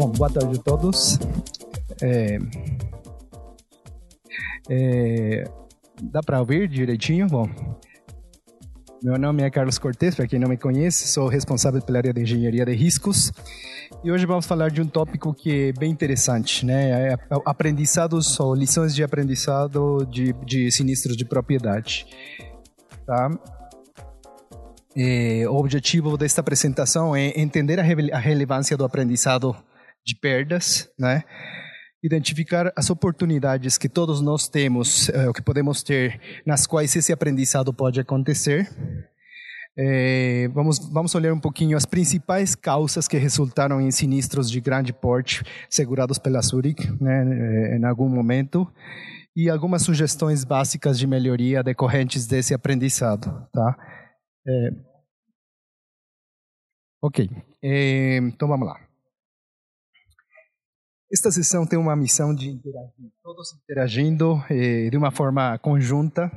Bom, 0.00 0.08
boa 0.12 0.30
tarde 0.30 0.58
a 0.58 0.62
todos. 0.62 1.18
É, 2.00 2.38
é, 4.70 5.44
dá 6.04 6.22
para 6.22 6.40
ouvir 6.40 6.66
direitinho? 6.68 7.26
Bom, 7.26 7.46
meu 9.02 9.18
nome 9.18 9.42
é 9.42 9.50
Carlos 9.50 9.78
Cortes, 9.78 10.14
para 10.14 10.26
quem 10.26 10.38
não 10.38 10.48
me 10.48 10.56
conhece, 10.56 11.06
sou 11.06 11.28
responsável 11.28 11.82
pela 11.82 11.98
área 11.98 12.14
de 12.14 12.22
engenharia 12.22 12.64
de 12.64 12.72
riscos. 12.72 13.30
E 14.02 14.10
hoje 14.10 14.24
vamos 14.24 14.46
falar 14.46 14.70
de 14.70 14.80
um 14.80 14.86
tópico 14.86 15.34
que 15.34 15.68
é 15.68 15.72
bem 15.78 15.90
interessante, 15.90 16.64
né? 16.64 17.12
É 17.12 17.18
aprendizados 17.44 18.40
ou 18.40 18.54
lições 18.54 18.94
de 18.94 19.04
aprendizado 19.04 20.06
de, 20.10 20.32
de 20.46 20.72
sinistros 20.72 21.14
de 21.14 21.26
propriedade. 21.26 22.06
Tá? 23.04 23.30
E 24.96 25.44
o 25.46 25.56
objetivo 25.56 26.16
desta 26.16 26.40
apresentação 26.40 27.14
é 27.14 27.38
entender 27.38 27.78
a, 27.78 27.82
a 27.82 28.18
relevância 28.18 28.78
do 28.78 28.84
aprendizado 28.86 29.54
de 30.04 30.18
perdas, 30.18 30.88
né? 30.98 31.22
Identificar 32.02 32.72
as 32.76 32.88
oportunidades 32.88 33.76
que 33.76 33.88
todos 33.88 34.20
nós 34.20 34.48
temos, 34.48 35.08
é, 35.10 35.28
o 35.28 35.32
que 35.32 35.42
podemos 35.42 35.82
ter, 35.82 36.20
nas 36.46 36.66
quais 36.66 36.94
esse 36.96 37.12
aprendizado 37.12 37.72
pode 37.74 38.00
acontecer. 38.00 38.68
É, 39.78 40.48
vamos, 40.48 40.78
vamos 40.90 41.14
olhar 41.14 41.32
um 41.32 41.40
pouquinho 41.40 41.76
as 41.76 41.86
principais 41.86 42.54
causas 42.54 43.06
que 43.06 43.16
resultaram 43.16 43.80
em 43.80 43.90
sinistros 43.90 44.50
de 44.50 44.60
grande 44.60 44.92
porte 44.92 45.42
segurados 45.68 46.18
pela 46.18 46.42
Zurich, 46.42 46.90
né, 47.00 47.76
em 47.76 47.84
algum 47.84 48.08
momento, 48.08 48.70
e 49.36 49.48
algumas 49.48 49.82
sugestões 49.82 50.44
básicas 50.44 50.98
de 50.98 51.06
melhoria 51.06 51.62
decorrentes 51.62 52.26
desse 52.26 52.52
aprendizado, 52.52 53.46
tá? 53.52 53.76
É, 54.46 54.70
ok, 57.02 57.30
é, 57.62 58.16
então 58.16 58.48
vamos 58.48 58.66
lá. 58.66 58.89
Esta 61.12 61.30
sessão 61.32 61.66
tem 61.66 61.78
uma 61.78 61.96
missão 61.96 62.32
de 62.32 62.48
interagir, 62.48 63.10
todos 63.22 63.48
interagindo 63.64 64.40
eh, 64.48 64.88
de 64.90 64.96
uma 64.96 65.10
forma 65.10 65.58
conjunta, 65.58 66.30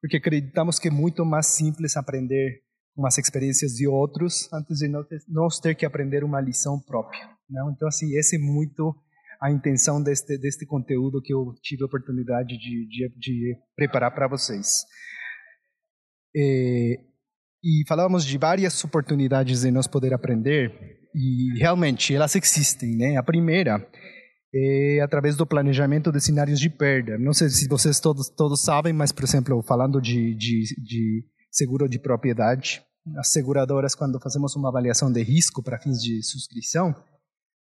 porque 0.00 0.18
acreditamos 0.18 0.78
que 0.78 0.86
é 0.86 0.90
muito 0.90 1.24
mais 1.24 1.46
simples 1.46 1.96
aprender 1.96 2.62
com 2.94 3.04
as 3.06 3.18
experiências 3.18 3.72
de 3.72 3.88
outros 3.88 4.48
antes 4.52 4.78
de 4.78 4.88
nós 5.28 5.58
ter 5.58 5.74
que 5.74 5.84
aprender 5.84 6.22
uma 6.22 6.40
lição 6.40 6.78
própria. 6.78 7.28
Não? 7.48 7.72
Então, 7.72 7.88
assim, 7.88 8.16
essa 8.16 8.36
é 8.36 8.38
muito 8.38 8.94
a 9.42 9.50
intenção 9.50 10.02
deste, 10.02 10.38
deste 10.38 10.64
conteúdo 10.64 11.20
que 11.20 11.34
eu 11.34 11.54
tive 11.62 11.82
a 11.82 11.86
oportunidade 11.86 12.56
de, 12.56 12.86
de, 12.88 13.12
de 13.18 13.56
preparar 13.74 14.14
para 14.14 14.28
vocês. 14.28 14.84
E, 16.34 17.00
e 17.64 17.84
falávamos 17.88 18.24
de 18.24 18.38
várias 18.38 18.84
oportunidades 18.84 19.62
de 19.62 19.70
nós 19.70 19.88
poder 19.88 20.14
aprender, 20.14 21.00
e 21.14 21.58
realmente 21.58 22.14
elas 22.14 22.36
existem. 22.36 22.96
Né? 22.96 23.16
A 23.16 23.22
primeira 23.22 23.84
é 24.54 25.00
através 25.00 25.36
do 25.36 25.46
planejamento 25.46 26.10
de 26.10 26.20
cenários 26.20 26.58
de 26.58 26.68
perda. 26.68 27.16
Não 27.18 27.32
sei 27.32 27.48
se 27.48 27.68
vocês 27.68 28.00
todos, 28.00 28.28
todos 28.28 28.62
sabem, 28.62 28.92
mas, 28.92 29.12
por 29.12 29.24
exemplo, 29.24 29.62
falando 29.62 30.00
de, 30.00 30.34
de, 30.34 30.64
de 30.82 31.24
seguro 31.50 31.88
de 31.88 31.98
propriedade, 31.98 32.82
as 33.16 33.32
seguradoras, 33.32 33.94
quando 33.94 34.20
fazemos 34.20 34.54
uma 34.56 34.68
avaliação 34.68 35.10
de 35.10 35.22
risco 35.22 35.62
para 35.62 35.78
fins 35.78 35.98
de 35.98 36.22
subscrição, 36.22 36.94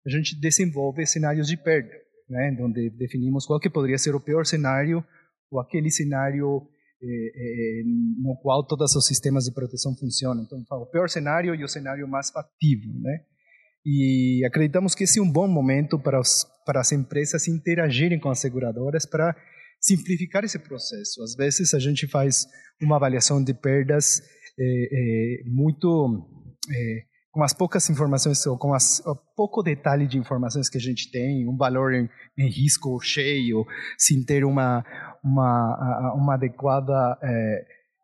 a 0.05 0.09
gente 0.09 0.39
desenvolve 0.39 1.05
cenários 1.05 1.47
de 1.47 1.57
perda, 1.57 1.93
né, 2.29 2.57
onde 2.59 2.89
definimos 2.91 3.45
qual 3.45 3.59
que 3.59 3.69
poderia 3.69 3.97
ser 3.97 4.15
o 4.15 4.19
pior 4.19 4.45
cenário 4.45 5.03
ou 5.51 5.59
aquele 5.59 5.89
cenário 5.89 6.67
eh, 7.01 7.31
eh, 7.35 7.83
no 8.21 8.35
qual 8.41 8.65
todos 8.65 8.95
os 8.95 9.05
sistemas 9.05 9.45
de 9.45 9.53
proteção 9.53 9.95
funcionam. 9.95 10.43
Então, 10.43 10.59
o 10.81 10.85
pior 10.85 11.09
cenário 11.09 11.55
e 11.55 11.63
o 11.63 11.67
cenário 11.67 12.07
mais 12.07 12.29
factível, 12.29 12.93
né? 13.01 13.23
E 13.85 14.43
acreditamos 14.45 14.93
que 14.93 15.03
esse 15.03 15.19
é 15.19 15.21
um 15.21 15.31
bom 15.31 15.47
momento 15.47 15.97
para, 15.97 16.19
os, 16.19 16.45
para 16.65 16.81
as 16.81 16.91
empresas 16.91 17.47
interagirem 17.47 18.19
com 18.19 18.29
as 18.29 18.39
seguradoras 18.39 19.05
para 19.05 19.35
simplificar 19.79 20.43
esse 20.43 20.59
processo. 20.59 21.23
Às 21.23 21.35
vezes 21.35 21.73
a 21.73 21.79
gente 21.79 22.07
faz 22.07 22.45
uma 22.81 22.97
avaliação 22.97 23.43
de 23.43 23.53
perdas 23.53 24.21
é, 24.59 24.63
é, 24.91 25.43
muito 25.45 26.27
é, 26.69 27.03
com 27.31 27.43
as 27.43 27.53
poucas 27.53 27.89
informações 27.89 28.45
ou 28.45 28.57
com 28.57 28.73
as, 28.73 28.99
o 29.05 29.15
pouco 29.35 29.63
detalhe 29.63 30.07
de 30.07 30.17
informações 30.17 30.69
que 30.69 30.77
a 30.77 30.81
gente 30.81 31.09
tem, 31.09 31.47
um 31.47 31.55
valor 31.55 31.93
em, 31.93 32.09
em 32.37 32.49
risco 32.49 32.99
cheio, 33.01 33.65
sem 33.97 34.23
ter 34.23 34.43
uma 34.43 34.83
uma 35.23 36.13
uma 36.15 36.33
adequada 36.35 37.17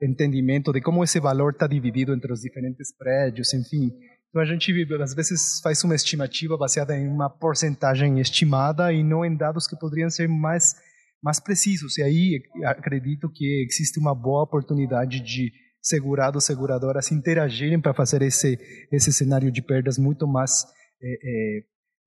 entendimento 0.01 0.71
de 0.71 0.81
como 0.81 1.03
esse 1.03 1.19
valor 1.19 1.53
está 1.53 1.67
dividido 1.67 2.13
entre 2.13 2.31
os 2.31 2.41
diferentes 2.41 2.95
prédios, 2.95 3.53
enfim. 3.53 3.91
Então 4.35 4.43
a 4.43 4.45
gente 4.45 4.69
às 5.01 5.13
vezes 5.13 5.61
faz 5.63 5.81
uma 5.85 5.95
estimativa 5.95 6.57
baseada 6.57 6.93
em 6.93 7.07
uma 7.07 7.29
porcentagem 7.29 8.19
estimada 8.19 8.91
e 8.91 9.01
não 9.01 9.23
em 9.23 9.33
dados 9.33 9.65
que 9.65 9.79
poderiam 9.79 10.09
ser 10.09 10.27
mais 10.27 10.75
mais 11.23 11.39
precisos. 11.39 11.97
E 11.97 12.03
aí 12.03 12.43
acredito 12.65 13.31
que 13.33 13.65
existe 13.65 13.97
uma 13.97 14.13
boa 14.13 14.43
oportunidade 14.43 15.21
de 15.21 15.53
segurados, 15.81 16.43
seguradoras 16.43 17.13
interagirem 17.13 17.79
para 17.79 17.93
fazer 17.93 18.21
esse 18.23 18.59
esse 18.91 19.13
cenário 19.13 19.49
de 19.49 19.61
perdas 19.61 19.97
muito 19.97 20.27
mais 20.27 20.65
é, 21.01 21.07
é, 21.07 21.59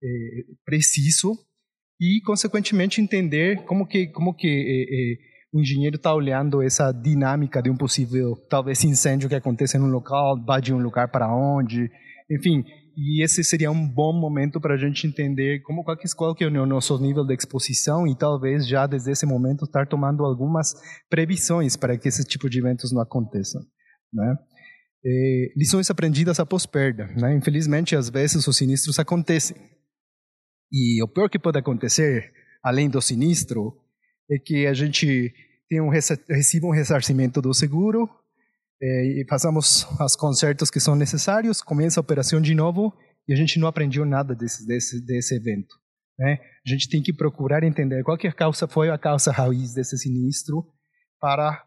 é, 0.03 0.43
preciso 0.63 1.33
e 1.99 2.21
consequentemente 2.23 3.01
entender 3.01 3.65
como 3.65 3.87
que 3.87 4.05
como 4.05 4.35
que 4.35 4.47
é, 4.47 4.83
é, 4.83 5.29
o 5.51 5.59
engenheiro 5.59 5.95
está 5.95 6.13
olhando 6.13 6.61
essa 6.61 6.91
dinâmica 6.91 7.59
de 7.59 7.71
um 7.71 7.75
possível 7.75 8.35
talvez 8.47 8.83
incêndio 8.83 9.27
que 9.27 9.33
aconteça 9.33 9.77
em 9.79 9.81
um 9.81 9.89
local, 9.89 10.39
vai 10.45 10.61
de 10.61 10.71
um 10.71 10.77
lugar 10.77 11.07
para 11.07 11.33
onde, 11.33 11.89
enfim. 12.29 12.63
E 12.95 13.23
esse 13.23 13.43
seria 13.43 13.71
um 13.71 13.87
bom 13.87 14.11
momento 14.11 14.59
para 14.59 14.73
a 14.73 14.77
gente 14.77 15.07
entender 15.07 15.61
como 15.61 15.83
qual 15.83 15.95
que, 15.95 16.07
qual 16.15 16.35
que 16.35 16.43
é 16.43 16.47
o 16.47 16.65
nosso 16.65 16.99
nível 16.99 17.25
de 17.25 17.33
exposição 17.33 18.05
e 18.05 18.15
talvez 18.15 18.67
já 18.67 18.85
desde 18.85 19.11
esse 19.11 19.25
momento 19.25 19.63
estar 19.63 19.87
tomando 19.87 20.25
algumas 20.25 20.75
previsões 21.09 21.77
para 21.77 21.97
que 21.97 22.09
esse 22.09 22.25
tipo 22.25 22.49
de 22.49 22.59
eventos 22.59 22.91
não 22.91 23.01
aconteçam, 23.01 23.61
né? 24.13 24.35
Lições 25.55 25.89
aprendidas 25.89 26.41
após 26.41 26.65
perda, 26.65 27.07
né? 27.15 27.33
Infelizmente, 27.33 27.95
às 27.95 28.09
vezes 28.09 28.45
os 28.45 28.57
sinistros 28.57 28.99
acontecem. 28.99 29.55
E 30.69 31.01
o 31.01 31.07
pior 31.07 31.29
que 31.29 31.39
pode 31.39 31.57
acontecer, 31.57 32.33
além 32.61 32.89
do 32.89 33.01
sinistro, 33.01 33.77
é 34.29 34.37
que 34.37 34.67
a 34.67 34.73
gente 34.73 35.33
tem 35.69 35.79
um, 35.79 35.87
receba 35.89 36.67
um 36.67 36.71
ressarcimento 36.71 37.41
do 37.41 37.53
seguro 37.53 38.09
é, 38.81 39.21
e 39.21 39.25
passamos 39.25 39.85
os 39.99 40.15
consertos 40.15 40.69
que 40.69 40.79
são 40.79 40.95
necessários, 40.95 41.61
começa 41.61 41.99
a 41.99 42.01
operação 42.01 42.39
de 42.39 42.55
novo 42.55 42.93
e 43.27 43.33
a 43.33 43.35
gente 43.35 43.59
não 43.59 43.67
aprendeu 43.67 44.05
nada 44.05 44.33
desse, 44.33 44.65
desse, 44.65 45.05
desse 45.05 45.35
evento. 45.35 45.75
Né? 46.17 46.39
A 46.65 46.69
gente 46.69 46.89
tem 46.89 47.01
que 47.01 47.13
procurar 47.13 47.63
entender 47.63 48.03
qual 48.03 48.17
que 48.17 48.27
a 48.27 48.33
causa 48.33 48.67
foi 48.67 48.89
a 48.89 48.97
causa 48.97 49.31
raiz 49.31 49.73
desse 49.73 49.97
sinistro 49.97 50.65
para 51.19 51.63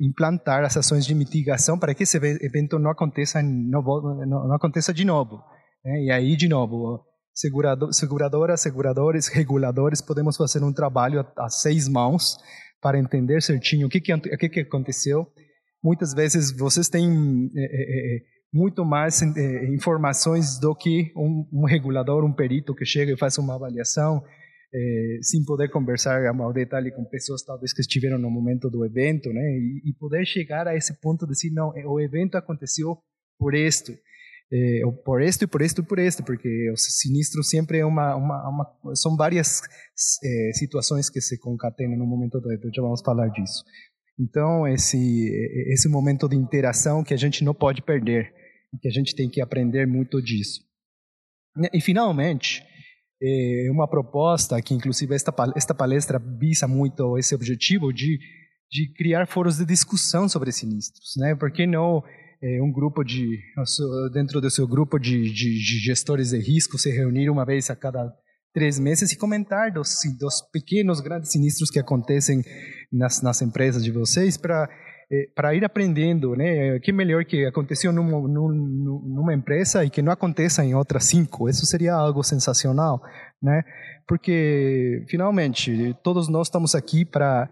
implantar 0.00 0.64
as 0.64 0.76
ações 0.76 1.06
de 1.06 1.14
mitigação 1.14 1.78
para 1.78 1.94
que 1.94 2.02
esse 2.02 2.16
evento 2.16 2.78
não 2.78 2.90
aconteça, 2.90 3.40
não, 3.42 3.82
não, 3.82 4.48
não 4.48 4.54
aconteça 4.54 4.92
de 4.92 5.04
novo. 5.04 5.42
Né? 5.84 6.04
E 6.04 6.10
aí, 6.10 6.36
de 6.36 6.48
novo, 6.48 7.04
segurador, 7.32 7.92
seguradoras, 7.92 8.60
seguradores, 8.60 9.28
reguladores, 9.28 10.00
podemos 10.00 10.36
fazer 10.36 10.62
um 10.64 10.72
trabalho 10.72 11.20
a, 11.20 11.44
a 11.44 11.48
seis 11.48 11.88
mãos 11.88 12.36
para 12.80 12.98
entender 12.98 13.40
certinho 13.42 13.86
o 13.86 13.90
que, 13.90 14.00
que, 14.00 14.12
o 14.12 14.20
que, 14.20 14.48
que 14.48 14.60
aconteceu 14.60 15.26
muitas 15.86 16.12
vezes 16.12 16.50
vocês 16.50 16.88
têm 16.88 17.48
é, 17.56 18.16
é, 18.16 18.20
muito 18.52 18.84
mais 18.84 19.22
informações 19.72 20.58
do 20.58 20.74
que 20.74 21.12
um, 21.16 21.46
um, 21.52 21.64
regulador, 21.64 22.24
um 22.24 22.32
perito 22.32 22.74
que 22.74 22.84
chega 22.84 23.12
e 23.12 23.16
faz 23.16 23.38
uma 23.38 23.54
avaliação, 23.54 24.20
sem 25.22 25.44
poder 25.44 25.70
conversar 25.70 26.26
ao 26.26 26.52
detalhe 26.52 26.90
com 26.90 27.04
pessoas 27.04 27.42
talvez 27.42 27.72
que 27.72 27.80
estiveram 27.80 28.18
no 28.18 28.28
momento 28.28 28.68
do 28.68 28.84
evento, 28.84 29.32
né? 29.32 29.40
E, 29.40 29.90
e 29.90 29.94
poder 29.94 30.26
chegar 30.26 30.66
a 30.66 30.76
esse 30.76 31.00
ponto 31.00 31.24
de 31.24 31.32
dizer, 31.32 31.50
não, 31.50 31.72
o 31.86 32.00
evento 32.00 32.36
aconteceu 32.36 32.98
por 33.38 33.54
isto. 33.54 33.92
É, 34.52 34.80
por 35.04 35.22
isto 35.22 35.42
e 35.42 35.46
por 35.46 35.62
isto 35.62 35.80
e 35.80 35.84
por 35.84 35.98
isto, 35.98 36.22
porque 36.22 36.70
o 36.70 36.76
sinistro 36.76 37.42
sempre 37.42 37.78
é 37.78 37.84
uma, 37.84 38.14
uma, 38.14 38.48
uma 38.48 38.94
são 38.94 39.16
várias 39.16 39.60
é, 40.22 40.52
situações 40.52 41.10
que 41.10 41.20
se 41.20 41.38
concatenam 41.38 41.98
no 41.98 42.06
momento 42.06 42.40
do 42.40 42.52
evento, 42.52 42.74
já 42.74 42.82
vamos 42.82 43.02
falar 43.02 43.28
disso. 43.28 43.64
Então, 44.18 44.66
esse, 44.66 45.28
esse 45.72 45.88
momento 45.88 46.28
de 46.28 46.36
interação 46.36 47.04
que 47.04 47.12
a 47.12 47.18
gente 47.18 47.44
não 47.44 47.54
pode 47.54 47.82
perder, 47.82 48.32
e 48.72 48.78
que 48.78 48.88
a 48.88 48.90
gente 48.90 49.14
tem 49.14 49.28
que 49.28 49.40
aprender 49.40 49.86
muito 49.86 50.20
disso. 50.22 50.60
E, 51.72 51.80
finalmente, 51.80 52.62
é 53.22 53.68
uma 53.70 53.88
proposta 53.88 54.60
que, 54.60 54.74
inclusive, 54.74 55.14
esta, 55.14 55.34
esta 55.54 55.74
palestra 55.74 56.18
visa 56.18 56.66
muito 56.66 57.16
esse 57.18 57.34
objetivo 57.34 57.92
de, 57.92 58.18
de 58.70 58.92
criar 58.94 59.26
foros 59.26 59.58
de 59.58 59.64
discussão 59.64 60.28
sobre 60.28 60.52
sinistros. 60.52 61.14
Né? 61.16 61.34
Por 61.34 61.50
que 61.50 61.66
não 61.66 62.02
é, 62.42 62.62
um 62.62 62.70
grupo 62.70 63.02
de, 63.02 63.38
dentro 64.12 64.40
do 64.40 64.50
seu 64.50 64.66
grupo 64.66 64.98
de, 64.98 65.32
de, 65.32 65.58
de 65.58 65.78
gestores 65.78 66.30
de 66.30 66.38
risco, 66.38 66.78
se 66.78 66.90
reunir 66.90 67.30
uma 67.30 67.44
vez 67.44 67.70
a 67.70 67.76
cada 67.76 68.12
três 68.56 68.78
meses 68.78 69.12
e 69.12 69.18
comentar 69.18 69.70
dos, 69.70 69.90
dos 70.18 70.40
pequenos, 70.50 71.00
grandes 71.00 71.30
sinistros 71.30 71.68
que 71.68 71.78
acontecem 71.78 72.42
nas, 72.90 73.20
nas 73.20 73.42
empresas 73.42 73.84
de 73.84 73.90
vocês 73.90 74.38
para 74.38 74.66
é, 75.12 75.28
para 75.36 75.54
ir 75.54 75.62
aprendendo, 75.62 76.34
né? 76.34 76.80
Que 76.80 76.90
melhor 76.90 77.24
que 77.26 77.44
aconteceu 77.44 77.92
numa, 77.92 78.18
numa 78.26 79.34
empresa 79.34 79.84
e 79.84 79.90
que 79.90 80.00
não 80.00 80.10
aconteça 80.10 80.64
em 80.64 80.74
outras 80.74 81.04
cinco. 81.04 81.48
Isso 81.50 81.66
seria 81.66 81.92
algo 81.92 82.24
sensacional, 82.24 83.00
né? 83.42 83.62
Porque 84.08 85.04
finalmente 85.08 85.94
todos 86.02 86.26
nós 86.28 86.46
estamos 86.46 86.74
aqui 86.74 87.04
para 87.04 87.48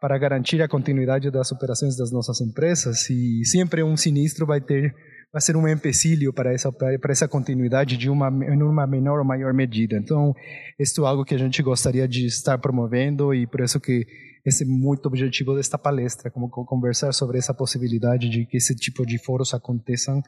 para 0.00 0.18
garantir 0.18 0.60
a 0.62 0.68
continuidade 0.68 1.30
das 1.30 1.50
operações 1.52 1.96
das 1.96 2.12
nossas 2.12 2.40
empresas 2.40 3.08
e 3.08 3.44
sempre 3.44 3.82
um 3.82 3.96
sinistro 3.96 4.46
vai 4.46 4.60
ter 4.60 4.94
vai 5.32 5.40
ser 5.40 5.56
um 5.56 5.68
empecilho 5.68 6.32
para 6.32 6.52
essa 6.52 6.72
para 6.72 7.12
essa 7.12 7.28
continuidade 7.28 7.96
de 7.96 8.08
uma 8.08 8.28
em 8.28 8.62
uma 8.62 8.86
menor 8.86 9.18
ou 9.18 9.24
maior 9.24 9.52
medida. 9.52 9.96
Então, 9.96 10.34
isso 10.78 11.04
é 11.04 11.08
algo 11.08 11.24
que 11.24 11.34
a 11.34 11.38
gente 11.38 11.62
gostaria 11.62 12.06
de 12.08 12.26
estar 12.26 12.58
promovendo 12.58 13.34
e 13.34 13.46
por 13.46 13.60
isso 13.60 13.80
que 13.80 14.06
esse 14.44 14.64
é 14.64 14.66
muito 14.66 15.06
objetivo 15.06 15.56
desta 15.56 15.76
palestra, 15.76 16.30
como 16.30 16.48
conversar 16.48 17.12
sobre 17.12 17.38
essa 17.38 17.52
possibilidade 17.52 18.28
de 18.28 18.46
que 18.46 18.56
esse 18.58 18.74
tipo 18.76 19.04
de 19.04 19.18
foros 19.18 19.52
aconteçam 19.52 20.22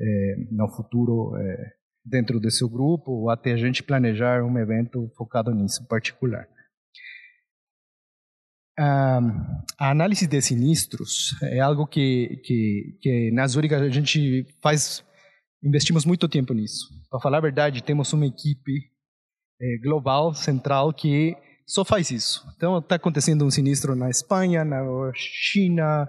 é, 0.00 0.34
no 0.50 0.68
futuro 0.68 1.36
é, 1.36 1.72
dentro 2.04 2.40
do 2.40 2.50
seu 2.50 2.68
grupo 2.68 3.12
ou 3.12 3.30
até 3.30 3.52
a 3.52 3.56
gente 3.56 3.82
planejar 3.82 4.42
um 4.42 4.58
evento 4.58 5.08
focado 5.16 5.54
nisso 5.54 5.86
particular 5.86 6.48
a 8.82 9.90
análise 9.90 10.26
de 10.26 10.40
sinistros 10.40 11.36
é 11.42 11.60
algo 11.60 11.86
que, 11.86 12.40
que, 12.44 12.98
que 13.00 13.30
na 13.32 13.46
Zurich 13.46 13.74
a 13.74 13.88
gente 13.90 14.46
faz, 14.62 15.04
investimos 15.62 16.04
muito 16.04 16.28
tempo 16.28 16.54
nisso. 16.54 16.88
Para 17.10 17.20
falar 17.20 17.38
a 17.38 17.42
verdade, 17.42 17.82
temos 17.82 18.12
uma 18.12 18.26
equipe 18.26 18.90
é, 19.60 19.78
global, 19.82 20.34
central, 20.34 20.92
que 20.92 21.36
só 21.66 21.84
faz 21.84 22.10
isso. 22.10 22.46
Então, 22.56 22.78
está 22.78 22.94
acontecendo 22.94 23.44
um 23.44 23.50
sinistro 23.50 23.94
na 23.94 24.08
Espanha, 24.08 24.64
na 24.64 24.82
China, 25.14 26.08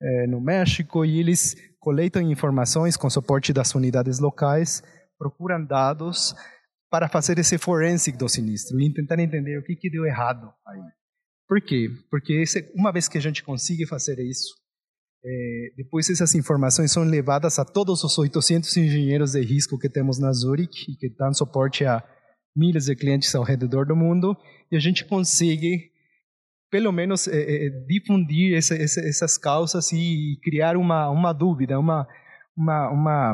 é, 0.00 0.26
no 0.26 0.40
México, 0.40 1.04
e 1.04 1.18
eles 1.18 1.56
coletam 1.80 2.22
informações 2.22 2.96
com 2.96 3.10
suporte 3.10 3.52
das 3.52 3.74
unidades 3.74 4.20
locais, 4.20 4.82
procuram 5.18 5.64
dados 5.64 6.34
para 6.88 7.08
fazer 7.08 7.38
esse 7.38 7.58
forensic 7.58 8.16
do 8.16 8.28
sinistro 8.28 8.80
e 8.80 8.92
tentar 8.94 9.18
entender 9.18 9.58
o 9.58 9.64
que, 9.64 9.74
que 9.74 9.90
deu 9.90 10.06
errado 10.06 10.52
aí. 10.66 10.80
Por 11.48 11.60
quê? 11.60 11.90
Porque 12.10 12.42
uma 12.74 12.92
vez 12.92 13.08
que 13.08 13.18
a 13.18 13.20
gente 13.20 13.42
consiga 13.42 13.86
fazer 13.86 14.18
isso, 14.18 14.54
é, 15.24 15.72
depois 15.76 16.08
essas 16.10 16.34
informações 16.34 16.92
são 16.92 17.02
levadas 17.02 17.58
a 17.58 17.64
todos 17.64 18.04
os 18.04 18.18
800 18.18 18.76
engenheiros 18.76 19.32
de 19.32 19.40
risco 19.40 19.78
que 19.78 19.88
temos 19.88 20.18
na 20.18 20.32
Zurich 20.32 20.90
e 20.90 20.96
que 20.96 21.08
dão 21.08 21.32
suporte 21.32 21.84
a 21.84 22.02
milhares 22.54 22.86
de 22.86 22.94
clientes 22.94 23.34
ao 23.34 23.42
redor 23.42 23.86
do 23.86 23.96
mundo 23.96 24.36
e 24.70 24.76
a 24.76 24.80
gente 24.80 25.04
consegue 25.04 25.90
pelo 26.70 26.92
menos 26.92 27.26
é, 27.26 27.66
é, 27.66 27.70
difundir 27.86 28.54
essa, 28.56 28.74
essa, 28.74 29.00
essas 29.00 29.38
causas 29.38 29.92
e 29.92 30.38
criar 30.42 30.76
uma 30.76 31.08
uma 31.08 31.32
dúvida, 31.32 31.78
uma 31.78 32.06
uma, 32.56 32.88
uma, 32.90 33.32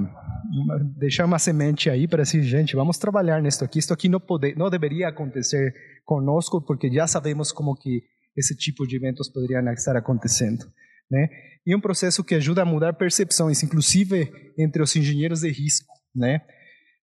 uma, 0.50 0.78
deixar 0.96 1.26
uma 1.26 1.38
semente 1.38 1.90
aí 1.90 2.08
para 2.08 2.22
dizer, 2.22 2.42
gente, 2.42 2.74
vamos 2.74 2.98
trabalhar 2.98 3.40
nisso 3.42 3.64
aqui. 3.64 3.78
Isso 3.78 3.92
aqui 3.92 4.08
não, 4.08 4.20
pode, 4.20 4.54
não 4.54 4.70
deveria 4.70 5.08
acontecer 5.08 5.74
conosco, 6.04 6.60
porque 6.60 6.90
já 6.90 7.06
sabemos 7.06 7.52
como 7.52 7.76
que 7.76 8.02
esse 8.36 8.56
tipo 8.56 8.86
de 8.86 8.96
eventos 8.96 9.28
poderiam 9.28 9.66
estar 9.72 9.96
acontecendo. 9.96 10.64
Né? 11.10 11.28
E 11.66 11.74
um 11.74 11.80
processo 11.80 12.24
que 12.24 12.34
ajuda 12.34 12.62
a 12.62 12.64
mudar 12.64 12.94
percepções, 12.94 13.62
inclusive 13.62 14.32
entre 14.58 14.82
os 14.82 14.94
engenheiros 14.96 15.40
de 15.40 15.50
risco. 15.50 15.92
Né? 16.14 16.40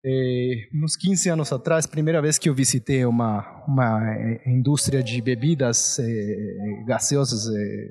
É, 0.07 0.69
uns 0.75 0.97
15 0.97 1.31
anos 1.31 1.53
atrás, 1.53 1.87
primeira 1.87 2.21
vez 2.21 2.39
que 2.39 2.49
eu 2.49 2.55
visitei 2.55 3.05
uma, 3.05 3.65
uma 3.67 4.15
é, 4.15 4.51
indústria 4.51 5.03
de 5.03 5.21
bebidas 5.21 5.99
é, 5.99 6.85
gaseosas, 6.87 7.49
é, 7.49 7.89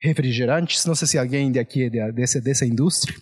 refrigerantes, 0.00 0.86
não 0.86 0.94
sei 0.94 1.08
se 1.08 1.18
alguém 1.18 1.50
daqui 1.50 1.82
é 1.82 2.12
dessa, 2.12 2.40
dessa 2.40 2.64
indústria, 2.64 3.16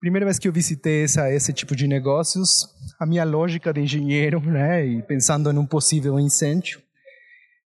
primeira 0.00 0.26
vez 0.26 0.38
que 0.38 0.46
eu 0.46 0.52
visitei 0.52 1.04
essa, 1.04 1.30
esse 1.32 1.52
tipo 1.52 1.74
de 1.74 1.86
negócios, 1.86 2.68
a 2.98 3.06
minha 3.06 3.24
lógica 3.24 3.72
de 3.72 3.80
engenheiro, 3.80 4.40
né, 4.40 4.84
e 4.84 5.02
pensando 5.02 5.50
em 5.50 5.58
um 5.58 5.66
possível 5.66 6.18
incêndio, 6.18 6.80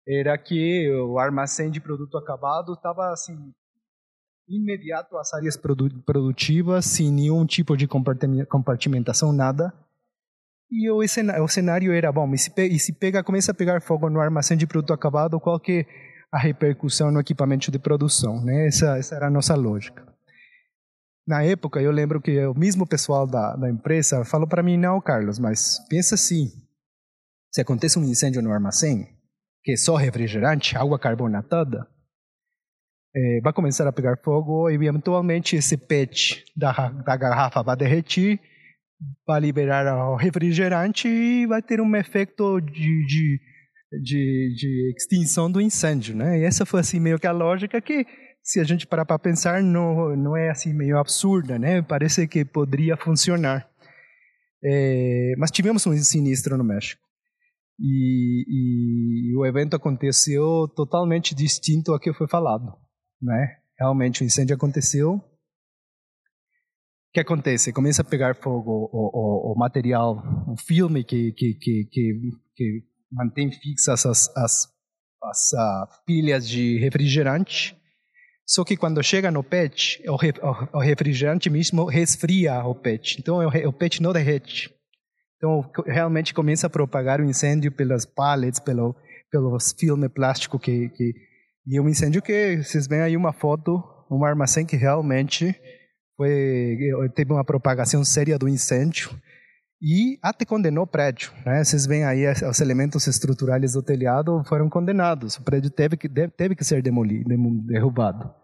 era 0.07 0.37
que 0.37 0.89
o 0.91 1.19
armazém 1.19 1.69
de 1.69 1.79
produto 1.79 2.17
acabado 2.17 2.73
estava 2.73 3.11
assim 3.11 3.53
imediato 4.47 5.15
às 5.17 5.31
áreas 5.33 5.55
produtivas, 5.55 6.85
sem 6.85 7.11
nenhum 7.11 7.45
tipo 7.45 7.77
de 7.77 7.87
compartimentação, 7.87 9.31
nada. 9.31 9.71
E 10.71 10.89
o 10.89 11.07
cenário, 11.07 11.43
o 11.43 11.47
cenário 11.47 11.93
era 11.93 12.11
bom. 12.11 12.31
E 12.33 12.37
se, 12.39 12.49
pega, 12.49 12.73
e 12.73 12.79
se 12.79 12.93
pega, 12.93 13.23
começa 13.23 13.51
a 13.51 13.55
pegar 13.55 13.79
fogo 13.81 14.09
no 14.09 14.19
armazém 14.19 14.57
de 14.57 14.65
produto 14.65 14.91
acabado, 14.91 15.39
qual 15.39 15.59
que 15.59 15.81
é 15.81 15.85
a 16.31 16.39
repercussão 16.39 17.11
no 17.11 17.19
equipamento 17.19 17.69
de 17.69 17.77
produção? 17.77 18.43
Né? 18.43 18.67
Essa, 18.67 18.97
essa 18.97 19.15
era 19.15 19.27
a 19.27 19.31
nossa 19.31 19.53
lógica 19.55 20.08
na 21.29 21.43
época, 21.43 21.79
eu 21.79 21.91
lembro 21.91 22.19
que 22.19 22.43
o 22.47 22.57
mesmo 22.57 22.87
pessoal 22.87 23.27
da, 23.27 23.55
da 23.55 23.69
empresa 23.69 24.25
falou 24.25 24.47
para 24.47 24.63
mim: 24.63 24.77
não, 24.77 24.99
Carlos, 24.99 25.37
mas 25.37 25.77
pensa 25.87 26.15
assim: 26.15 26.47
se 27.53 27.61
acontece 27.61 27.99
um 27.99 28.03
incêndio 28.03 28.41
no 28.41 28.51
armazém, 28.51 29.07
que 29.63 29.73
é 29.73 29.77
só 29.77 29.95
refrigerante, 29.95 30.75
água 30.75 30.97
carbonatada, 30.97 31.87
é, 33.15 33.41
vai 33.43 33.53
começar 33.53 33.87
a 33.87 33.93
pegar 33.93 34.17
fogo 34.23 34.71
e 34.71 34.73
eventualmente 34.73 35.55
esse 35.55 35.77
PET 35.77 36.45
da, 36.57 36.89
da 36.89 37.15
garrafa 37.15 37.61
vai 37.61 37.77
derretir, 37.77 38.39
vai 39.27 39.39
liberar 39.39 40.09
o 40.09 40.15
refrigerante 40.15 41.07
e 41.07 41.45
vai 41.45 41.61
ter 41.61 41.79
um 41.79 41.95
efeito 41.95 42.59
de, 42.59 43.05
de, 43.05 43.39
de, 44.01 44.55
de 44.55 44.93
extinção 44.97 45.51
do 45.51 45.61
incêndio, 45.61 46.15
né? 46.15 46.39
E 46.39 46.43
essa 46.43 46.65
foi 46.65 46.79
assim 46.79 46.99
meio 46.99 47.19
que 47.19 47.27
a 47.27 47.31
lógica 47.31 47.79
que 47.79 48.03
se 48.43 48.59
a 48.59 48.63
gente 48.63 48.87
parar 48.87 49.05
para 49.05 49.19
pensar, 49.19 49.61
não, 49.61 50.15
não 50.15 50.35
é 50.35 50.49
assim 50.49 50.73
meio 50.73 50.97
absurda, 50.97 51.59
né? 51.59 51.81
Parece 51.81 52.27
que 52.27 52.43
poderia 52.43 52.97
funcionar. 52.97 53.69
É, 54.63 55.33
mas 55.37 55.51
tivemos 55.51 55.85
um 55.85 55.95
sinistro 55.97 56.57
no 56.57 56.63
México. 56.63 57.01
E, 57.79 58.43
e, 59.31 59.37
o 59.37 59.45
evento 59.45 59.75
aconteceu 59.75 60.67
totalmente 60.75 61.33
distinto 61.33 61.93
ao 61.93 61.99
que 61.99 62.13
foi 62.13 62.27
falado, 62.27 62.73
né? 63.21 63.57
Realmente 63.79 64.21
o 64.21 64.25
incêndio 64.25 64.55
aconteceu. 64.55 65.13
O 65.13 65.21
que 67.13 67.21
acontece? 67.21 67.71
Começa 67.71 68.01
a 68.01 68.05
pegar 68.05 68.35
fogo 68.35 68.89
o, 68.91 69.51
o, 69.51 69.53
o 69.53 69.57
material, 69.57 70.21
o 70.47 70.57
filme 70.57 71.05
que, 71.05 71.31
que, 71.31 71.53
que, 71.53 71.85
que, 71.89 72.19
que 72.55 72.83
mantém 73.09 73.49
fixas 73.49 74.05
as, 74.05 74.35
as, 74.35 74.67
as 75.23 75.51
uh, 75.53 75.87
pilhas 76.05 76.47
de 76.47 76.77
refrigerante 76.79 77.78
só 78.49 78.63
que 78.63 78.75
quando 78.75 79.03
chega 79.03 79.29
no 79.29 79.43
PET, 79.43 80.01
o, 80.07 80.79
refrigerante 80.79 81.51
mesmo 81.51 81.85
resfria 81.85 82.65
o 82.65 82.73
PET. 82.73 83.17
Então 83.19 83.47
o 83.47 83.71
PET 83.71 84.01
não 84.01 84.11
derrete. 84.11 84.73
Então 85.37 85.69
realmente 85.85 86.33
começa 86.33 86.65
a 86.65 86.69
propagar 86.69 87.21
o 87.21 87.25
incêndio 87.25 87.71
pelas 87.71 88.07
pallets, 88.07 88.59
pelo, 88.59 88.95
pelos 89.31 89.71
filmes 89.73 90.09
plásticos 90.11 90.59
que, 90.61 90.89
que 90.89 91.13
e 91.67 91.77
é 91.77 91.81
um 91.81 91.87
incêndio 91.87 92.23
que 92.23 92.57
vocês 92.63 92.87
veem 92.87 93.03
aí 93.03 93.15
uma 93.15 93.31
foto, 93.31 93.83
um 94.09 94.25
armazém 94.25 94.65
que 94.65 94.75
realmente 94.75 95.55
foi 96.17 96.75
teve 97.13 97.31
uma 97.31 97.45
propagação 97.45 98.03
séria 98.03 98.39
do 98.39 98.49
incêndio 98.49 99.11
e 99.79 100.17
até 100.23 100.43
condenou 100.43 100.85
o 100.85 100.87
prédio. 100.87 101.31
Né? 101.45 101.63
Vocês 101.63 101.85
veem 101.85 102.03
aí 102.03 102.25
os 102.49 102.59
elementos 102.59 103.05
estruturais 103.05 103.73
do 103.73 103.83
telhado 103.83 104.43
foram 104.45 104.67
condenados. 104.67 105.37
O 105.37 105.43
prédio 105.43 105.69
teve 105.69 105.95
que, 105.95 106.09
teve 106.09 106.55
que 106.55 106.63
ser 106.63 106.81
demolido, 106.81 107.29
derrubado. 107.67 108.38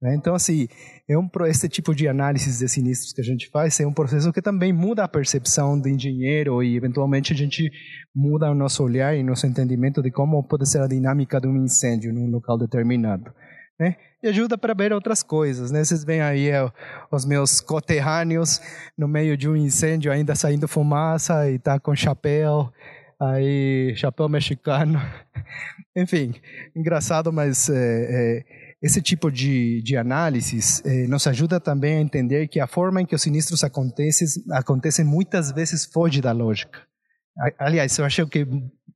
Né? 0.00 0.14
Então, 0.14 0.34
assim, 0.34 0.68
é 1.08 1.16
um, 1.16 1.28
esse 1.46 1.68
tipo 1.68 1.94
de 1.94 2.06
análise 2.06 2.58
de 2.58 2.68
sinistros 2.68 3.12
que 3.12 3.20
a 3.20 3.24
gente 3.24 3.48
faz 3.50 3.78
é 3.80 3.86
um 3.86 3.92
processo 3.92 4.32
que 4.32 4.42
também 4.42 4.72
muda 4.72 5.04
a 5.04 5.08
percepção 5.08 5.78
do 5.78 5.88
engenheiro 5.88 6.62
e, 6.62 6.76
eventualmente, 6.76 7.32
a 7.32 7.36
gente 7.36 7.70
muda 8.14 8.50
o 8.50 8.54
nosso 8.54 8.82
olhar 8.82 9.16
e 9.16 9.22
nosso 9.22 9.46
entendimento 9.46 10.02
de 10.02 10.10
como 10.10 10.42
pode 10.42 10.68
ser 10.68 10.80
a 10.80 10.86
dinâmica 10.86 11.40
de 11.40 11.48
um 11.48 11.64
incêndio 11.64 12.12
num 12.12 12.30
local 12.30 12.58
determinado. 12.58 13.32
Né? 13.78 13.96
E 14.22 14.28
ajuda 14.28 14.56
para 14.56 14.74
ver 14.74 14.92
outras 14.92 15.22
coisas. 15.22 15.70
Né? 15.70 15.84
Vocês 15.84 16.04
veem 16.04 16.20
aí 16.20 16.48
é, 16.48 16.70
os 17.10 17.24
meus 17.26 17.60
coterrâneos 17.60 18.60
no 18.96 19.06
meio 19.06 19.36
de 19.36 19.48
um 19.48 19.56
incêndio, 19.56 20.10
ainda 20.10 20.34
saindo 20.34 20.68
fumaça 20.68 21.50
e 21.50 21.58
tá 21.58 21.78
com 21.78 21.94
chapéu, 21.94 22.72
aí 23.20 23.94
chapéu 23.96 24.28
mexicano. 24.28 25.00
Enfim, 25.96 26.34
engraçado, 26.74 27.32
mas 27.32 27.68
é, 27.68 27.74
é, 27.74 28.44
esse 28.86 29.02
tipo 29.02 29.30
de, 29.30 29.82
de 29.82 29.96
análise 29.96 30.82
eh, 30.84 31.06
nos 31.08 31.26
ajuda 31.26 31.60
também 31.60 31.96
a 31.96 32.00
entender 32.00 32.46
que 32.48 32.60
a 32.60 32.66
forma 32.66 33.02
em 33.02 33.06
que 33.06 33.14
os 33.14 33.22
sinistros 33.22 33.64
acontecem, 33.64 34.26
acontecem 34.52 35.04
muitas 35.04 35.50
vezes 35.50 35.84
foge 35.84 36.20
da 36.20 36.32
lógica. 36.32 36.80
Aliás, 37.58 37.98
eu 37.98 38.04
acho 38.04 38.26
que 38.28 38.46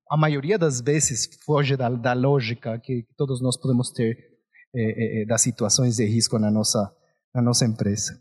a 0.09 0.17
maioria 0.17 0.57
das 0.57 0.81
vezes 0.81 1.29
foge 1.45 1.77
da, 1.77 1.91
da 1.91 2.13
lógica 2.13 2.79
que 2.79 3.05
todos 3.17 3.43
nós 3.43 3.57
podemos 3.57 3.91
ter 3.91 4.17
eh, 4.75 5.23
eh, 5.23 5.27
das 5.27 5.43
situações 5.43 5.97
de 5.97 6.05
risco 6.07 6.39
na 6.39 6.51
nossa, 6.51 6.91
na 7.35 7.43
nossa 7.43 7.67
empresa. 7.67 8.19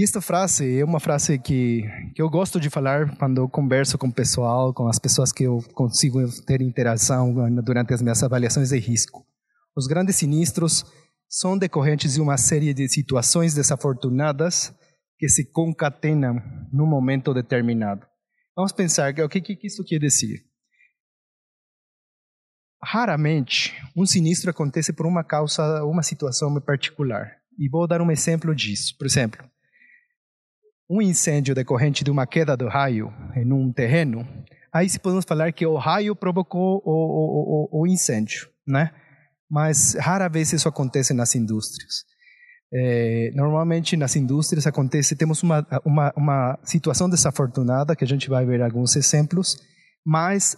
E 0.00 0.02
esta 0.02 0.22
frase 0.22 0.78
é 0.78 0.82
uma 0.82 0.98
frase 0.98 1.38
que, 1.38 1.82
que 2.14 2.22
eu 2.22 2.30
gosto 2.30 2.58
de 2.58 2.70
falar 2.70 3.14
quando 3.18 3.46
converso 3.50 3.98
com 3.98 4.08
o 4.08 4.12
pessoal, 4.12 4.72
com 4.72 4.88
as 4.88 4.98
pessoas 4.98 5.30
que 5.30 5.44
eu 5.44 5.62
consigo 5.74 6.26
ter 6.46 6.62
interação 6.62 7.34
durante 7.62 7.92
as 7.92 8.00
minhas 8.00 8.22
avaliações 8.22 8.70
de 8.70 8.78
risco. 8.78 9.26
Os 9.76 9.86
grandes 9.86 10.16
sinistros 10.16 10.86
são 11.28 11.58
decorrentes 11.58 12.14
de 12.14 12.20
uma 12.22 12.38
série 12.38 12.72
de 12.72 12.88
situações 12.88 13.52
desafortunadas 13.52 14.74
que 15.18 15.28
se 15.28 15.44
concatenam 15.52 16.36
num 16.72 16.86
momento 16.86 17.34
determinado. 17.34 18.06
Vamos 18.56 18.72
pensar 18.72 19.12
o 19.12 19.28
que, 19.28 19.42
que 19.42 19.66
isso 19.66 19.84
quer 19.84 19.98
dizer. 19.98 20.40
Raramente, 22.82 23.78
um 23.94 24.06
sinistro 24.06 24.48
acontece 24.48 24.94
por 24.94 25.04
uma 25.04 25.22
causa, 25.22 25.84
uma 25.84 26.02
situação 26.02 26.58
particular. 26.58 27.36
E 27.58 27.68
vou 27.68 27.86
dar 27.86 28.00
um 28.00 28.10
exemplo 28.10 28.54
disso. 28.54 28.96
Por 28.96 29.06
exemplo, 29.06 29.44
um 30.90 31.00
incêndio 31.00 31.54
decorrente 31.54 32.02
de 32.02 32.10
uma 32.10 32.26
queda 32.26 32.56
do 32.56 32.66
raio 32.66 33.12
em 33.36 33.52
um 33.52 33.72
terreno, 33.72 34.26
aí 34.72 34.88
se 34.88 34.98
podemos 34.98 35.24
falar 35.24 35.52
que 35.52 35.64
o 35.64 35.76
raio 35.76 36.16
provocou 36.16 36.82
o, 36.84 37.68
o, 37.78 37.82
o, 37.82 37.86
incêndio, 37.86 38.48
né? 38.66 38.90
Mas 39.48 39.94
rara 39.94 40.28
vez 40.28 40.52
isso 40.52 40.68
acontece 40.68 41.14
nas 41.14 41.36
indústrias. 41.36 42.04
É, 42.72 43.30
normalmente 43.34 43.96
nas 43.96 44.16
indústrias 44.16 44.66
acontece, 44.66 45.14
temos 45.14 45.44
uma, 45.44 45.64
uma, 45.84 46.12
uma 46.16 46.58
situação 46.64 47.08
desafortunada, 47.08 47.94
que 47.94 48.04
a 48.04 48.06
gente 48.06 48.28
vai 48.28 48.44
ver 48.44 48.60
alguns 48.60 48.96
exemplos, 48.96 49.56
mas 50.04 50.56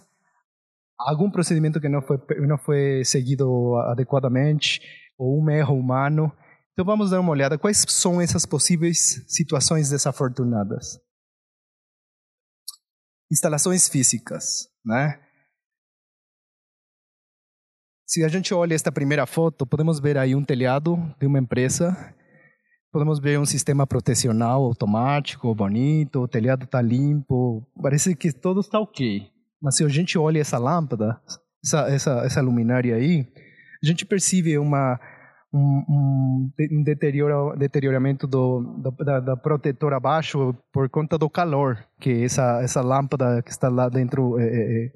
algum 0.97 1.29
procedimento 1.29 1.79
que 1.79 1.89
não 1.89 2.01
foi, 2.01 2.17
não 2.47 2.57
foi 2.57 3.03
seguido 3.05 3.75
adequadamente, 3.91 4.81
ou 5.17 5.39
um 5.39 5.49
erro 5.49 5.75
humano. 5.75 6.31
Então 6.73 6.85
vamos 6.85 7.11
dar 7.11 7.19
uma 7.19 7.31
olhada. 7.31 7.57
Quais 7.57 7.85
são 7.87 8.19
essas 8.19 8.45
possíveis 8.45 9.23
situações 9.27 9.89
desafortunadas? 9.89 10.99
Instalações 13.31 13.87
físicas, 13.87 14.67
né? 14.83 15.19
Se 18.07 18.23
a 18.23 18.27
gente 18.27 18.53
olha 18.53 18.73
esta 18.73 18.91
primeira 18.91 19.25
foto, 19.25 19.65
podemos 19.65 19.99
ver 19.99 20.17
aí 20.17 20.35
um 20.35 20.43
telhado 20.43 20.97
de 21.19 21.25
uma 21.25 21.39
empresa. 21.39 21.95
Podemos 22.91 23.19
ver 23.19 23.39
um 23.39 23.45
sistema 23.45 23.87
protecional 23.87 24.63
automático, 24.63 25.53
bonito, 25.55 26.21
o 26.21 26.27
telhado 26.27 26.65
está 26.65 26.79
limpo, 26.79 27.67
parece 27.81 28.15
que 28.15 28.31
tudo 28.31 28.59
está 28.59 28.79
ok. 28.79 29.31
Mas 29.59 29.77
se 29.77 29.83
a 29.83 29.87
gente 29.87 30.15
olha 30.15 30.39
essa 30.39 30.59
lâmpada, 30.59 31.19
essa, 31.63 31.87
essa, 31.89 32.11
essa 32.23 32.41
luminária 32.41 32.95
aí, 32.95 33.27
a 33.83 33.87
gente 33.87 34.05
percebe 34.05 34.59
uma, 34.59 34.99
um, 35.53 36.51
um 36.71 36.83
deterioro, 36.83 37.55
deterioramento 37.55 38.25
do, 38.25 38.61
do 38.81 38.91
da, 38.91 39.19
da, 39.19 39.37
protetor 39.37 39.93
abaixo 39.93 40.53
por 40.71 40.89
conta 40.89 41.17
do 41.17 41.29
calor 41.29 41.87
que 41.99 42.23
essa, 42.23 42.61
essa 42.61 42.81
lâmpada 42.81 43.41
que 43.43 43.51
está 43.51 43.69
lá 43.69 43.87
dentro 43.87 44.39
é, 44.39 44.91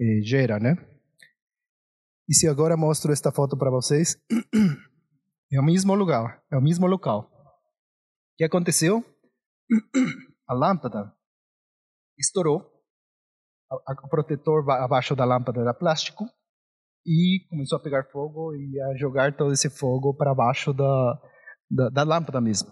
é, 0.00 0.20
gera, 0.22 0.58
né? 0.58 0.76
E 2.28 2.34
se 2.34 2.48
agora 2.48 2.76
mostro 2.76 3.12
esta 3.12 3.30
foto 3.30 3.56
para 3.56 3.70
vocês, 3.70 4.16
é 5.52 5.60
o 5.60 5.64
mesmo 5.64 5.94
lugar, 5.94 6.42
é 6.50 6.56
o 6.56 6.62
mesmo 6.62 6.86
local. 6.86 7.30
O 8.32 8.36
que 8.38 8.44
aconteceu? 8.44 9.04
A 10.48 10.54
lâmpada 10.54 11.12
estourou 12.18 12.74
o 13.70 14.08
protetor 14.08 14.68
abaixo 14.70 15.16
da 15.16 15.24
lâmpada 15.24 15.60
era 15.60 15.74
plástico 15.74 16.24
e 17.06 17.40
começou 17.50 17.76
a 17.76 17.82
pegar 17.82 18.04
fogo 18.04 18.54
e 18.54 18.80
a 18.80 18.96
jogar 18.96 19.36
todo 19.36 19.52
esse 19.52 19.68
fogo 19.68 20.14
para 20.14 20.34
baixo 20.34 20.72
da, 20.72 21.20
da, 21.70 21.88
da, 21.90 22.02
lâmpada 22.02 22.40
mesmo. 22.40 22.70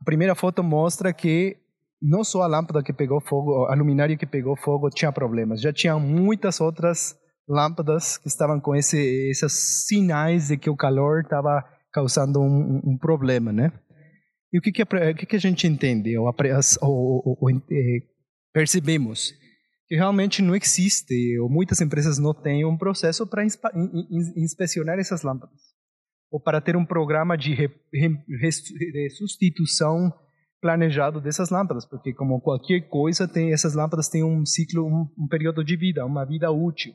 A 0.00 0.04
primeira 0.04 0.34
foto 0.34 0.62
mostra 0.62 1.12
que 1.12 1.56
não 2.02 2.24
só 2.24 2.42
a 2.42 2.46
lâmpada 2.46 2.82
que 2.82 2.92
pegou 2.92 3.20
fogo, 3.20 3.66
a 3.66 3.74
luminária 3.74 4.16
que 4.16 4.26
pegou 4.26 4.56
fogo 4.56 4.90
tinha 4.90 5.12
problemas, 5.12 5.60
já 5.60 5.72
tinha 5.72 5.98
muitas 5.98 6.60
outras 6.60 7.14
lâmpadas 7.48 8.16
que 8.16 8.28
estavam 8.28 8.60
com 8.60 8.74
esse, 8.74 8.98
esses 9.30 9.86
sinais 9.86 10.48
de 10.48 10.56
que 10.56 10.70
o 10.70 10.76
calor 10.76 11.22
estava 11.22 11.64
causando 11.92 12.40
um, 12.40 12.80
um, 12.84 12.98
problema, 12.98 13.52
né? 13.52 13.72
E 14.52 14.58
o 14.58 14.62
que 14.62 14.72
que, 14.72 14.82
o 14.82 15.14
que, 15.14 15.26
que 15.26 15.36
a 15.36 15.40
gente 15.40 15.66
entende 15.66 16.16
ou, 16.16 16.26
ou, 16.26 17.22
ou, 17.24 17.38
ou 17.40 17.50
percebemos? 18.52 19.32
Que 19.90 19.96
realmente 19.96 20.40
não 20.40 20.54
existe, 20.54 21.36
ou 21.40 21.50
muitas 21.50 21.80
empresas 21.80 22.16
não 22.16 22.32
têm 22.32 22.64
um 22.64 22.78
processo 22.78 23.26
para 23.26 23.44
inspecionar 24.36 25.00
essas 25.00 25.24
lâmpadas, 25.24 25.60
ou 26.30 26.40
para 26.40 26.60
ter 26.60 26.76
um 26.76 26.86
programa 26.86 27.36
de, 27.36 27.52
re, 27.54 27.68
de 27.92 29.10
substituição 29.10 30.12
planejado 30.60 31.20
dessas 31.20 31.50
lâmpadas, 31.50 31.84
porque 31.84 32.14
como 32.14 32.40
qualquer 32.40 32.82
coisa, 32.82 33.26
tem, 33.26 33.52
essas 33.52 33.74
lâmpadas 33.74 34.08
têm 34.08 34.22
um 34.22 34.46
ciclo, 34.46 34.86
um, 34.86 35.08
um 35.18 35.26
período 35.26 35.64
de 35.64 35.74
vida, 35.76 36.06
uma 36.06 36.24
vida 36.24 36.52
útil. 36.52 36.94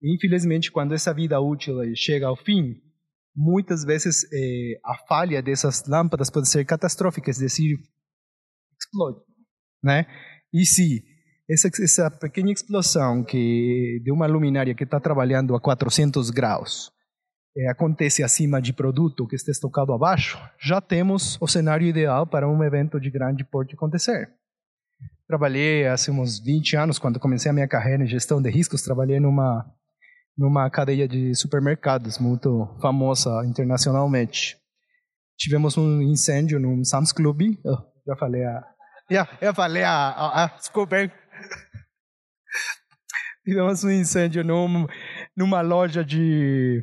E, 0.00 0.14
infelizmente, 0.14 0.72
quando 0.72 0.94
essa 0.94 1.12
vida 1.12 1.38
útil 1.40 1.76
chega 1.94 2.26
ao 2.26 2.36
fim, 2.36 2.80
muitas 3.36 3.84
vezes 3.84 4.24
eh, 4.32 4.80
a 4.82 4.96
falha 5.06 5.42
dessas 5.42 5.86
lâmpadas 5.86 6.30
pode 6.30 6.48
ser 6.48 6.64
catastrófica, 6.64 7.30
é 7.30 7.34
explode, 7.34 9.20
né? 9.82 10.06
E 10.54 10.64
se 10.64 11.11
essa, 11.48 11.68
essa 11.82 12.10
pequena 12.10 12.50
explosão 12.50 13.24
que 13.24 14.00
de 14.04 14.12
uma 14.12 14.26
luminária 14.26 14.74
que 14.74 14.84
está 14.84 15.00
trabalhando 15.00 15.54
a 15.54 15.60
400 15.60 16.30
graus 16.30 16.92
é, 17.56 17.68
acontece 17.68 18.22
acima 18.22 18.60
de 18.62 18.72
produto 18.72 19.26
que 19.26 19.36
está 19.36 19.50
estocado 19.50 19.92
abaixo, 19.92 20.38
já 20.60 20.80
temos 20.80 21.36
o 21.40 21.46
cenário 21.46 21.86
ideal 21.86 22.26
para 22.26 22.48
um 22.48 22.62
evento 22.62 22.98
de 22.98 23.10
grande 23.10 23.44
porte 23.44 23.74
acontecer. 23.74 24.30
Trabalhei 25.28 25.86
há 25.86 25.94
uns 26.10 26.40
20 26.40 26.76
anos, 26.76 26.98
quando 26.98 27.20
comecei 27.20 27.50
a 27.50 27.54
minha 27.54 27.68
carreira 27.68 28.04
em 28.04 28.06
gestão 28.06 28.40
de 28.40 28.50
riscos, 28.50 28.82
trabalhei 28.82 29.20
numa, 29.20 29.64
numa 30.36 30.68
cadeia 30.70 31.06
de 31.06 31.34
supermercados 31.34 32.18
muito 32.18 32.68
famosa 32.80 33.44
internacionalmente. 33.46 34.56
Tivemos 35.38 35.76
um 35.76 36.00
incêndio 36.02 36.58
num 36.60 36.84
Sam's 36.84 37.12
Club, 37.12 37.42
oh, 37.64 37.78
já 38.06 38.16
falei 38.16 38.44
a... 38.44 38.62
Já, 39.10 39.28
eu 39.40 39.54
falei 39.54 39.82
a, 39.82 40.08
a, 40.08 40.44
a 40.44 40.58
Tivemos 43.44 43.82
um 43.82 43.90
incêndio 43.90 44.44
num, 44.44 44.86
numa 45.36 45.60
loja 45.60 46.04
de. 46.04 46.82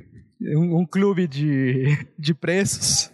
um, 0.56 0.82
um 0.82 0.86
clube 0.86 1.28
de, 1.28 1.86
de 2.18 2.34
preços. 2.34 3.12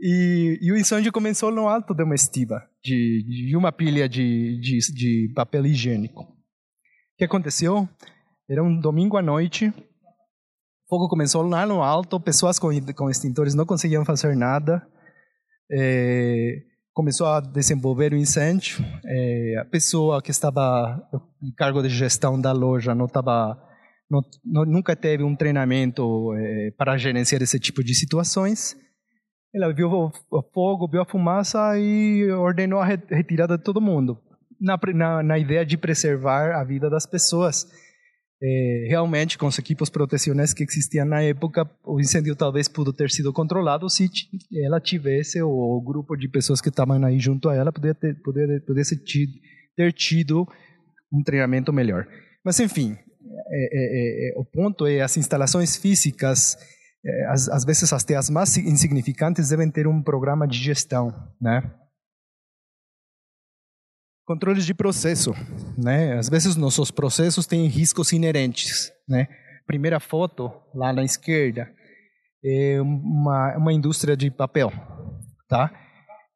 E, 0.00 0.58
e, 0.60 0.72
o 0.72 0.76
incêndio 0.76 1.12
começou 1.12 1.52
no 1.52 1.68
alto 1.68 1.94
de 1.94 2.02
uma 2.02 2.14
estiva, 2.14 2.60
de, 2.82 3.24
de 3.48 3.56
uma 3.56 3.70
pilha 3.70 4.08
de, 4.08 4.58
de, 4.60 4.78
de 4.92 5.32
papel 5.32 5.64
higiênico. 5.64 6.22
O 6.22 7.16
que 7.16 7.24
aconteceu? 7.24 7.88
Era 8.50 8.64
um 8.64 8.80
domingo 8.80 9.16
à 9.16 9.22
noite, 9.22 9.68
o 9.68 10.88
fogo 10.88 11.08
começou 11.08 11.42
lá 11.42 11.64
no 11.64 11.82
alto, 11.82 12.18
pessoas 12.18 12.58
com, 12.58 12.68
com 12.94 13.08
extintores 13.08 13.54
não 13.54 13.64
conseguiam 13.64 14.04
fazer 14.04 14.36
nada. 14.36 14.84
É, 15.70 16.56
começou 16.92 17.26
a 17.26 17.40
desenvolver 17.40 18.12
o 18.12 18.16
incêndio. 18.16 18.84
É, 19.04 19.56
a 19.60 19.64
pessoa 19.64 20.22
que 20.22 20.30
estava 20.30 21.02
em 21.42 21.52
cargo 21.52 21.82
de 21.82 21.88
gestão 21.88 22.40
da 22.40 22.52
loja 22.52 22.94
não 22.94 23.06
estava, 23.06 23.58
não, 24.10 24.20
não, 24.44 24.64
nunca 24.64 24.94
teve 24.94 25.22
um 25.22 25.34
treinamento 25.34 26.32
é, 26.34 26.70
para 26.76 26.96
gerenciar 26.96 27.42
esse 27.42 27.58
tipo 27.58 27.82
de 27.82 27.94
situações. 27.94 28.76
Ela 29.54 29.72
viu 29.72 29.90
o, 29.90 30.12
o, 30.30 30.42
fogo, 30.54 30.88
viu 30.88 31.02
a 31.02 31.08
fumaça 31.08 31.78
e 31.78 32.30
ordenou 32.32 32.80
a 32.80 32.86
retirada 32.86 33.58
de 33.58 33.64
todo 33.64 33.80
mundo, 33.80 34.18
na, 34.60 34.78
na, 34.94 35.22
na 35.22 35.38
ideia 35.38 35.64
de 35.64 35.76
preservar 35.76 36.54
a 36.54 36.64
vida 36.64 36.88
das 36.88 37.06
pessoas 37.06 37.66
é, 38.42 38.86
realmente 38.88 39.38
com 39.38 39.46
os 39.46 39.56
equipos 39.56 39.88
protecionais 39.88 40.52
que 40.52 40.64
existiam 40.64 41.06
na 41.06 41.22
época, 41.22 41.68
o 41.84 42.00
incêndio 42.00 42.34
talvez 42.34 42.66
pudesse 42.66 42.96
ter 42.96 43.10
sido 43.10 43.32
controlado 43.32 43.88
se 43.88 44.10
ela 44.64 44.80
tivesse, 44.80 45.40
ou 45.40 45.76
o 45.76 45.80
grupo 45.80 46.16
de 46.16 46.28
pessoas 46.28 46.60
que 46.60 46.68
estavam 46.68 47.04
aí 47.04 47.20
junto 47.20 47.48
a 47.48 47.54
ela 47.54 47.70
poderia 47.70 47.94
ter, 47.94 48.16
pudesse 48.66 48.96
ter 49.76 49.92
tido 49.92 50.48
um 51.12 51.22
treinamento 51.22 51.72
melhor. 51.72 52.08
Mas, 52.44 52.58
enfim, 52.58 52.96
é, 53.48 54.30
é, 54.30 54.34
o 54.36 54.44
ponto 54.44 54.86
é 54.86 55.00
as 55.02 55.16
instalações 55.16 55.76
físicas, 55.76 56.56
às, 57.28 57.48
às 57.48 57.64
vezes 57.64 57.92
até 57.92 58.16
as 58.16 58.28
mais 58.28 58.56
insignificantes, 58.56 59.50
devem 59.50 59.70
ter 59.70 59.86
um 59.86 60.02
programa 60.02 60.48
de 60.48 60.58
gestão, 60.58 61.14
né? 61.40 61.62
Controles 64.24 64.64
de 64.64 64.72
processo, 64.72 65.34
né? 65.76 66.16
Às 66.16 66.28
vezes 66.28 66.54
nossos 66.54 66.90
processos 66.90 67.46
têm 67.46 67.66
riscos 67.66 68.12
inerentes, 68.12 68.92
né? 69.08 69.26
Primeira 69.66 69.98
foto 69.98 70.52
lá 70.74 70.92
na 70.92 71.02
esquerda 71.02 71.68
é 72.44 72.80
uma 72.80 73.56
uma 73.56 73.72
indústria 73.72 74.16
de 74.16 74.30
papel, 74.30 74.72
tá? 75.48 75.72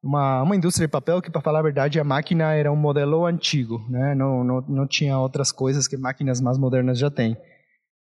Uma 0.03 0.43
uma 0.43 0.57
indústria 0.57 0.89
de 0.89 0.91
papel 0.91 1.23
que 1.23 1.31
para 1.31 1.41
falar 1.41 1.61
a 1.61 1.63
verdade 1.63 2.01
a 2.01 2.05
máquina 2.05 2.55
era 2.55 2.73
um 2.73 2.77
modelo 2.77 3.25
antigo, 3.25 3.79
né? 3.89 4.15
Não 4.17 4.43
não 4.43 4.61
não 4.63 4.87
tinha 4.87 5.17
outras 5.19 5.53
coisas 5.53 5.87
que 5.87 5.97
máquinas 5.97 6.41
mais 6.41 6.59
modernas 6.59 6.99
já 6.99 7.11
têm. 7.11 7.37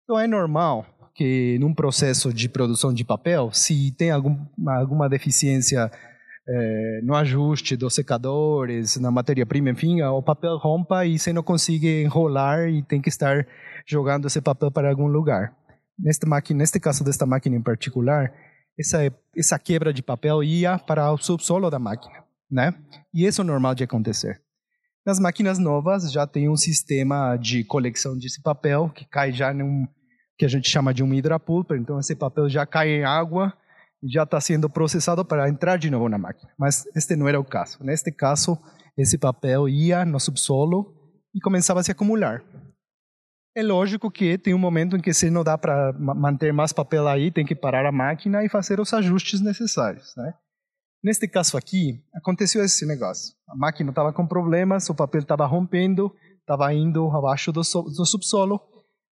Então 0.03 0.19
é 0.19 0.27
normal 0.27 0.85
que 1.15 1.57
num 1.59 1.73
processo 1.73 2.33
de 2.33 2.47
produção 2.47 2.93
de 2.93 3.03
papel, 3.03 3.51
se 3.51 3.91
tem 3.97 4.11
algum, 4.11 4.37
alguma 4.67 5.09
deficiência 5.09 5.91
é, 6.47 7.01
no 7.03 7.15
ajuste 7.15 7.75
dos 7.75 7.93
secadores, 7.93 8.97
na 8.97 9.11
matéria-prima, 9.11 9.69
enfim, 9.69 10.01
o 10.01 10.21
papel 10.21 10.57
rompa 10.57 11.05
e 11.05 11.17
você 11.17 11.31
não 11.31 11.43
consegue 11.43 12.03
enrolar 12.03 12.67
e 12.67 12.83
tem 12.83 13.01
que 13.01 13.09
estar 13.09 13.45
jogando 13.87 14.27
esse 14.27 14.41
papel 14.41 14.71
para 14.71 14.89
algum 14.89 15.07
lugar. 15.07 15.55
neste, 15.99 16.27
máquina, 16.27 16.59
neste 16.59 16.79
caso 16.79 17.03
desta 17.03 17.25
máquina 17.25 17.55
em 17.55 17.61
particular, 17.61 18.33
essa, 18.79 18.99
essa 19.35 19.59
quebra 19.59 19.93
de 19.93 20.01
papel 20.01 20.43
ia 20.43 20.79
para 20.79 21.11
o 21.11 21.17
subsolo 21.17 21.69
da 21.69 21.77
máquina, 21.77 22.23
né? 22.49 22.73
E 23.13 23.25
isso 23.25 23.41
é 23.41 23.43
normal 23.43 23.75
de 23.75 23.83
acontecer. 23.83 24.41
Nas 25.05 25.19
máquinas 25.19 25.57
novas 25.57 26.11
já 26.11 26.27
tem 26.27 26.47
um 26.47 26.55
sistema 26.55 27.35
de 27.35 27.63
coleção 27.63 28.17
desse 28.17 28.41
papel 28.41 28.89
que 28.89 29.05
cai 29.05 29.31
já 29.31 29.53
num 29.53 29.87
que 30.37 30.45
a 30.45 30.47
gente 30.47 30.67
chama 30.67 30.91
de 30.91 31.03
um 31.03 31.13
hidrapulper, 31.13 31.77
então 31.77 31.99
esse 31.99 32.15
papel 32.15 32.49
já 32.49 32.65
cai 32.65 32.89
em 32.89 33.03
água 33.03 33.53
já 34.03 34.23
está 34.23 34.41
sendo 34.41 34.69
processado 34.69 35.23
para 35.23 35.47
entrar 35.49 35.77
de 35.77 35.89
novo 35.89 36.09
na 36.09 36.17
máquina. 36.17 36.51
Mas 36.57 36.85
este 36.95 37.15
não 37.15 37.27
era 37.27 37.39
o 37.39 37.43
caso. 37.43 37.77
Neste 37.83 38.11
caso, 38.11 38.57
esse 38.97 39.17
papel 39.17 39.69
ia 39.69 40.03
no 40.05 40.19
subsolo 40.19 40.93
e 41.33 41.39
começava 41.39 41.79
a 41.79 41.83
se 41.83 41.91
acumular. 41.91 42.43
É 43.55 43.61
lógico 43.61 44.09
que 44.09 44.37
tem 44.37 44.53
um 44.53 44.59
momento 44.59 44.95
em 44.95 45.01
que 45.01 45.13
se 45.13 45.29
não 45.29 45.43
dá 45.43 45.57
para 45.57 45.91
manter 45.93 46.53
mais 46.53 46.71
papel 46.71 47.07
aí, 47.07 47.29
tem 47.31 47.45
que 47.45 47.53
parar 47.53 47.85
a 47.85 47.91
máquina 47.91 48.43
e 48.45 48.49
fazer 48.49 48.79
os 48.79 48.93
ajustes 48.93 49.41
necessários, 49.41 50.13
né? 50.15 50.33
Neste 51.03 51.27
caso 51.27 51.57
aqui, 51.57 52.01
aconteceu 52.15 52.63
esse 52.63 52.85
negócio. 52.85 53.33
A 53.49 53.55
máquina 53.55 53.89
estava 53.89 54.13
com 54.13 54.25
problemas, 54.25 54.87
o 54.89 54.95
papel 54.95 55.21
estava 55.21 55.45
rompendo, 55.45 56.15
estava 56.39 56.71
indo 56.73 57.09
abaixo 57.09 57.51
do, 57.51 57.63
so, 57.63 57.81
do, 57.81 58.05
subsolo, 58.05 58.61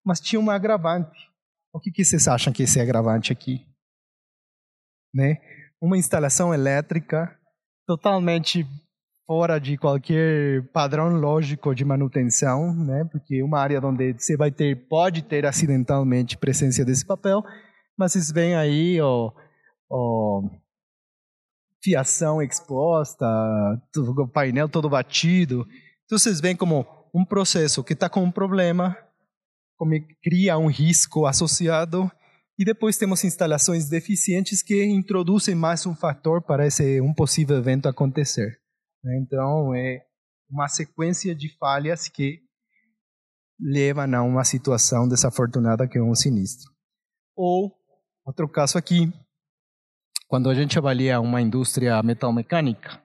mas 0.05 0.19
tinha 0.19 0.39
um 0.39 0.49
agravante. 0.49 1.19
O 1.73 1.79
que, 1.79 1.91
que 1.91 2.05
vocês 2.05 2.27
acham 2.27 2.53
que 2.53 2.63
é 2.63 2.65
esse 2.65 2.79
agravante 2.79 3.33
aqui? 3.33 3.65
Né? 5.13 5.37
Uma 5.81 5.97
instalação 5.97 6.53
elétrica 6.53 7.35
totalmente 7.85 8.65
fora 9.29 9.59
de 9.59 9.77
qualquer 9.77 10.63
padrão 10.73 11.09
lógico 11.09 11.75
de 11.75 11.85
manutenção, 11.85 12.73
né? 12.73 13.07
Porque 13.11 13.43
uma 13.43 13.59
área 13.59 13.79
onde 13.85 14.13
você 14.13 14.35
vai 14.35 14.49
ter 14.49 14.87
pode 14.87 15.21
ter 15.21 15.45
acidentalmente 15.45 16.35
presença 16.35 16.83
desse 16.83 17.05
papel, 17.05 17.43
mas 17.95 18.11
vocês 18.11 18.31
veem 18.31 18.55
aí 18.55 18.99
o, 18.99 19.31
o 19.87 20.49
fiação 21.83 22.41
exposta, 22.41 23.23
o 23.95 24.27
painel 24.27 24.67
todo 24.67 24.89
batido. 24.89 25.63
Então 26.05 26.17
vocês 26.17 26.41
veem 26.41 26.55
como 26.55 26.87
um 27.13 27.23
processo 27.23 27.83
que 27.83 27.93
está 27.93 28.09
com 28.09 28.23
um 28.23 28.31
problema, 28.31 28.97
como 29.77 29.91
cria 30.23 30.57
um 30.57 30.67
risco 30.67 31.27
associado 31.27 32.11
e 32.59 32.65
depois 32.65 32.97
temos 32.97 33.23
instalações 33.23 33.87
deficientes 33.87 34.61
que 34.61 34.83
introduzem 34.83 35.55
mais 35.55 35.85
um 35.85 35.95
fator 35.95 36.41
para 36.41 36.67
esse 36.67 36.99
um 36.99 37.13
possível 37.13 37.55
evento 37.55 37.87
acontecer. 37.87 38.59
Né? 39.01 39.17
Então, 39.23 39.73
é 39.73 40.01
uma 40.49 40.67
sequência 40.67 41.33
de 41.33 41.47
falhas 41.57 42.09
que 42.09 42.41
levam 43.57 44.13
a 44.13 44.21
uma 44.21 44.43
situação 44.43 45.07
desafortunada 45.07 45.87
que 45.87 45.97
é 45.97 46.03
um 46.03 46.13
sinistro. 46.13 46.69
Ou, 47.33 47.71
outro 48.25 48.49
caso 48.49 48.77
aqui, 48.77 49.09
quando 50.27 50.49
a 50.49 50.53
gente 50.53 50.77
avalia 50.77 51.21
uma 51.21 51.41
indústria 51.41 52.03
metalmecânica 52.03 53.01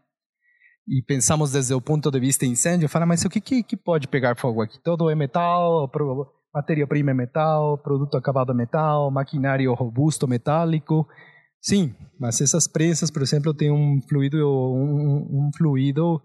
e 0.89 1.01
pensamos 1.01 1.53
desde 1.53 1.75
o 1.75 1.81
ponto 1.81 2.11
de 2.11 2.19
vista 2.19 2.45
incêndio, 2.45 2.89
fala, 2.89 3.07
mas 3.07 3.25
o 3.25 3.31
que, 3.31 3.41
que, 3.41 3.63
que 3.63 3.77
pode 3.77 4.09
pegar 4.09 4.37
fogo 4.37 4.63
aqui? 4.63 4.83
Todo 4.83 5.09
é 5.09 5.15
metal, 5.15 5.89
matéria-prima 6.55 7.11
é 7.11 7.15
metal, 7.15 7.79
produto 7.79 8.17
acabado 8.17 8.53
é 8.53 8.55
metal, 8.55 9.11
maquinário 9.11 9.73
robusto 9.75 10.29
metálico. 10.29 11.07
Sim, 11.61 11.95
mas 12.21 12.41
essas 12.41 12.69
prensas, 12.69 13.11
por 13.11 13.23
exemplo, 13.23 13.55
têm 13.55 13.71
um 13.71 14.01
fluido, 14.09 14.39
um, 14.39 15.47
um 15.47 15.51
fluido 15.57 16.23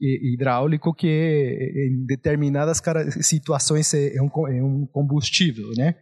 hidráulico 0.00 0.94
que 0.94 1.08
em 1.08 2.06
determinadas 2.06 2.80
situações 3.22 3.92
é 3.94 4.20
um, 4.20 4.48
é 4.48 4.62
um 4.62 4.86
combustível, 4.86 5.70
né? 5.76 5.94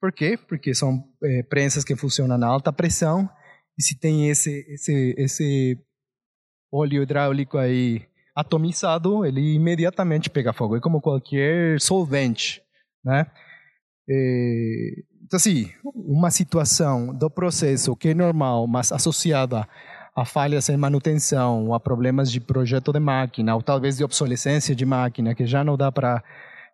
Por 0.00 0.12
quê? 0.12 0.36
Porque 0.36 0.74
são 0.74 1.04
é, 1.22 1.42
prensas 1.42 1.84
que 1.84 1.96
funcionam 1.96 2.36
na 2.36 2.46
alta 2.46 2.72
pressão 2.72 3.28
e 3.78 3.82
se 3.82 3.98
tem 3.98 4.28
esse 4.28 4.64
esse 4.68 5.14
esse 5.16 5.78
óleo 6.72 7.02
hidráulico 7.02 7.56
aí 7.56 8.02
atomizado, 8.34 9.24
ele 9.24 9.54
imediatamente 9.54 10.28
pega 10.28 10.52
fogo. 10.52 10.76
É 10.76 10.80
como 10.80 11.00
qualquer 11.00 11.80
solvente, 11.80 12.60
né? 13.04 13.26
É, 14.08 14.90
então, 15.24 15.36
assim, 15.36 15.70
uma 15.84 16.30
situação 16.30 17.14
do 17.14 17.30
processo 17.30 17.96
que 17.96 18.08
é 18.08 18.14
normal, 18.14 18.66
mas 18.66 18.92
associada 18.92 19.66
a 20.16 20.24
falhas 20.24 20.68
em 20.68 20.76
manutenção, 20.76 21.74
a 21.74 21.80
problemas 21.80 22.30
de 22.30 22.40
projeto 22.40 22.92
de 22.92 23.00
máquina, 23.00 23.54
ou 23.54 23.62
talvez 23.62 23.96
de 23.96 24.04
obsolescência 24.04 24.74
de 24.74 24.84
máquina, 24.84 25.34
que 25.34 25.44
já 25.44 25.64
não 25.64 25.76
dá 25.76 25.90
para 25.90 26.22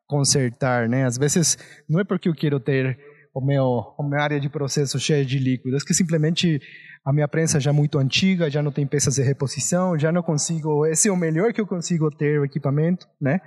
consertar, 0.07 0.89
né? 0.89 1.07
Às 1.07 1.17
vezes, 1.17 1.57
não 1.89 2.01
é 2.01 2.05
porque 2.05 2.29
eu 2.29 2.35
quero 2.35 2.61
ter 2.61 2.99
o 3.33 3.41
meu, 3.41 3.95
a 3.99 4.03
minha 4.03 4.21
área 4.21 4.41
de 4.41 4.49
processo 4.49 4.99
cheia 4.99 5.25
de 5.25 5.39
líquidos, 5.39 5.85
que 5.85 5.95
simplesmente 5.95 6.61
a 7.05 7.13
minha 7.13 7.29
prensa 7.29 7.59
já 7.59 7.71
é 7.71 7.73
muito 7.73 7.99
antiga, 7.99 8.51
já 8.51 8.63
não 8.63 8.73
tem 8.73 8.87
peças 8.87 9.15
de 9.15 9.23
reposição, 9.23 9.99
já 9.99 10.13
não 10.13 10.23
consigo, 10.23 10.85
esse 10.85 11.09
é 11.09 11.13
o 11.13 11.17
melhor 11.17 11.53
que 11.53 11.61
eu 11.61 11.67
consigo 11.67 12.11
ter 12.11 12.41
o 12.41 12.45
equipamento, 12.45 13.07
né? 13.21 13.41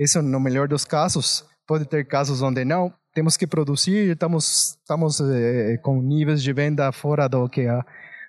É 0.00 0.22
no 0.22 0.40
melhor 0.40 0.66
dos 0.66 0.84
casos, 0.84 1.44
pode 1.68 1.84
ter 1.84 2.04
casos 2.06 2.40
onde 2.40 2.64
não, 2.64 2.92
temos 3.14 3.36
que 3.36 3.46
produzir, 3.46 4.10
estamos, 4.10 4.78
estamos 4.80 5.20
eh, 5.20 5.76
com 5.82 6.00
níveis 6.00 6.42
de 6.42 6.50
venda 6.50 6.90
fora 6.90 7.28
do 7.28 7.46
que 7.46 7.66
a 7.66 7.84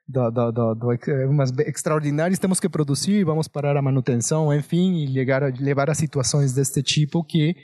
do, 0.06 0.32
do, 0.32 0.52
do, 0.52 0.75
do, 0.75 0.88
umas 1.30 1.52
extraordinárias, 1.60 2.39
temos 2.39 2.60
que 2.60 2.67
produzir, 2.67 3.23
vamos 3.23 3.47
parar 3.47 3.78
a 3.78 3.82
manutenção, 3.82 4.54
enfim, 4.54 5.06
e 5.06 5.23
levar 5.62 5.89
a 5.89 5.93
situações 5.93 6.52
deste 6.52 6.82
tipo 6.82 7.23
que, 7.23 7.56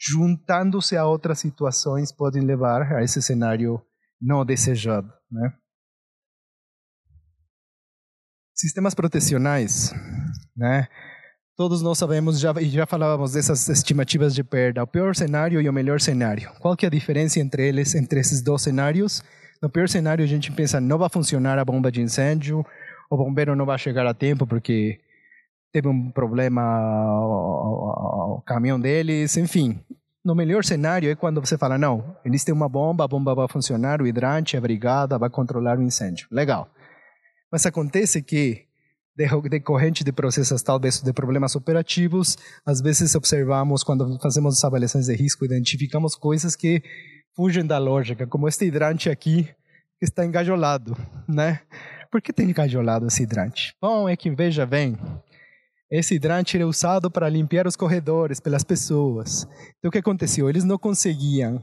juntando-se 0.00 0.96
a 0.96 1.04
outras 1.04 1.40
situações, 1.40 2.12
podem 2.12 2.42
levar 2.42 2.92
a 2.92 3.02
esse 3.02 3.20
cenário 3.20 3.82
não 4.22 4.44
desejado. 4.44 5.12
Né? 5.30 5.52
Sistemas 8.54 8.94
protecionais, 8.94 9.92
né? 10.56 10.86
Todos 11.60 11.82
nós 11.82 11.98
sabemos 11.98 12.40
já, 12.40 12.54
e 12.58 12.70
já 12.70 12.86
falávamos 12.86 13.34
dessas 13.34 13.68
estimativas 13.68 14.34
de 14.34 14.42
perda, 14.42 14.82
o 14.82 14.86
pior 14.86 15.14
cenário 15.14 15.60
e 15.60 15.68
o 15.68 15.72
melhor 15.74 16.00
cenário. 16.00 16.50
Qual 16.58 16.74
que 16.74 16.86
é 16.86 16.88
a 16.88 16.90
diferença 16.90 17.38
entre 17.38 17.68
eles, 17.68 17.94
entre 17.94 18.18
esses 18.18 18.40
dois 18.40 18.62
cenários? 18.62 19.22
No 19.60 19.68
pior 19.68 19.86
cenário, 19.86 20.24
a 20.24 20.26
gente 20.26 20.50
pensa 20.50 20.80
não 20.80 20.96
vai 20.96 21.10
funcionar 21.10 21.58
a 21.58 21.64
bomba 21.66 21.92
de 21.92 22.00
incêndio, 22.00 22.64
o 23.10 23.14
bombeiro 23.14 23.54
não 23.54 23.66
vai 23.66 23.76
chegar 23.78 24.06
a 24.06 24.14
tempo 24.14 24.46
porque 24.46 25.00
teve 25.70 25.86
um 25.86 26.10
problema 26.10 26.62
o, 27.26 28.42
caminhão 28.46 28.80
deles, 28.80 29.36
enfim. 29.36 29.78
No 30.24 30.34
melhor 30.34 30.64
cenário 30.64 31.10
é 31.10 31.14
quando 31.14 31.42
você 31.42 31.58
fala, 31.58 31.76
não, 31.76 32.16
eles 32.24 32.42
têm 32.42 32.54
uma 32.54 32.70
bomba, 32.70 33.04
a 33.04 33.08
bomba 33.08 33.34
vai 33.34 33.48
funcionar, 33.48 34.00
o 34.00 34.06
hidrante, 34.06 34.56
a 34.56 34.60
brigada 34.62 35.18
vai 35.18 35.28
controlar 35.28 35.78
o 35.78 35.82
incêndio. 35.82 36.26
Legal. 36.30 36.70
Mas 37.52 37.66
acontece 37.66 38.22
que 38.22 38.69
decorrente 39.16 40.02
de 40.02 40.12
processos 40.12 40.62
talvez 40.62 41.00
de 41.00 41.12
problemas 41.12 41.54
operativos, 41.54 42.36
às 42.64 42.80
vezes 42.80 43.14
observamos 43.14 43.82
quando 43.82 44.18
fazemos 44.20 44.62
avaliações 44.64 45.06
de 45.06 45.14
risco, 45.14 45.44
identificamos 45.44 46.14
coisas 46.14 46.56
que 46.56 46.82
fugem 47.34 47.64
da 47.66 47.78
lógica, 47.78 48.26
como 48.26 48.48
este 48.48 48.64
hidrante 48.64 49.10
aqui 49.10 49.44
que 49.98 50.04
está 50.04 50.24
engajolado, 50.24 50.96
né? 51.28 51.60
Por 52.10 52.20
que 52.20 52.32
tem 52.32 52.50
engajolado 52.50 53.06
esse 53.06 53.22
hidrante? 53.22 53.74
Bom, 53.80 54.08
é 54.08 54.16
que 54.16 54.30
veja 54.30 54.66
bem, 54.66 54.98
esse 55.90 56.14
hidrante 56.14 56.58
é 56.58 56.64
usado 56.64 57.10
para 57.10 57.28
limpar 57.28 57.66
os 57.66 57.76
corredores 57.76 58.40
pelas 58.40 58.64
pessoas. 58.64 59.46
Então 59.78 59.88
o 59.88 59.92
que 59.92 59.98
aconteceu? 59.98 60.48
Eles 60.48 60.64
não 60.64 60.78
conseguiam 60.78 61.62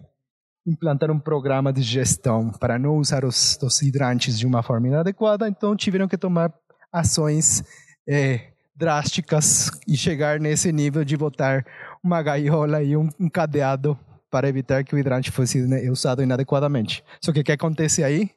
implantar 0.65 1.09
um 1.09 1.19
programa 1.19 1.71
de 1.71 1.81
gestão 1.81 2.51
para 2.51 2.77
não 2.77 2.97
usar 2.97 3.23
os, 3.23 3.57
os 3.61 3.81
hidrantes 3.81 4.37
de 4.37 4.45
uma 4.45 4.61
forma 4.61 4.87
inadequada, 4.87 5.47
então 5.47 5.75
tiveram 5.75 6.07
que 6.07 6.17
tomar 6.17 6.53
ações 6.91 7.63
é, 8.07 8.51
drásticas 8.75 9.71
e 9.87 9.97
chegar 9.97 10.39
nesse 10.39 10.71
nível 10.71 11.03
de 11.03 11.17
botar 11.17 11.65
uma 12.03 12.21
gaiola 12.21 12.83
e 12.83 12.95
um, 12.95 13.09
um 13.19 13.29
cadeado 13.29 13.97
para 14.29 14.47
evitar 14.47 14.83
que 14.83 14.93
o 14.93 14.99
hidrante 14.99 15.31
fosse 15.31 15.61
né, 15.61 15.89
usado 15.89 16.21
inadequadamente. 16.21 17.03
Só 17.23 17.31
que 17.31 17.39
o 17.39 17.43
que 17.43 17.51
acontece 17.51 18.03
aí? 18.03 18.29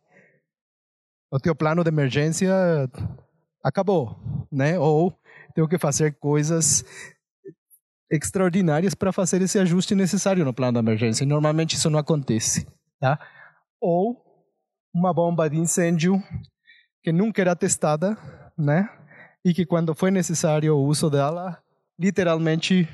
O 1.30 1.38
teu 1.38 1.54
plano 1.54 1.84
de 1.84 1.88
emergência 1.88 2.50
acabou, 3.62 4.18
né? 4.50 4.78
Ou 4.78 5.14
tenho 5.54 5.68
que 5.68 5.78
fazer 5.78 6.14
coisas 6.14 6.84
extraordinárias 8.10 8.94
para 8.94 9.12
fazer 9.12 9.40
esse 9.42 9.58
ajuste 9.58 9.94
necessário 9.94 10.44
no 10.44 10.52
plano 10.52 10.72
de 10.72 10.78
emergência. 10.78 11.24
Normalmente 11.24 11.76
isso 11.76 11.88
não 11.88 11.98
acontece, 11.98 12.66
tá? 12.98 13.18
Ou 13.80 14.20
uma 14.92 15.14
bomba 15.14 15.48
de 15.48 15.56
incêndio 15.56 16.20
que 17.02 17.12
nunca 17.12 17.40
era 17.40 17.54
testada, 17.54 18.16
né? 18.60 18.88
E 19.44 19.54
que 19.54 19.64
quando 19.64 19.94
foi 19.94 20.10
necessário 20.10 20.76
o 20.76 20.84
uso 20.84 21.08
dela, 21.08 21.62
literalmente 21.98 22.88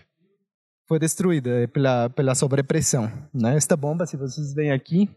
foi 0.86 0.98
destruída 0.98 1.68
pela 1.68 2.08
pela 2.10 2.34
sobrepressão, 2.34 3.10
né? 3.34 3.56
Esta 3.56 3.76
bomba, 3.76 4.06
se 4.06 4.16
vocês 4.16 4.54
veem 4.54 4.72
aqui, 4.72 5.10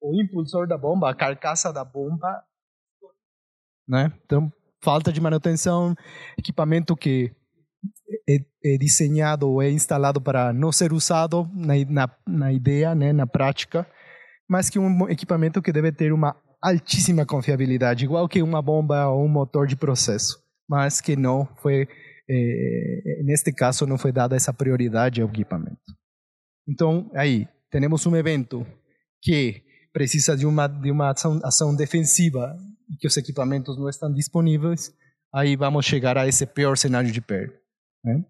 o 0.00 0.22
impulsor 0.22 0.66
da 0.66 0.78
bomba, 0.78 1.10
a 1.10 1.14
carcaça 1.14 1.72
da 1.72 1.84
bomba, 1.84 2.42
né? 3.86 4.12
Então, 4.24 4.52
falta 4.82 5.12
de 5.12 5.20
manutenção, 5.20 5.94
equipamento 6.38 6.96
que 6.96 7.34
é, 8.28 8.36
é 8.64 8.78
desenhado 8.78 9.48
ou 9.48 9.62
é 9.62 9.70
instalado 9.70 10.20
para 10.20 10.52
não 10.52 10.72
ser 10.72 10.92
usado 10.92 11.48
na, 11.52 11.74
na, 11.88 12.16
na 12.26 12.52
ideia, 12.52 12.94
né, 12.94 13.12
na 13.12 13.26
prática, 13.26 13.86
mas 14.48 14.70
que 14.70 14.78
um 14.78 15.08
equipamento 15.08 15.60
que 15.62 15.72
deve 15.72 15.92
ter 15.92 16.12
uma 16.12 16.36
altíssima 16.66 17.24
confiabilidade, 17.24 18.04
igual 18.04 18.28
que 18.28 18.42
uma 18.42 18.60
bomba 18.60 19.06
ou 19.06 19.24
um 19.24 19.28
motor 19.28 19.68
de 19.68 19.76
processo, 19.76 20.42
mas 20.68 21.00
que 21.00 21.14
não 21.14 21.46
foi, 21.62 21.88
eh, 22.28 23.22
neste 23.22 23.52
caso, 23.52 23.86
não 23.86 23.96
foi 23.96 24.10
dada 24.10 24.34
essa 24.34 24.52
prioridade 24.52 25.22
ao 25.22 25.28
equipamento. 25.28 25.94
Então, 26.68 27.08
aí, 27.14 27.46
temos 27.70 28.04
um 28.04 28.16
evento 28.16 28.66
que 29.22 29.62
precisa 29.92 30.36
de 30.36 30.44
uma, 30.44 30.66
de 30.66 30.90
uma 30.90 31.12
ação, 31.12 31.40
ação 31.44 31.74
defensiva 31.74 32.56
e 32.90 32.96
que 32.96 33.06
os 33.06 33.16
equipamentos 33.16 33.78
não 33.78 33.88
estão 33.88 34.12
disponíveis, 34.12 34.92
aí 35.32 35.54
vamos 35.54 35.86
chegar 35.86 36.18
a 36.18 36.26
esse 36.26 36.44
pior 36.46 36.76
cenário 36.76 37.12
de 37.12 37.20
perda. 37.20 37.54
Né? 38.04 38.24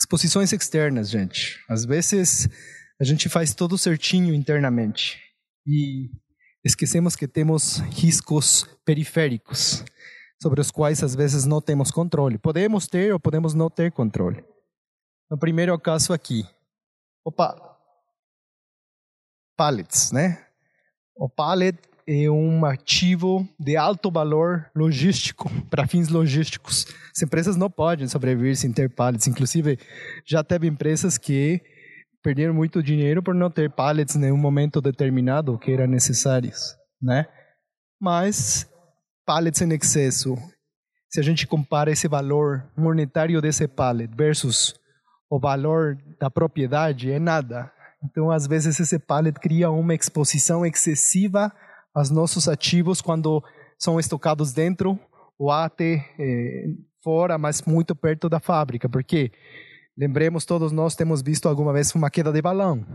Exposições 0.00 0.52
externas, 0.52 1.08
gente. 1.08 1.64
Às 1.68 1.84
vezes 1.84 2.48
a 3.00 3.04
gente 3.04 3.28
faz 3.28 3.54
tudo 3.54 3.78
certinho 3.78 4.34
internamente 4.34 5.27
e 5.68 6.10
esquecemos 6.64 7.14
que 7.14 7.28
temos 7.28 7.78
riscos 7.92 8.66
periféricos 8.86 9.84
sobre 10.40 10.60
os 10.62 10.70
quais 10.70 11.02
às 11.02 11.14
vezes 11.14 11.44
não 11.44 11.60
temos 11.60 11.90
controle. 11.90 12.38
Podemos 12.38 12.86
ter 12.86 13.12
ou 13.12 13.20
podemos 13.20 13.52
não 13.52 13.68
ter 13.68 13.92
controle. 13.92 14.42
No 15.30 15.36
primeiro 15.38 15.78
caso 15.78 16.14
aqui, 16.14 16.42
opa, 17.22 17.54
pallets, 19.56 20.10
né? 20.10 20.46
O 21.14 21.28
pallet 21.28 21.76
é 22.06 22.30
um 22.30 22.64
ativo 22.64 23.46
de 23.60 23.76
alto 23.76 24.10
valor 24.10 24.70
logístico 24.74 25.50
para 25.68 25.86
fins 25.86 26.08
logísticos. 26.08 26.86
As 27.14 27.20
empresas 27.20 27.56
não 27.56 27.70
podem 27.70 28.08
sobreviver 28.08 28.56
sem 28.56 28.72
ter 28.72 28.88
pallets. 28.88 29.26
Inclusive, 29.26 29.78
já 30.24 30.42
teve 30.42 30.66
empresas 30.66 31.18
que 31.18 31.60
perderam 32.28 32.52
muito 32.52 32.82
dinheiro 32.82 33.22
por 33.22 33.34
não 33.34 33.50
ter 33.50 33.70
pallets 33.70 34.14
em 34.14 34.30
um 34.30 34.36
momento 34.36 34.82
determinado 34.82 35.58
que 35.58 35.72
era 35.72 35.86
necessários, 35.86 36.76
né? 37.00 37.24
Mas 37.98 38.68
pallets 39.24 39.62
em 39.62 39.72
excesso, 39.72 40.36
se 41.08 41.18
a 41.20 41.22
gente 41.22 41.46
compara 41.46 41.90
esse 41.90 42.06
valor 42.06 42.70
monetário 42.76 43.40
desse 43.40 43.66
pallet 43.66 44.14
versus 44.14 44.74
o 45.30 45.40
valor 45.40 45.96
da 46.20 46.30
propriedade, 46.30 47.10
é 47.10 47.18
nada. 47.18 47.72
Então, 48.04 48.30
às 48.30 48.46
vezes, 48.46 48.78
esse 48.78 48.98
pallet 48.98 49.40
cria 49.40 49.70
uma 49.70 49.94
exposição 49.94 50.66
excessiva 50.66 51.50
aos 51.94 52.10
nossos 52.10 52.46
ativos 52.46 53.00
quando 53.00 53.42
são 53.78 53.98
estocados 53.98 54.52
dentro 54.52 55.00
ou 55.38 55.50
até 55.50 56.04
eh, 56.18 56.66
fora, 57.02 57.38
mas 57.38 57.62
muito 57.62 57.96
perto 57.96 58.28
da 58.28 58.38
fábrica, 58.38 58.86
porque 58.86 59.32
Lembremos, 59.98 60.44
todos 60.44 60.70
nós 60.70 60.94
temos 60.94 61.22
visto 61.22 61.48
alguma 61.48 61.72
vez 61.72 61.92
uma 61.92 62.08
queda 62.08 62.30
de 62.30 62.40
balão. 62.40 62.86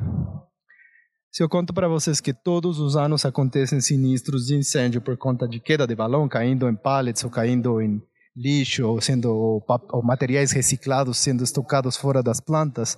Se 1.29 1.43
eu 1.43 1.49
conto 1.49 1.73
para 1.73 1.89
vocês 1.89 2.21
que 2.21 2.33
todos 2.33 2.79
os 2.79 2.95
anos 2.95 3.25
acontecem 3.25 3.81
sinistros 3.81 4.45
de 4.45 4.55
incêndio 4.55 5.01
por 5.01 5.17
conta 5.17 5.45
de 5.45 5.59
queda 5.59 5.85
de 5.85 5.93
balão, 5.93 6.29
caindo 6.29 6.69
em 6.69 6.75
pallets 6.75 7.21
ou 7.25 7.29
caindo 7.29 7.81
em 7.81 8.01
lixo, 8.33 8.87
ou 8.87 9.01
sendo 9.01 9.35
ou 9.35 10.01
materiais 10.01 10.53
reciclados 10.53 11.17
sendo 11.17 11.43
estocados 11.43 11.97
fora 11.97 12.23
das 12.23 12.39
plantas, 12.39 12.97